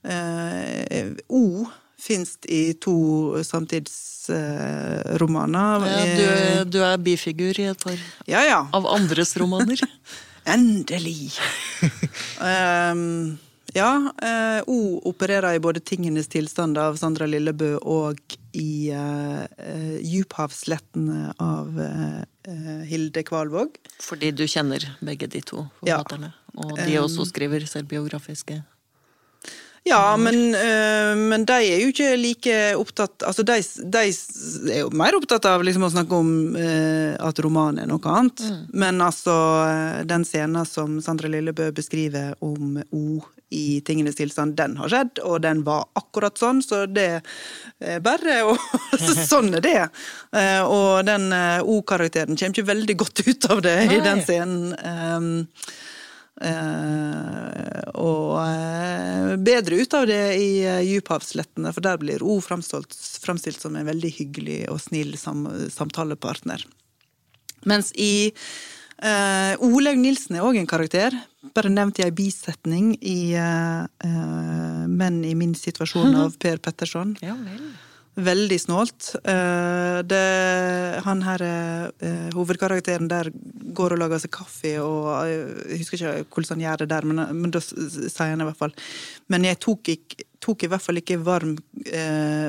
uh, 0.04 1.12
O 1.28 1.44
fins 1.98 2.38
i 2.48 2.72
to 2.80 2.94
samtidsromaner. 3.44 5.86
Ja, 5.86 6.04
du, 6.04 6.22
er- 6.22 6.64
du 6.64 6.78
er 6.84 6.96
bifigur 7.02 7.58
i 7.58 7.62
et 7.72 7.82
par 7.84 7.96
ja, 8.28 8.44
ja. 8.46 8.60
av 8.72 8.86
andres 8.86 9.36
romaner. 9.40 9.80
Endelig! 10.48 11.32
um, 12.40 13.38
ja, 13.76 13.90
Uh, 14.22 14.62
O 14.66 15.00
opererer 15.10 15.54
i 15.54 15.58
både 15.60 15.80
Tingenes 15.84 16.28
tilstand 16.32 16.78
av 16.80 16.96
Sandra 16.96 17.26
Lillebø 17.28 17.74
og 17.84 18.16
i 18.56 18.88
uh, 18.90 19.44
Djuphavslettene 20.02 21.32
av 21.38 21.76
eh, 21.80 22.22
eh, 22.48 22.82
Hilde 22.88 23.22
Kvalvåg. 23.28 23.68
Fordi 24.02 24.30
du 24.34 24.46
kjenner 24.50 24.80
begge 25.04 25.26
de 25.30 25.40
to 25.44 25.66
forfatterne. 25.78 26.32
Og 26.58 26.72
de 26.80 26.96
også 26.98 27.24
skriver 27.28 27.66
selvbiografiske. 27.70 28.62
Ja, 29.88 30.16
men, 30.16 30.54
eh, 30.54 31.14
men 31.16 31.44
de 31.48 31.54
er 31.56 31.80
jo 31.80 31.88
ikke 31.92 32.10
like 32.20 32.56
opptatt 32.76 33.24
Altså, 33.26 33.44
de, 33.46 33.56
de 33.62 34.02
er 34.74 34.82
jo 34.82 34.90
mer 34.96 35.16
opptatt 35.16 35.46
av 35.48 35.64
liksom 35.64 35.86
å 35.86 35.90
snakke 35.92 36.18
om 36.18 36.30
eh, 36.58 37.14
at 37.16 37.40
romanen 37.44 37.82
er 37.84 37.88
noe 37.90 38.12
annet. 38.12 38.44
Men 38.76 39.00
altså, 39.04 39.34
eh, 39.64 40.04
den 40.08 40.26
scenen 40.28 40.68
som 40.68 40.98
Sandra 41.04 41.30
Lillebø 41.32 41.70
beskriver 41.76 42.34
om 42.44 42.78
O 42.92 43.20
i 43.48 43.80
tingenes 43.80 44.18
tilstand, 44.18 44.58
den 44.58 44.74
har 44.76 44.90
skjedd, 44.92 45.22
og 45.24 45.38
den 45.40 45.62
var 45.64 45.86
akkurat 45.96 46.36
sånn, 46.36 46.58
så 46.60 46.82
det 46.84 47.22
er 47.80 48.02
bare 48.04 48.42
å 48.44 48.52
Sånn 49.30 49.54
er 49.56 49.64
det. 49.64 49.86
Og 50.68 51.00
den 51.08 51.30
O-karakteren 51.64 52.36
kommer 52.36 52.52
ikke 52.52 52.68
veldig 52.68 52.96
godt 53.00 53.22
ut 53.24 53.48
av 53.48 53.62
det 53.64 53.76
i 53.88 54.02
den 54.04 54.20
scenen. 54.26 55.54
Eh, 56.38 57.82
og 57.98 58.34
eh, 58.44 59.36
bedre 59.42 59.80
ut 59.82 59.94
av 59.98 60.06
det 60.06 60.22
i 60.38 60.50
uh, 60.62 60.80
Djuphavslettene, 60.86 61.72
for 61.74 61.84
der 61.84 61.98
blir 61.98 62.22
O 62.22 62.38
framstilt, 62.44 63.58
som 63.58 63.76
en 63.76 63.88
veldig 63.88 64.12
hyggelig 64.20 64.60
og 64.72 64.80
snill 64.82 65.16
sam, 65.18 65.46
samtalepartner. 65.72 66.62
Mens 67.66 67.90
i 67.98 68.30
uh, 68.30 69.66
Olaug 69.66 69.98
Nilsen 69.98 70.38
er 70.38 70.46
òg 70.46 70.60
en 70.60 70.70
karakter, 70.70 71.16
bare 71.54 71.70
nevnt 71.72 72.00
i 72.00 72.06
ei 72.06 72.14
bisetning 72.14 72.94
i 72.98 73.34
eh, 73.38 73.82
eh, 74.04 74.86
Menn 74.88 75.20
i 75.24 75.34
min 75.38 75.54
situasjon 75.54 76.16
av 76.24 76.38
Per 76.42 76.58
Petterson. 76.62 77.14
Ja 77.22 77.36
vel. 77.38 77.62
Veldig 78.18 78.56
snålt. 78.58 79.12
Eh, 79.30 79.98
det, 80.10 80.22
han 81.04 81.20
her 81.22 81.42
eh, 81.46 82.30
hovedkarakteren 82.34 83.06
der 83.10 83.30
går 83.78 83.94
og 83.94 84.00
lager 84.02 84.18
seg 84.24 84.32
kaffe, 84.34 84.72
og 84.82 85.06
eh, 85.22 85.52
jeg 85.74 85.84
husker 85.84 86.00
ikke 86.00 86.24
hvordan 86.34 86.56
han 86.56 86.64
gjør 86.64 86.82
det 86.82 86.88
der, 86.96 87.06
men, 87.06 87.22
men 87.38 87.54
da 87.54 87.62
sier 87.62 88.32
han 88.32 88.42
i 88.42 88.48
hvert 88.48 88.58
fall 88.58 88.74
Men 89.30 89.46
jeg 89.46 89.60
tok, 89.62 89.92
ikk- 89.94 90.24
tok 90.42 90.66
i 90.66 90.70
hvert 90.72 90.82
fall 90.82 90.98
ikke 91.00 91.20
varm, 91.22 91.54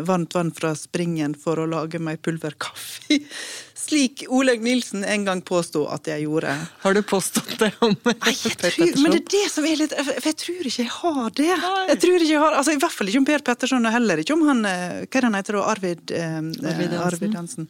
varmt 0.09 0.35
vann 0.37 0.49
fra 0.57 0.73
springen 0.77 1.33
for 1.37 1.61
å 1.61 1.67
lage 1.69 2.01
meg 2.01 2.21
pulverkaffe. 2.25 3.19
Slik 3.89 4.23
Olaug 4.29 4.61
Nilsen 4.61 5.03
en 5.03 5.25
gang 5.25 5.41
påsto 5.45 5.85
at 5.89 6.07
jeg 6.09 6.27
gjorde. 6.27 6.53
Har 6.83 6.93
du 6.93 7.01
påstått 7.09 7.55
det 7.61 7.71
om 7.85 7.95
Nei, 8.05 8.35
jeg 8.35 8.55
Per 8.61 8.75
tror, 8.75 8.95
men 9.01 9.15
det 9.15 9.21
er 9.23 9.27
det 9.33 9.43
som 9.49 9.65
er 9.65 9.81
litt 9.81 9.95
For 9.97 10.29
jeg 10.29 10.39
tror 10.43 10.69
ikke 10.71 10.83
jeg 10.83 10.93
har 10.93 11.35
det. 11.39 11.49
Nei. 11.63 11.83
Jeg 11.89 12.01
tror 12.05 12.17
ikke 12.19 12.31
jeg 12.31 12.43
har, 12.45 12.57
altså 12.61 12.75
I 12.75 12.79
hvert 12.83 12.97
fall 12.99 13.11
ikke 13.11 13.21
om 13.23 13.27
Per 13.29 13.45
Petterson, 13.49 13.89
og 13.89 13.95
heller 13.95 14.21
ikke 14.21 14.37
om 14.37 14.47
han 14.49 14.65
eh, 14.69 14.87
Hva 15.03 15.05
er 15.05 15.19
det 15.19 15.27
han 15.29 15.37
heter 15.39 15.59
da? 15.59 15.67
Arvid, 15.73 16.15
eh, 16.15 16.39
Arvid 16.39 16.95
Hansen. 16.95 17.05
Arvid 17.09 17.37
Hansen. 17.39 17.69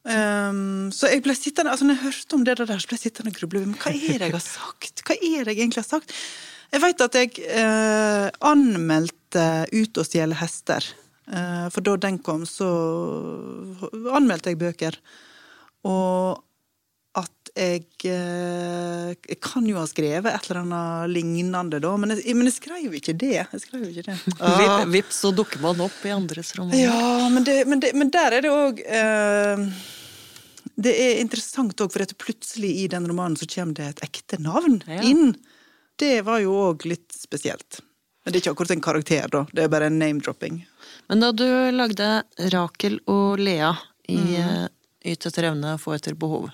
Um, 0.00 0.88
så 0.96 1.10
jeg 1.12 1.20
ble 1.26 1.34
sittende, 1.36 1.74
altså 1.74 1.84
når 1.84 1.98
jeg 1.98 2.04
hørte 2.06 2.36
om 2.38 2.44
det 2.46 2.54
der, 2.56 2.70
så 2.72 2.88
ble 2.88 2.96
jeg 2.96 3.04
sittende 3.10 3.34
og 3.34 3.36
gruble. 3.36 3.64
Men 3.66 3.76
hva 3.82 3.92
er 3.92 4.22
det 4.22 4.30
jeg 4.30 4.36
har 4.36 4.46
sagt? 4.46 5.02
Hva 5.04 5.16
er 5.16 5.44
det 5.44 5.54
jeg 5.54 5.60
egentlig 5.60 5.82
har 5.84 5.90
sagt? 5.90 6.14
Jeg 6.70 6.82
vet 6.84 7.04
at 7.04 7.18
jeg 7.18 7.44
eh, 7.50 8.28
anmeldte 8.46 9.46
Ut 9.70 10.00
og 10.00 10.06
stjele 10.06 10.34
hester. 10.40 10.86
Eh, 11.30 11.66
for 11.70 11.84
da 11.86 11.96
den 11.96 12.18
kom, 12.26 12.42
så 12.48 12.66
anmeldte 14.14 14.50
jeg 14.52 14.58
bøker. 14.60 14.96
Og 15.88 16.40
at 17.18 17.50
jeg, 17.58 17.84
eh, 18.06 19.10
jeg 19.26 19.38
kan 19.42 19.64
jo 19.66 19.78
ha 19.80 19.86
skrevet 19.90 20.30
et 20.30 20.44
eller 20.48 20.60
annet 20.62 21.10
lignende, 21.14 21.80
da, 21.82 21.92
men 21.98 22.14
jeg, 22.14 22.34
men 22.38 22.46
jeg 22.46 22.54
skrev 22.60 22.94
ikke 22.98 23.14
det. 23.18 23.32
Jeg 23.40 23.62
skrev 23.64 23.86
ikke 23.88 24.04
det. 24.06 24.18
Ah. 24.40 24.84
vips, 24.90 25.18
så 25.24 25.32
dukker 25.34 25.62
man 25.62 25.80
opp 25.86 25.98
i 26.06 26.12
andres 26.14 26.52
romaner. 26.58 26.84
Ja, 26.84 27.28
men, 27.32 27.46
det, 27.46 27.64
men, 27.66 27.82
det, 27.82 27.92
men 27.98 28.12
der 28.14 28.38
er 28.38 28.46
det 28.46 28.52
òg 28.54 28.80
eh, 28.86 29.64
Det 30.80 30.94
er 30.94 31.18
interessant 31.20 31.82
òg, 31.82 31.90
for 31.92 32.06
at 32.06 32.14
plutselig 32.22 32.70
i 32.84 32.88
den 32.92 33.06
romanen 33.10 33.36
så 33.38 33.48
kommer 33.50 33.76
det 33.80 33.88
et 33.96 34.04
ekte 34.06 34.38
navn 34.42 34.80
Ja. 34.86 35.02
inn. 35.06 35.34
Det 36.00 36.20
var 36.24 36.40
jo 36.40 36.54
òg 36.70 36.86
litt 36.88 37.10
spesielt. 37.12 37.82
Men 38.24 38.32
det 38.32 38.38
er 38.38 38.44
ikke 38.44 38.54
akkurat 38.54 38.72
en 38.76 38.84
karakter, 38.84 39.26
da. 39.32 39.42
Det 39.52 39.64
er 39.66 39.72
bare 39.72 39.88
en 39.90 39.98
name-dropping. 40.00 40.62
Men 41.10 41.20
da 41.24 41.32
du 41.34 41.44
lagde 41.74 42.08
Rakel 42.52 43.00
og 43.10 43.40
Lea 43.42 43.72
i 44.08 44.16
Mm. 44.16 44.34
eh, 44.38 44.68
Yt 45.10 45.24
etter 45.26 45.46
evne, 45.48 45.78
få 45.80 45.94
etter 45.96 46.12
behov, 46.14 46.50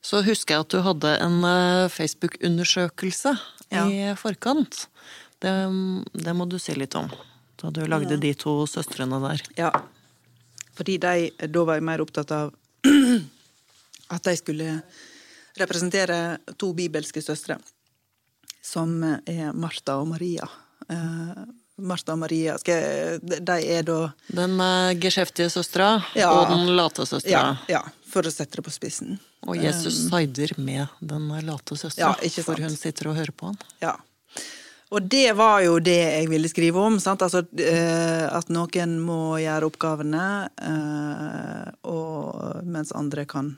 så 0.00 0.20
husker 0.22 0.54
jeg 0.54 0.60
at 0.64 0.68
du 0.70 0.80
hadde 0.86 1.10
en 1.20 1.40
eh, 1.44 1.88
Facebook-undersøkelse 1.90 3.32
Ja. 3.74 3.84
i 3.90 4.14
forkant. 4.14 4.86
Det, 5.42 5.50
det 6.14 6.34
må 6.38 6.46
du 6.48 6.58
si 6.62 6.72
litt 6.78 6.94
om. 6.94 7.10
Da 7.58 7.70
du 7.74 7.82
lagde 7.90 8.16
de 8.22 8.30
to 8.38 8.66
søstrene 8.70 9.18
der. 9.20 9.42
Ja. 9.58 9.72
Fordi 10.78 10.96
de, 11.02 11.30
da 11.48 11.64
var 11.66 11.74
jeg 11.80 11.82
mer 11.88 12.00
opptatt 12.04 12.30
av 12.36 12.54
at 14.14 14.22
de 14.22 14.36
skulle 14.38 14.82
representere 15.58 16.38
to 16.56 16.70
bibelske 16.76 17.20
søstre, 17.24 17.58
som 18.62 19.02
er 19.26 19.52
Martha 19.56 19.98
og 19.98 20.06
Maria. 20.14 20.46
Eh, 21.78 21.84
Martha 21.84 22.12
og 22.12 22.18
Maria 22.18 22.56
skal, 22.58 23.20
De 23.22 23.56
er 23.62 23.82
da 23.86 24.12
Den 24.28 24.56
uh, 24.60 24.94
geskjeftige 25.00 25.50
søstera 25.52 26.02
Ja. 26.16 26.30
og 26.32 26.48
den 26.50 26.76
late 26.76 27.06
søstera. 27.06 27.30
ja, 27.30 27.56
ja, 27.68 27.82
for 28.08 28.22
å 28.22 28.32
sette 28.32 28.56
det 28.56 28.64
på 28.64 28.72
spissen. 28.72 29.18
Og 29.46 29.56
Jesus 29.56 30.08
sider 30.08 30.54
med 30.58 30.88
den 31.00 31.28
late 31.46 31.76
søstera, 31.76 32.16
Ja, 32.20 32.42
for 32.42 32.56
hun 32.56 32.70
sitter 32.76 33.08
og 33.08 33.16
hører 33.16 33.32
på 33.36 33.46
han. 33.52 33.58
Ja. 33.80 33.96
Og 34.90 35.02
det 35.10 35.32
var 35.34 35.60
jo 35.64 35.78
det 35.82 35.98
jeg 35.98 36.28
ville 36.30 36.48
skrive 36.48 36.78
om. 36.78 37.00
Sant? 37.02 37.20
Altså, 37.22 37.42
eh, 37.58 38.26
at 38.30 38.48
noen 38.54 39.00
må 39.02 39.36
gjøre 39.42 39.66
oppgavene, 39.66 40.48
eh, 40.62 41.72
og, 41.90 42.62
mens 42.64 42.92
andre 42.94 43.24
kan 43.26 43.56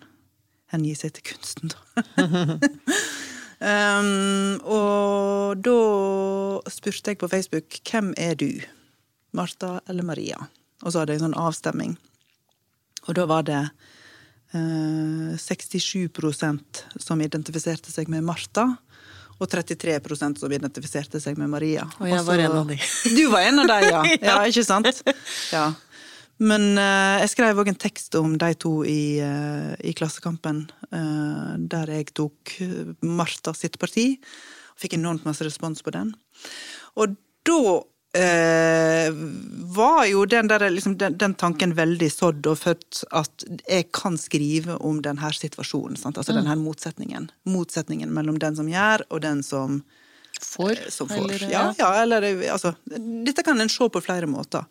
hengi 0.72 0.94
seg 0.96 1.12
til 1.12 1.22
kunsten. 1.34 1.68
da. 1.72 2.08
um, 3.60 4.58
og 4.64 5.62
da 5.64 6.70
spurte 6.72 7.12
jeg 7.12 7.20
på 7.20 7.30
Facebook 7.30 7.80
hvem 7.90 8.12
er 8.18 8.38
du, 8.38 8.50
Martha 9.36 9.78
eller 9.88 10.06
Maria? 10.06 10.38
Og 10.84 10.92
så 10.92 11.02
hadde 11.02 11.14
jeg 11.14 11.22
en 11.22 11.28
sånn 11.28 11.40
avstemming. 11.40 11.96
Og 13.08 13.16
da 13.18 13.24
var 13.28 13.46
det 13.48 13.62
uh, 14.54 15.32
67% 15.38 16.84
som 17.00 17.24
identifiserte 17.24 17.92
seg 17.92 18.10
med 18.12 18.26
Martha, 18.26 18.68
og 19.38 19.46
33% 19.46 20.40
som 20.40 20.52
identifiserte 20.52 21.20
seg 21.22 21.38
med 21.38 21.50
Maria. 21.52 21.84
Og 22.00 22.08
jeg 22.08 22.18
Også, 22.18 22.26
var 22.26 22.40
en 22.42 22.56
av 22.58 22.70
de. 22.72 22.78
Du 23.14 23.24
var 23.30 23.46
en 23.46 23.62
av 23.62 23.68
de, 23.70 23.76
ja. 23.86 24.00
ja 24.32 24.38
ikke 24.50 24.64
sant? 24.66 25.02
Ja. 25.54 25.68
Men 26.38 26.78
eh, 26.78 27.18
jeg 27.24 27.32
skrev 27.32 27.58
òg 27.58 27.72
en 27.72 27.80
tekst 27.82 28.14
om 28.18 28.36
de 28.38 28.52
to 28.62 28.80
i, 28.86 29.18
eh, 29.22 29.72
i 29.82 29.94
Klassekampen, 29.96 30.68
eh, 30.94 31.54
der 31.58 31.90
jeg 31.96 32.12
tok 32.14 32.54
eh, 32.62 32.92
Martha 33.02 33.54
sitt 33.56 33.78
parti. 33.82 34.12
og 34.70 34.84
Fikk 34.84 34.94
enormt 34.98 35.26
masse 35.26 35.46
respons 35.46 35.82
på 35.82 35.94
den. 35.94 36.12
Og 36.94 37.16
da 37.48 37.62
eh, 38.14 39.10
var 39.74 40.04
jo 40.06 40.24
den, 40.30 40.50
der, 40.50 40.68
liksom, 40.70 40.94
den, 41.00 41.18
den 41.18 41.34
tanken 41.34 41.74
veldig 41.78 42.10
sådd 42.12 42.46
og 42.46 42.60
født 42.62 43.02
at 43.18 43.46
jeg 43.66 43.90
kan 43.96 44.18
skrive 44.20 44.78
om 44.78 45.02
denne 45.02 45.32
situasjonen. 45.34 45.98
Sant? 45.98 46.22
Altså 46.22 46.38
denne 46.38 46.54
motsetningen. 46.62 47.32
Motsetningen 47.50 48.14
mellom 48.14 48.38
den 48.38 48.58
som 48.58 48.70
gjør, 48.70 49.08
og 49.10 49.26
den 49.26 49.42
som 49.42 49.82
For, 50.42 50.78
som 50.90 51.08
får. 51.10 51.24
eller, 51.24 51.44
ja, 51.50 51.64
ja, 51.78 51.90
eller 52.02 52.24
altså 52.52 52.74
Dette 52.86 53.42
kan 53.42 53.60
en 53.60 53.70
se 53.72 53.88
på 53.90 54.02
flere 54.04 54.28
måter. 54.30 54.66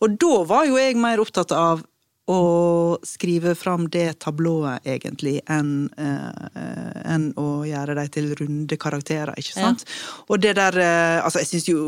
Og 0.00 0.16
da 0.20 0.42
var 0.48 0.68
jo 0.68 0.78
jeg 0.80 0.96
mer 1.00 1.20
opptatt 1.22 1.52
av 1.56 1.84
å 2.30 2.98
skrive 3.02 3.54
fram 3.58 3.88
det 3.90 4.20
tablået, 4.22 4.84
egentlig, 4.86 5.40
enn 5.50 5.88
eh, 5.98 6.98
en 7.10 7.30
å 7.40 7.64
gjøre 7.66 7.96
dem 7.98 8.10
til 8.14 8.28
runde 8.38 8.78
karakterer, 8.80 9.32
ikke 9.40 9.56
sant? 9.56 9.84
Og 10.28 10.38
det 10.42 10.54
der 10.58 10.78
eh, 10.78 11.18
Altså, 11.20 11.42
jeg 11.42 11.50
syns 11.50 11.68
jo 11.68 11.80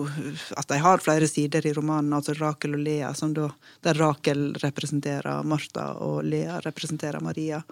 at 0.59 0.69
de 0.69 0.81
har 0.83 1.03
flere 1.05 1.29
sider 1.31 1.67
i 1.69 1.75
romanen, 1.77 2.13
altså 2.17 2.35
Rakel 2.39 2.75
og 2.77 2.83
Lea, 2.83 3.13
som 3.15 3.35
da 3.37 3.51
Der 3.85 3.99
Rakel 3.99 4.51
representerer 4.63 5.47
Martha, 5.47 5.93
og 6.03 6.25
Lea 6.27 6.59
representerer 6.65 7.23
Maria. 7.23 7.63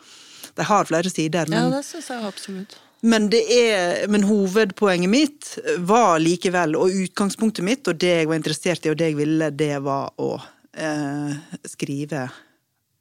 De 0.54 0.66
har 0.66 0.86
flere 0.86 1.10
sider, 1.10 1.50
Ja, 1.50 1.66
det 1.72 1.82
syns 1.88 2.12
jeg 2.12 2.24
absolutt. 2.26 2.78
Men, 3.00 3.30
er, 3.32 4.06
men 4.12 4.26
hovedpoenget 4.28 5.10
mitt 5.10 5.50
var 5.78 6.18
likevel, 6.20 6.76
og 6.76 6.92
utgangspunktet 7.06 7.64
mitt, 7.64 7.88
og 7.88 8.00
det 8.00 8.12
jeg 8.20 8.30
var 8.30 8.40
interessert 8.40 8.86
i, 8.86 8.92
og 8.92 8.98
det 9.00 9.10
jeg 9.12 9.20
ville, 9.20 9.50
det 9.56 9.74
var 9.84 10.12
å 10.20 10.34
eh, 10.76 11.36
skrive 11.68 12.26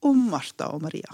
om 0.07 0.21
Martha 0.31 0.69
og 0.71 0.83
Maria. 0.85 1.11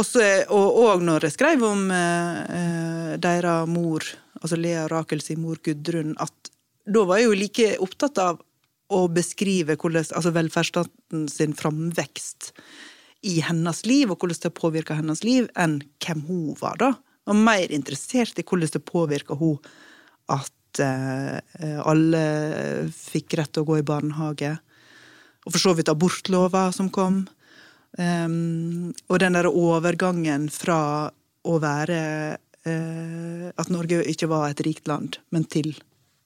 Også, 0.00 0.22
og, 0.48 0.78
og 0.84 1.04
når 1.04 1.28
jeg 1.28 1.36
skrev 1.36 1.66
om 1.68 1.84
eh, 1.92 3.18
deres 3.20 3.68
mor, 3.68 4.06
altså 4.40 4.56
Lea 4.56 4.86
Rakels 4.90 5.28
mor 5.36 5.60
Gudrun, 5.64 6.16
at 6.22 6.52
da 6.88 7.04
var 7.06 7.20
jeg 7.20 7.28
jo 7.28 7.36
like 7.38 7.68
opptatt 7.84 8.18
av 8.22 8.40
å 8.92 9.04
beskrive 9.12 9.76
hvordan, 9.76 10.08
altså 10.16 10.32
velferdsstaten 10.34 11.28
sin 11.30 11.54
framvekst 11.56 12.52
i 13.28 13.38
hennes 13.44 13.84
liv, 13.86 14.10
og 14.10 14.20
hvordan 14.20 14.40
det 14.42 14.56
påvirka 14.56 14.96
hennes 14.98 15.22
liv, 15.24 15.46
enn 15.54 15.80
hvem 16.02 16.24
hun 16.26 16.56
var, 16.60 16.80
da. 16.80 16.92
Var 17.28 17.38
mer 17.38 17.72
interessert 17.74 18.38
i 18.38 18.44
hvordan 18.46 18.72
det 18.74 18.82
påvirka 18.88 19.36
hun 19.38 19.58
at 20.32 20.82
eh, 20.82 21.78
alle 21.82 22.22
fikk 22.94 23.36
rett 23.38 23.52
til 23.52 23.64
å 23.64 23.68
gå 23.68 23.78
i 23.80 23.86
barnehage. 23.86 24.56
Og 25.46 25.54
for 25.54 25.62
så 25.62 25.74
vidt 25.76 25.90
abortlova 25.92 26.68
som 26.74 26.90
kom. 26.94 27.24
Um, 27.98 28.94
og 29.12 29.18
den 29.20 29.36
derre 29.36 29.50
overgangen 29.52 30.46
fra 30.48 31.10
å 31.44 31.56
være 31.60 31.98
eh, 32.64 33.48
At 33.52 33.68
Norge 33.68 33.98
ikke 34.08 34.30
var 34.30 34.46
et 34.48 34.62
rikt 34.64 34.88
land, 34.88 35.18
men 35.28 35.44
til 35.44 35.74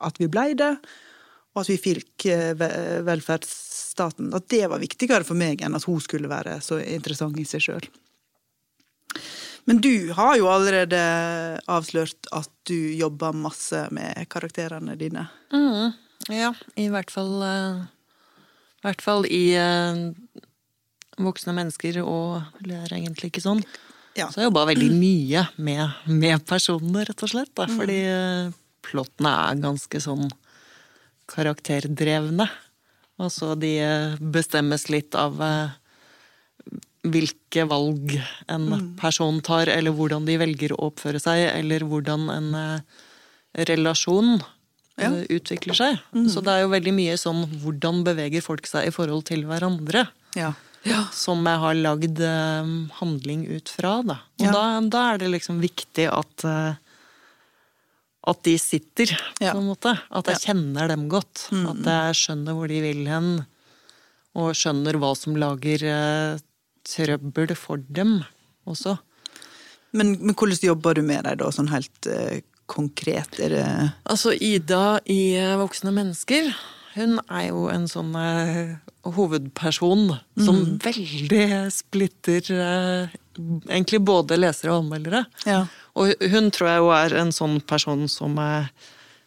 at 0.04 0.20
vi 0.20 0.28
blei 0.30 0.52
det, 0.54 0.76
og 1.56 1.62
at 1.62 1.70
vi 1.72 1.78
fikk 1.80 2.26
eh, 2.30 2.52
velferdsstaten. 3.06 4.28
At 4.36 4.46
det 4.52 4.66
var 4.70 4.82
viktigere 4.82 5.26
for 5.26 5.38
meg 5.38 5.64
enn 5.64 5.74
at 5.74 5.88
hun 5.88 5.98
skulle 6.04 6.30
være 6.30 6.60
så 6.62 6.78
interessant 6.84 7.40
i 7.40 7.46
seg 7.48 7.64
sjøl. 7.64 7.88
Men 9.66 9.80
du 9.82 10.12
har 10.14 10.36
jo 10.38 10.46
allerede 10.50 10.98
avslørt 11.66 12.28
at 12.34 12.50
du 12.70 12.76
jobber 12.94 13.34
masse 13.34 13.80
med 13.94 14.28
karakterene 14.30 14.94
dine. 14.98 15.26
Mm, 15.50 15.90
ja, 16.30 16.52
i 16.78 16.86
hvert 16.92 17.10
fall 17.10 17.34
eh, 17.42 17.80
I 18.78 18.86
hvert 18.86 19.02
fall 19.02 19.26
i 19.26 19.42
eh, 19.58 20.04
voksne 21.18 21.54
mennesker, 21.56 21.98
og 22.06 22.62
det 22.62 22.78
er 22.78 22.94
egentlig 23.00 23.32
ikke 23.32 23.42
sånn. 23.42 23.64
Ja. 24.16 24.30
Så 24.30 24.40
jeg 24.40 24.48
jobba 24.48 24.68
veldig 24.70 24.92
mye 24.96 25.42
med, 25.60 25.98
med 26.08 26.44
personene, 26.48 27.04
rett 27.08 27.24
og 27.26 27.32
slett. 27.34 27.52
Da, 27.58 27.66
fordi 27.68 27.98
eh, 28.08 28.54
plottene 28.86 29.32
er 29.50 29.64
ganske 29.64 30.00
sånn 30.00 30.28
karakterdrevne. 31.32 32.46
Altså 33.20 33.54
de 33.58 33.72
eh, 33.82 34.16
bestemmes 34.20 34.86
litt 34.92 35.16
av 35.18 35.42
eh, 35.42 35.74
hvilke 37.12 37.64
valg 37.70 38.16
en 38.52 38.94
person 39.00 39.40
tar, 39.44 39.68
eller 39.72 39.92
hvordan 39.96 40.26
de 40.28 40.36
velger 40.40 40.72
å 40.76 40.90
oppføre 40.90 41.20
seg, 41.22 41.44
eller 41.54 41.80
hvordan 41.86 42.28
en 42.34 42.54
eh, 42.54 42.80
relasjon 43.70 44.38
Ja. 44.98 45.10
eh, 45.12 45.26
utvikler 45.36 45.74
seg. 45.76 45.98
Så 46.32 46.40
det 46.44 46.52
er 46.54 46.62
jo 46.64 46.70
veldig 46.72 46.94
mye 46.96 47.16
sånn 47.20 47.42
hvordan 47.62 48.02
beveger 48.04 48.40
folk 48.42 48.66
seg 48.66 48.88
i 48.88 48.94
forhold 48.94 49.26
til 49.28 49.44
hverandre. 49.44 50.06
Ja. 50.36 50.52
Som 51.12 51.44
jeg 51.44 51.58
har 51.58 51.74
lagd 51.74 52.20
eh, 52.20 52.72
handling 53.00 53.46
ut 53.50 53.68
fra, 53.68 54.02
da. 54.06 54.20
Og 54.40 54.46
Ja. 54.46 54.52
da, 54.52 54.80
da 54.88 55.04
er 55.14 55.18
det 55.18 55.30
liksom 55.34 55.60
viktig 55.60 56.08
at 56.12 56.44
at 58.26 58.40
de 58.42 58.56
sitter, 58.58 59.06
Ja. 59.40 59.52
på 59.52 59.58
en 59.60 59.68
måte. 59.68 59.92
At 60.10 60.26
jeg 60.26 60.40
kjenner 60.50 60.88
dem 60.88 61.08
godt. 61.08 61.46
At 61.52 61.84
jeg 61.86 62.14
skjønner 62.18 62.56
hvor 62.58 62.66
de 62.66 62.80
vil 62.82 63.04
hen. 63.06 63.46
Og 64.34 64.50
skjønner 64.52 64.98
hva 64.98 65.12
som 65.16 65.36
lager 65.38 65.78
trøbbel 66.86 67.54
for 67.58 67.82
dem 67.88 68.20
også. 68.66 68.96
Men, 69.96 70.16
men 70.20 70.34
hvordan 70.34 70.62
jobber 70.62 70.98
du 70.98 71.04
med 71.06 71.24
dem 71.26 71.38
da, 71.40 71.50
sånn 71.54 71.70
helt 71.72 72.10
eh, 72.10 72.40
konkret? 72.70 73.38
Er 73.42 73.54
det 73.54 73.66
Altså, 74.04 74.34
Ida 74.34 74.98
i 75.08 75.36
eh, 75.38 75.54
Voksne 75.60 75.94
mennesker, 75.94 76.50
hun 76.96 77.18
er 77.28 77.48
jo 77.50 77.66
en 77.72 77.86
sånn 77.90 78.12
eh, 78.18 78.76
hovedperson 79.16 80.08
som 80.40 80.60
veldig 80.82 81.46
splitter 81.72 82.50
eh, 82.56 83.16
egentlig 83.68 84.00
både 84.06 84.38
lesere 84.40 84.72
og 84.72 84.84
anmeldere. 84.84 85.26
Ja. 85.46 85.64
Og 85.96 86.16
hun 86.32 86.50
tror 86.54 86.70
jeg 86.70 86.82
jo 86.82 86.92
er 86.96 87.16
en 87.20 87.32
sånn 87.36 87.60
person 87.68 88.06
som 88.10 88.38
er 88.42 88.70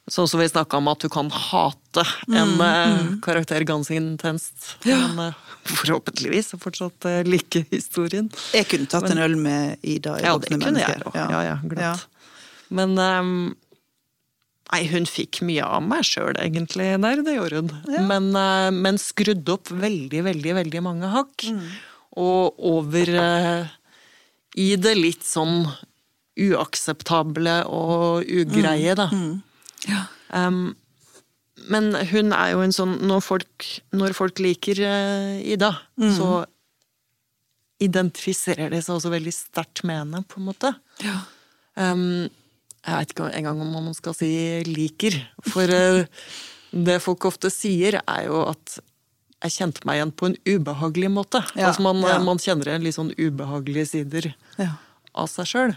Sånn 0.09 0.27
som 0.29 0.41
vi 0.41 0.47
snakka 0.49 0.79
om, 0.79 0.87
at 0.89 1.03
du 1.03 1.09
kan 1.13 1.29
hate 1.29 2.03
en 2.33 2.55
eh, 2.65 3.07
karakter 3.25 3.65
ganske 3.67 3.93
intenst. 3.97 4.75
Men 4.85 5.33
forhåpentligvis 5.69 6.51
forhåpentligvis 6.53 6.53
fortsatt 6.63 7.05
eh, 7.05 7.23
like 7.27 7.63
historien. 7.69 8.29
Jeg 8.55 8.69
kunne 8.71 8.89
tatt 8.89 9.09
en 9.11 9.21
øl 9.21 9.35
med 9.39 9.77
Ida 9.81 10.17
i 10.19 10.25
Ja, 10.25 10.35
Voksne 10.37 10.57
kunne 10.57 10.81
jeg 10.81 10.99
mennesker. 10.99 11.09
òg. 11.11 11.17
Ja, 11.19 11.41
ja, 11.45 11.57
glatt. 11.63 12.07
Men 12.69 12.97
um, 12.99 13.33
Nei, 14.69 14.83
hun 14.91 15.07
fikk 15.09 15.39
mye 15.41 15.65
av 15.65 15.81
meg 15.81 16.03
sjøl, 16.05 16.35
egentlig, 16.37 16.91
der. 17.01 17.23
Det 17.25 17.33
gjorde 17.33 17.63
hun. 17.63 17.71
Men, 18.05 18.27
eh, 18.37 18.69
men 18.75 18.99
skrudde 19.01 19.55
opp 19.55 19.71
veldig, 19.73 20.21
veldig, 20.27 20.53
veldig 20.59 20.83
mange 20.85 21.09
hakk. 21.09 21.47
Og 22.21 22.59
over 22.69 23.09
eh, 23.17 23.71
i 24.61 24.75
det 24.77 24.93
litt 24.97 25.25
sånn 25.25 25.63
uakseptable 26.39 27.63
og 27.65 28.29
ugreie, 28.29 28.93
da. 28.97 29.09
Um, 30.35 30.75
men 31.69 31.91
hun 32.11 32.31
er 32.31 32.53
jo 32.53 32.61
en 32.63 32.71
sånn 32.71 32.91
Når 33.09 33.23
folk, 33.25 33.65
når 33.91 34.13
folk 34.15 34.39
liker 34.39 34.79
uh, 34.85 35.39
Ida, 35.41 35.73
så 36.15 36.45
identifiserer 37.83 38.71
de 38.73 38.81
seg 38.83 38.97
også 38.97 39.11
veldig 39.13 39.33
sterkt 39.33 39.83
med 39.87 40.01
henne, 40.01 40.21
på 40.27 40.41
en 40.41 40.47
måte. 40.49 40.73
Um, 41.79 42.27
jeg 42.83 42.95
vet 42.95 43.13
ikke 43.13 43.29
engang 43.37 43.61
om 43.63 43.71
man 43.75 43.95
skal 43.95 44.15
si 44.17 44.29
liker. 44.67 45.15
For 45.47 45.71
eh, 45.71 46.03
det 46.71 46.99
folk 47.03 47.27
ofte 47.29 47.51
sier, 47.53 47.99
er 48.03 48.25
jo 48.27 48.43
at 48.49 48.79
jeg 49.45 49.55
kjente 49.55 49.87
meg 49.87 49.99
igjen 49.99 50.13
på 50.15 50.29
en 50.29 50.37
ubehagelig 50.47 51.11
måte. 51.15 51.41
Ja, 51.55 51.69
altså 51.69 51.83
man, 51.85 52.01
ja. 52.03 52.17
man 52.23 52.41
kjenner 52.43 52.71
igjen 52.71 52.85
litt 52.87 52.97
sånn 52.97 53.13
ubehagelige 53.15 53.91
sider 53.93 54.31
Ja. 54.59 54.73
av 55.15 55.29
seg 55.31 55.47
sjøl. 55.47 55.75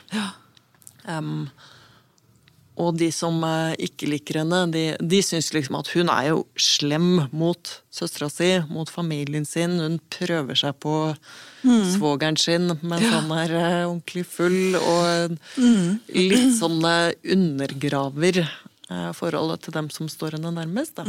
Og 2.80 2.96
de 2.96 3.10
som 3.12 3.36
eh, 3.44 3.74
ikke 3.84 4.08
liker 4.08 4.40
henne, 4.40 4.62
de, 4.72 4.84
de 4.96 5.20
syns 5.24 5.50
liksom 5.52 5.76
at 5.80 5.90
hun 5.92 6.08
er 6.12 6.30
jo 6.30 6.42
slem 6.56 7.26
mot 7.34 7.72
søstera 7.92 8.30
si, 8.32 8.50
mot 8.72 8.88
familien 8.88 9.44
sin. 9.48 9.76
Hun 9.82 9.98
prøver 10.12 10.56
seg 10.58 10.78
på 10.80 10.94
svogeren 11.92 12.38
sin 12.40 12.72
mens 12.80 13.06
han 13.12 13.32
er 13.36 13.56
eh, 13.58 13.78
ordentlig 13.84 14.24
full, 14.28 14.76
og 14.80 15.36
litt 16.16 16.56
sånn 16.58 16.80
eh, 16.88 17.12
undergraver 17.36 18.42
eh, 18.42 19.10
forholdet 19.16 19.66
til 19.66 19.76
dem 19.76 19.92
som 19.92 20.08
står 20.10 20.38
henne 20.38 20.54
nærmest. 20.56 20.96
Da. 20.98 21.06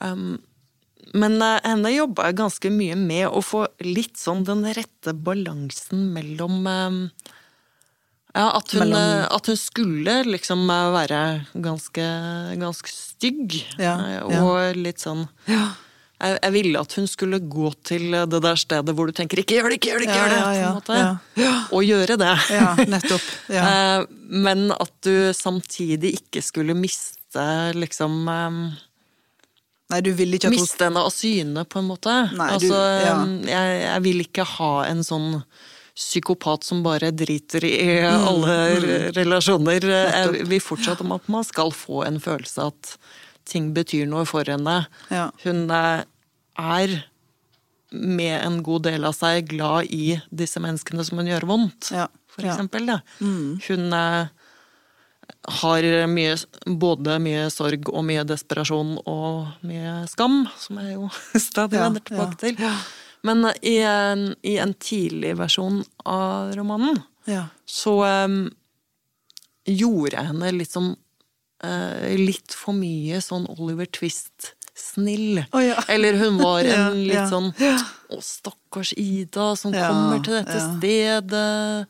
Um, 0.00 0.38
men 1.16 1.40
eh, 1.42 1.60
henne 1.64 1.92
jobba 1.94 2.28
jeg 2.28 2.38
ganske 2.40 2.70
mye 2.72 2.96
med 2.98 3.28
å 3.28 3.42
få 3.44 3.66
litt 3.84 4.18
sånn 4.20 4.44
den 4.48 4.66
rette 4.76 5.14
balansen 5.14 6.08
mellom 6.16 6.66
eh, 6.68 7.34
ja, 8.38 8.46
at 8.54 8.70
hun, 8.76 8.84
Mellom- 8.84 9.02
eh, 9.02 9.26
at 9.34 9.50
hun 9.50 9.58
skulle 9.58 10.14
liksom 10.30 10.64
eh, 10.70 10.86
være 10.94 11.20
ganske, 11.66 12.06
ganske 12.62 12.92
stygg. 12.94 13.58
Ja, 13.82 13.96
eh. 14.22 14.38
Og 14.44 14.78
litt 14.78 15.02
sånn 15.02 15.26
jeg, 15.48 16.34
jeg 16.42 16.50
ville 16.54 16.80
at 16.82 16.94
hun 16.98 17.04
skulle 17.06 17.38
gå 17.46 17.68
til 17.86 18.10
det 18.26 18.40
der 18.42 18.58
stedet 18.58 18.94
hvor 18.98 19.06
du 19.06 19.12
tenker 19.14 19.38
'ikke 19.38 19.54
gjør 19.60 19.68
det, 19.70 19.76
ikke 19.78 19.90
gjør 19.92 20.00
det', 20.02 20.08
ikke 20.08 20.18
gjør 20.18 20.32
det! 20.32 20.38
ja, 20.38 20.48
ja, 20.54 20.70
på 20.70 20.72
en 20.72 20.78
måte. 20.80 20.96
ja. 21.44 21.52
Og 21.70 21.84
gjøre 21.86 22.16
det. 22.18 22.32
Ja, 22.56 22.72
nettopp. 22.94 23.28
Ja. 23.54 23.66
Men 24.46 24.72
at 24.74 24.92
du 25.06 25.30
samtidig 25.32 26.16
ikke 26.18 26.42
skulle 26.42 26.74
miste 26.74 27.46
liksom 27.78 28.26
Nei, 29.88 30.00
du 30.04 30.10
ville 30.12 30.36
ikke 30.36 30.50
at 30.50 30.56
hun 30.56 30.60
Miste 30.60 30.84
henne 30.84 31.00
av 31.00 31.12
syne, 31.14 31.62
på 31.64 31.78
en 31.80 31.86
måte. 31.88 32.14
Nei, 32.36 32.48
du- 32.58 32.66
altså, 32.68 32.80
ja. 33.06 33.14
jeg, 33.48 33.78
jeg 33.86 34.02
vil 34.04 34.20
ikke 34.26 34.44
ha 34.58 34.72
en 34.90 35.00
sånn 35.06 35.30
psykopat 35.98 36.62
som 36.64 36.82
bare 36.86 37.10
driter 37.10 37.64
i 37.66 37.74
Mm, 37.98 38.26
alle 38.30 38.56
relasjoner. 39.16 39.82
Jeg 39.82 40.46
vil 40.46 40.62
fortsatt 40.62 41.00
om 41.02 41.12
at 41.16 41.26
man 41.28 41.44
skal 41.44 41.72
få 41.74 42.04
en 42.06 42.20
følelse 42.22 42.68
at 42.70 42.92
ting 43.48 43.72
betyr 43.74 44.06
noe 44.06 44.24
for 44.28 44.46
henne. 44.46 44.86
Ja. 45.10 45.30
Hun 45.42 45.66
eh, 45.74 46.04
er 46.58 46.94
med 47.90 48.34
en 48.44 48.62
god 48.62 48.84
del 48.84 49.06
av 49.08 49.14
seg 49.16 49.48
glad 49.48 49.88
i 49.90 50.18
disse 50.30 50.60
menneskene 50.60 51.04
som 51.08 51.18
hun 51.22 51.30
gjør 51.30 51.46
vondt, 51.48 51.90
Ja, 51.96 52.06
for 52.28 52.44
ja. 52.44 52.52
eksempel. 52.52 52.90
Hun 53.18 53.92
eh, 53.96 54.28
har 55.62 55.88
mye, 56.12 56.36
både 56.66 57.16
mye 57.24 57.48
sorg 57.50 57.88
og 57.90 58.04
mye 58.04 58.24
desperasjon 58.28 58.98
og 59.08 59.64
mye 59.66 60.02
skam, 60.12 60.42
som 60.60 60.78
jeg 60.82 60.94
jo 60.98 61.08
stadig 61.48 61.80
vender 61.80 62.04
tilbake 62.04 62.36
ja. 62.36 62.42
til. 62.44 62.62
Men 63.26 63.48
i 63.66 63.76
en, 63.82 64.34
i 64.46 64.56
en 64.62 64.74
tidlig 64.74 65.34
versjon 65.40 65.80
av 66.06 66.52
romanen 66.56 67.00
Ja. 67.28 67.46
så 67.66 67.96
um, 68.04 68.50
gjorde 69.66 70.16
jeg 70.16 70.28
henne 70.30 70.52
litt 70.54 70.70
sånn 70.72 70.92
uh, 71.64 72.06
Litt 72.16 72.54
for 72.56 72.72
mye 72.78 73.18
sånn 73.24 73.48
Oliver 73.58 73.88
Twist-snill. 73.90 75.42
Oh, 75.52 75.60
ja. 75.64 75.82
Eller 75.90 76.16
hun 76.22 76.38
var 76.40 76.60
en 76.62 76.70
Ja, 76.72 76.88
litt 76.94 77.18
ja. 77.18 77.26
sånn 77.28 77.50
Å, 78.08 78.20
stakkars 78.24 78.94
Ida 78.96 79.50
som 79.58 79.74
kommer 79.74 80.22
til 80.24 80.38
dette 80.38 80.60
stedet. 80.78 81.88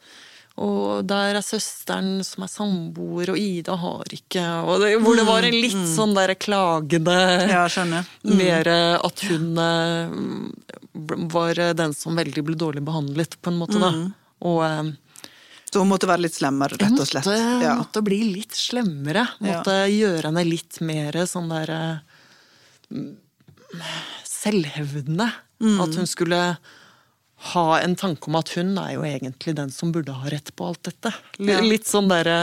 Og 0.58 1.04
der 1.06 1.36
er 1.38 1.44
søsteren 1.46 2.18
som 2.26 2.42
er 2.42 2.50
samboer, 2.50 3.30
og 3.30 3.38
Ida 3.38 3.76
har 3.78 4.10
ikke 4.16 4.42
og 4.66 4.80
det, 4.82 4.92
Hvor 5.04 5.14
det 5.18 5.26
var 5.28 5.46
en 5.46 5.54
litt 5.54 5.84
sånn 5.92 6.14
der 6.16 6.32
klagende 6.34 7.14
Mm, 7.14 7.50
ja, 7.52 7.64
skjønner. 7.70 8.08
Mer 8.40 8.70
at 8.98 9.22
hun 9.28 9.52
eh, 9.62 10.16
var 11.30 11.60
den 11.78 11.94
som 11.94 12.16
veldig 12.18 12.42
ble 12.48 12.56
dårlig 12.58 12.82
behandlet, 12.86 13.36
på 13.40 13.52
en 13.52 13.60
måte, 13.60 13.78
da. 13.78 13.92
Mm. 13.94 14.08
Og 14.50 14.58
eh, 14.66 14.90
Så 15.70 15.82
hun 15.84 15.90
måtte 15.92 16.08
være 16.10 16.24
litt 16.26 16.34
slemmere, 16.34 16.74
rett 16.80 16.98
og 16.98 17.06
slett. 17.06 17.26
måtte, 17.28 17.62
Ja. 17.62 17.76
måtte 17.78 18.02
bli 18.02 18.18
litt 18.34 18.56
slemmere. 18.58 19.26
Måtte 19.44 19.78
gjøre 19.92 20.26
henne 20.32 20.44
litt 20.48 20.80
mer 20.80 21.12
sånn 21.28 21.48
der 21.54 21.70
eh, 21.76 22.98
selvhevdende. 24.26 25.30
Mm. 25.62 25.80
At 25.82 25.94
hun 25.98 26.06
skulle 26.06 26.42
ha 27.38 27.78
en 27.78 27.94
tanke 27.96 28.26
om 28.26 28.34
at 28.34 28.48
hun 28.56 28.72
er 28.82 28.94
jo 28.96 29.04
egentlig 29.06 29.54
den 29.54 29.70
som 29.70 29.92
burde 29.94 30.10
ha 30.10 30.30
rett 30.32 30.50
på 30.58 30.66
alt 30.66 30.82
dette. 30.88 31.12
L 31.38 31.48
Ja. 31.52 31.60
Litt 31.62 31.86
sånn 31.86 32.08
derre 32.10 32.38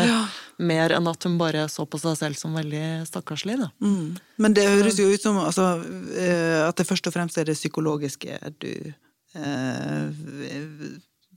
Mer 0.57 0.93
enn 0.95 1.07
at 1.11 1.23
hun 1.27 1.33
bare 1.37 1.65
så 1.67 1.83
på 1.85 1.99
seg 1.99 2.15
selv 2.15 2.37
som 2.39 2.53
veldig 2.55 3.03
stakkarslig, 3.09 3.57
da. 3.59 3.67
Mm. 3.83 4.15
Men 4.39 4.53
det 4.55 4.63
høres 4.69 4.95
jo 5.01 5.09
ut 5.11 5.21
som 5.21 5.35
altså, 5.41 5.83
eh, 6.15 6.61
at 6.63 6.77
det 6.79 6.87
først 6.87 7.07
og 7.07 7.13
fremst 7.17 7.37
er 7.37 7.43
det 7.49 7.57
psykologiske 7.59 8.39
du 8.63 8.93
eh, 9.35 10.05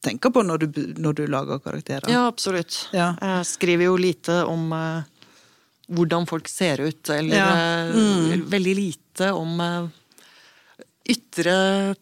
tenker 0.07 0.31
på 0.31 0.45
når 0.47 0.59
du, 0.69 0.81
når 1.03 1.19
du 1.19 1.27
lager 1.27 1.59
karakterer. 1.59 2.07
Ja, 2.13 2.29
absolutt. 2.31 2.85
Ja. 2.95 3.17
Jeg 3.19 3.47
skriver 3.51 3.89
jo 3.89 3.97
lite 3.99 4.45
om 4.47 4.71
eh, 4.73 5.03
hvordan 5.91 6.29
folk 6.31 6.49
ser 6.49 6.79
ut, 6.87 7.03
eller 7.11 7.37
Ja. 7.37 7.51
mm. 7.91 8.47
veldig 8.55 8.75
lite 8.79 9.33
om 9.35 9.61
eh, 9.61 9.89
ytre 11.09 11.55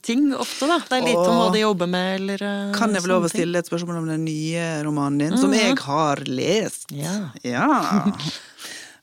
ting 0.02 0.28
ofte, 0.34 0.66
da. 0.70 0.78
Det 0.88 0.98
er 0.98 1.04
lite 1.06 1.22
om 1.30 1.38
hva 1.40 1.48
de 1.54 1.62
jobber 1.62 1.90
med, 1.90 2.08
eller 2.20 2.42
eh, 2.42 2.72
Kan 2.76 2.94
jeg 2.96 3.04
vel 3.04 3.12
lov 3.14 3.28
å 3.28 3.30
stille 3.30 3.60
et 3.62 3.68
spørsmål 3.70 4.00
om 4.02 4.08
den 4.10 4.24
nye 4.26 4.66
romanen 4.86 5.18
din, 5.22 5.36
som 5.40 5.54
jeg 5.54 5.76
har 5.86 6.22
lest? 6.26 6.90
Ja. 6.94 7.16
Ja. 7.46 7.70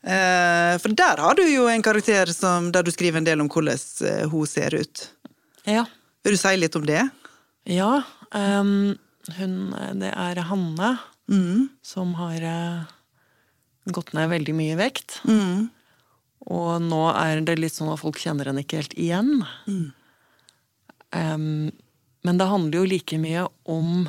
Eh, 0.04 0.74
For 0.82 0.92
der 0.92 1.16
har 1.16 1.32
du 1.38 1.46
jo 1.48 1.62
en 1.72 1.80
karakter 1.80 2.28
som, 2.36 2.66
der 2.74 2.84
du 2.84 2.90
skriver 2.92 3.22
en 3.22 3.24
del 3.24 3.40
om 3.40 3.48
hvordan 3.48 3.78
eh, 4.04 4.26
hun 4.28 4.44
ser 4.44 4.74
ut. 4.76 5.06
Ja. 5.64 5.86
Vil 6.20 6.36
du 6.36 6.40
si 6.42 6.52
litt 6.60 6.76
om 6.76 6.84
det? 6.84 7.06
ja 7.64 8.02
Um, 8.34 8.96
hun 9.38 9.52
Det 10.00 10.08
er 10.10 10.40
Hanne 10.48 10.96
Mm. 11.30 11.68
som 11.86 12.10
har 12.18 12.42
uh, 12.44 12.82
gått 13.88 14.10
ned 14.12 14.28
veldig 14.28 14.54
mye 14.58 14.74
vekt. 14.76 15.20
Mm. 15.24 15.70
Og 16.52 16.82
nå 16.84 17.02
er 17.14 17.40
det 17.46 17.56
litt 17.60 17.76
sånn 17.76 17.92
at 17.92 18.02
folk 18.02 18.18
kjenner 18.20 18.50
henne 18.50 18.64
ikke 18.64 18.82
helt 18.82 18.96
igjen. 19.00 19.44
Em, 21.14 21.70
men 22.24 22.40
det 22.40 22.50
handler 22.50 22.82
jo 22.82 22.90
like 22.90 23.18
mye 23.20 23.46
om 23.70 24.06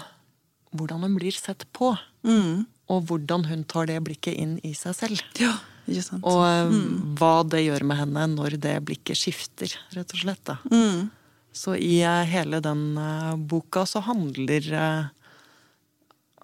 hvordan 0.76 1.06
hun 1.06 1.16
blir 1.20 1.36
sett 1.36 1.64
på. 1.76 1.94
Mm. 2.28 2.66
Og 2.92 3.08
hvordan 3.10 3.48
hun 3.50 3.64
tar 3.70 3.88
det 3.90 4.02
blikket 4.06 4.36
inn 4.36 4.58
i 4.68 4.74
seg 4.78 4.98
selv. 4.98 5.24
Ja, 5.42 5.54
ikke 5.88 6.04
sant? 6.10 6.28
Og 6.28 6.74
mm. 6.74 7.16
hva 7.20 7.36
det 7.48 7.64
gjør 7.66 7.88
med 7.88 8.02
henne 8.04 8.28
når 8.36 8.60
det 8.62 8.76
blikket 8.88 9.20
skifter, 9.20 9.72
rett 9.96 10.12
og 10.12 10.26
slett. 10.26 10.44
Da. 10.48 10.60
Mm. 10.74 11.08
Så 11.56 11.78
i 11.80 12.02
eh, 12.04 12.24
hele 12.28 12.60
den 12.64 12.98
eh, 13.00 13.36
boka 13.40 13.86
så 13.88 14.04
handler 14.04 14.72
eh, 14.76 15.06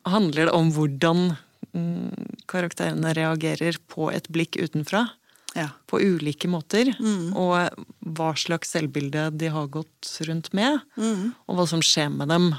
handler 0.07 0.47
det 0.47 0.55
om 0.55 0.71
hvordan 0.73 1.33
mm, 1.75 2.45
karakterene 2.49 3.13
reagerer 3.17 3.77
på 3.91 4.07
et 4.13 4.29
blikk 4.33 4.57
utenfra 4.57 5.09
Ja. 5.57 5.67
på 5.87 5.99
ulike 5.99 6.47
måter. 6.47 6.93
Mm. 6.99 7.33
Og 7.35 7.85
hva 8.15 8.31
slags 8.39 8.71
selvbilde 8.71 9.29
de 9.35 9.49
har 9.51 9.67
gått 9.67 10.13
rundt 10.27 10.51
med. 10.55 10.79
Mm. 10.95 11.31
Og 11.47 11.57
hva 11.57 11.65
som 11.67 11.83
skjer 11.83 12.11
med 12.13 12.31
dem 12.31 12.53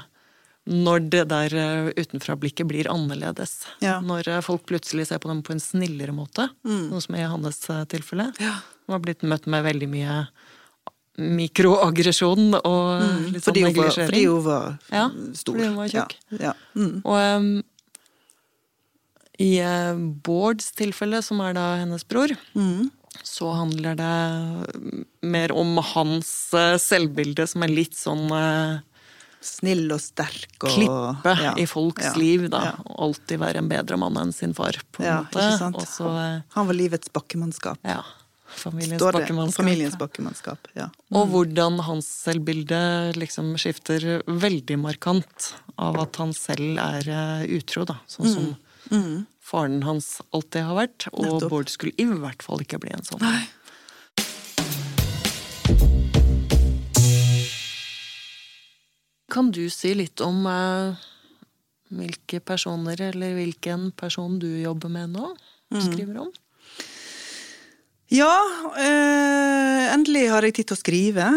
når 0.63 1.09
det 1.11 1.23
der 1.27 1.53
eh, 1.59 1.89
utenfra-blikket 1.99 2.67
blir 2.69 2.87
annerledes. 2.91 3.65
Ja. 3.83 3.97
Når 3.99 4.29
eh, 4.31 4.43
folk 4.45 4.63
plutselig 4.69 5.09
ser 5.09 5.19
på 5.19 5.27
dem 5.27 5.41
på 5.43 5.51
en 5.55 5.59
snillere 5.59 6.15
måte. 6.15 6.47
Noe 6.63 7.01
som 7.03 7.17
i 7.19 7.25
hans 7.27 7.65
eh, 7.69 7.83
tilfelle. 7.91 8.29
Mm. 8.37 8.45
Ja. 8.45 8.53
Han 8.87 8.95
har 8.95 9.03
blitt 9.03 9.25
møtt 9.27 9.49
med 9.51 9.65
veldig 9.65 9.89
mye 9.91 10.21
mikroaggresjon 11.13 12.55
og 12.57 13.03
litt 13.35 13.45
sånn 13.45 13.59
neglisjering. 13.59 14.07
fordi 14.09 14.23
hun 14.25 14.45
var 14.47 14.79
Ja, 14.89 15.03
fordi 15.37 15.67
hun 15.67 15.75
var 15.77 15.91
tjukk. 15.91 16.15
Ja. 16.41 16.53
Mm. 16.73 16.95
Og 17.03 17.19
em, 17.19 17.49
i 19.39 19.57
eh, 19.59 19.93
Bårds 19.95 20.71
tilfelle, 20.77 21.21
som 21.25 21.39
er 21.41 21.53
da 21.57 21.75
hennes 21.81 22.03
bror, 22.07 22.35
Mm. 22.55 22.89
så 23.23 23.51
handler 23.55 23.95
det 23.95 25.07
mer 25.21 25.51
om 25.51 25.77
hans 25.93 26.53
eh, 26.53 26.75
selvbilde 26.81 27.47
som 27.47 27.63
er 27.63 27.67
litt 27.73 27.95
sånn 27.97 28.27
eh, 28.31 28.81
Snill 29.43 29.89
og 29.91 29.99
sterk 29.99 30.63
og 30.63 30.69
klippe 30.71 31.31
ja. 31.43 31.49
i 31.59 31.65
folks 31.67 32.05
Ja. 32.05 32.13
liv, 32.15 32.45
da. 32.49 32.61
Ja. 32.63 32.75
Alltid 33.03 33.41
være 33.41 33.57
en 33.59 33.67
bedre 33.67 33.97
mann 33.99 34.15
enn 34.21 34.31
sin 34.31 34.53
far, 34.55 34.71
på 34.95 35.01
en 35.03 35.05
Ja, 35.09 35.17
måte. 35.25 35.35
ikke 35.35 35.57
sant? 35.59 35.75
Og 35.75 35.83
så, 35.89 36.07
eh, 36.15 36.41
Han 36.55 36.67
var 36.69 36.73
livets 36.73 37.09
bakkemannskap. 37.11 37.77
ja, 37.83 38.03
familiens 38.47 39.01
Står 39.01 39.11
det. 39.11 39.19
bakkemannskap. 39.27 39.65
Familiens 39.65 39.97
bakkemannskap. 39.99 40.57
Ja. 40.79 40.87
Og 41.11 41.27
hvordan 41.33 41.81
hans 41.83 42.07
selvbilde 42.23 43.13
liksom 43.19 43.51
skifter 43.59 44.23
veldig 44.23 44.79
markant 44.79 45.53
av 45.77 45.99
at 45.99 46.15
han 46.15 46.31
selv 46.31 46.77
er 46.79 47.45
utro, 47.51 47.83
da. 47.83 47.99
Sånn 48.07 48.33
som 48.33 48.55
faren 49.43 49.83
hans 49.83 50.21
alltid 50.31 50.63
har 50.63 50.75
vært. 50.75 51.07
Og 51.13 51.23
Mm. 51.23 51.33
Nettopp. 51.33 51.49
Bård 51.49 51.69
skulle 51.69 51.93
i 51.97 52.05
hvert 52.05 52.41
fall 52.43 52.61
ikke 52.61 52.79
bli 52.79 52.91
en 52.93 53.03
sånn. 53.03 53.21
Nei. 53.21 53.47
Kan 59.33 59.51
du 59.51 59.63
si 59.73 59.93
litt 59.97 60.21
om 60.21 60.45
eh, 60.45 60.93
hvilke 61.93 62.39
personer, 62.45 62.99
eller 63.09 63.33
hvilken 63.37 63.91
person 63.97 64.37
du 64.39 64.49
jobber 64.61 64.89
med 64.93 65.15
nå? 65.15 65.31
Mm. 65.73 65.81
skriver 65.81 66.19
om? 66.21 66.31
Ja, 68.11 68.33
eh, 68.77 69.93
endelig 69.93 70.27
har 70.29 70.45
jeg 70.45 70.57
tid 70.59 70.69
til 70.69 70.77
å 70.77 70.81
skrive. 70.81 71.27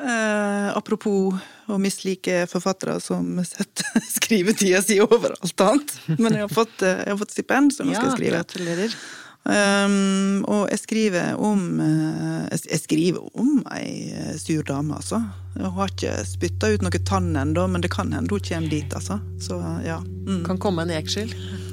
Eh, 0.00 0.68
apropos 0.74 1.36
å 1.70 1.78
mislike 1.78 2.46
forfattere 2.50 2.98
som 3.04 3.38
setter 3.46 4.04
skrivetida 4.18 4.82
si 4.82 4.98
over 5.04 5.36
alt 5.36 5.66
annet. 5.66 5.96
Men 6.16 6.38
jeg 6.38 6.46
har 6.46 6.54
fått, 6.54 6.78
eh, 6.82 7.02
jeg 7.04 7.14
har 7.14 7.20
fått 7.20 7.36
stipend, 7.36 7.74
så 7.76 7.86
nå 7.86 7.94
skal 7.94 8.10
jeg 8.10 8.18
skrive. 8.18 8.40
gratulerer. 8.40 8.96
Um, 9.40 10.42
og 10.52 10.66
jeg 10.68 10.82
skriver 10.82 11.38
om 11.40 11.78
eh, 11.80 12.58
jeg, 12.60 12.80
skriver 12.82 13.38
om 13.40 13.62
ei 13.72 14.12
eh, 14.12 14.34
sur 14.36 14.60
dame, 14.68 14.98
altså. 14.98 15.22
Hun 15.54 15.72
har 15.78 15.88
ikke 15.94 16.12
spytta 16.28 16.68
ut 16.74 16.84
noe 16.84 17.00
tann 17.08 17.32
ennå, 17.32 17.64
men 17.72 17.80
det 17.80 17.88
kan 17.94 18.12
hende 18.12 18.28
hun 18.28 18.44
kommer 18.44 18.68
dit, 18.68 18.92
altså. 18.92 19.16
Så 19.40 19.56
ja. 19.86 19.96
Mm. 20.28 20.44
Kan 20.44 20.60
komme 20.60 20.84
en 20.84 20.92
jeksel. 20.92 21.32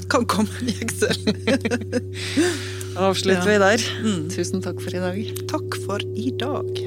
Kan 0.10 0.26
komme 0.26 0.49
i 0.62 0.76
Excel. 0.82 1.18
Da 2.95 3.08
avslutter 3.10 3.47
vi 3.49 3.58
der. 3.60 3.84
Mm. 4.03 4.30
Tusen 4.32 4.64
takk 4.64 4.80
for 4.84 4.95
i 4.95 5.01
dag. 5.03 5.34
Takk 5.51 5.80
for 5.86 6.03
i 6.16 6.32
dag. 6.39 6.86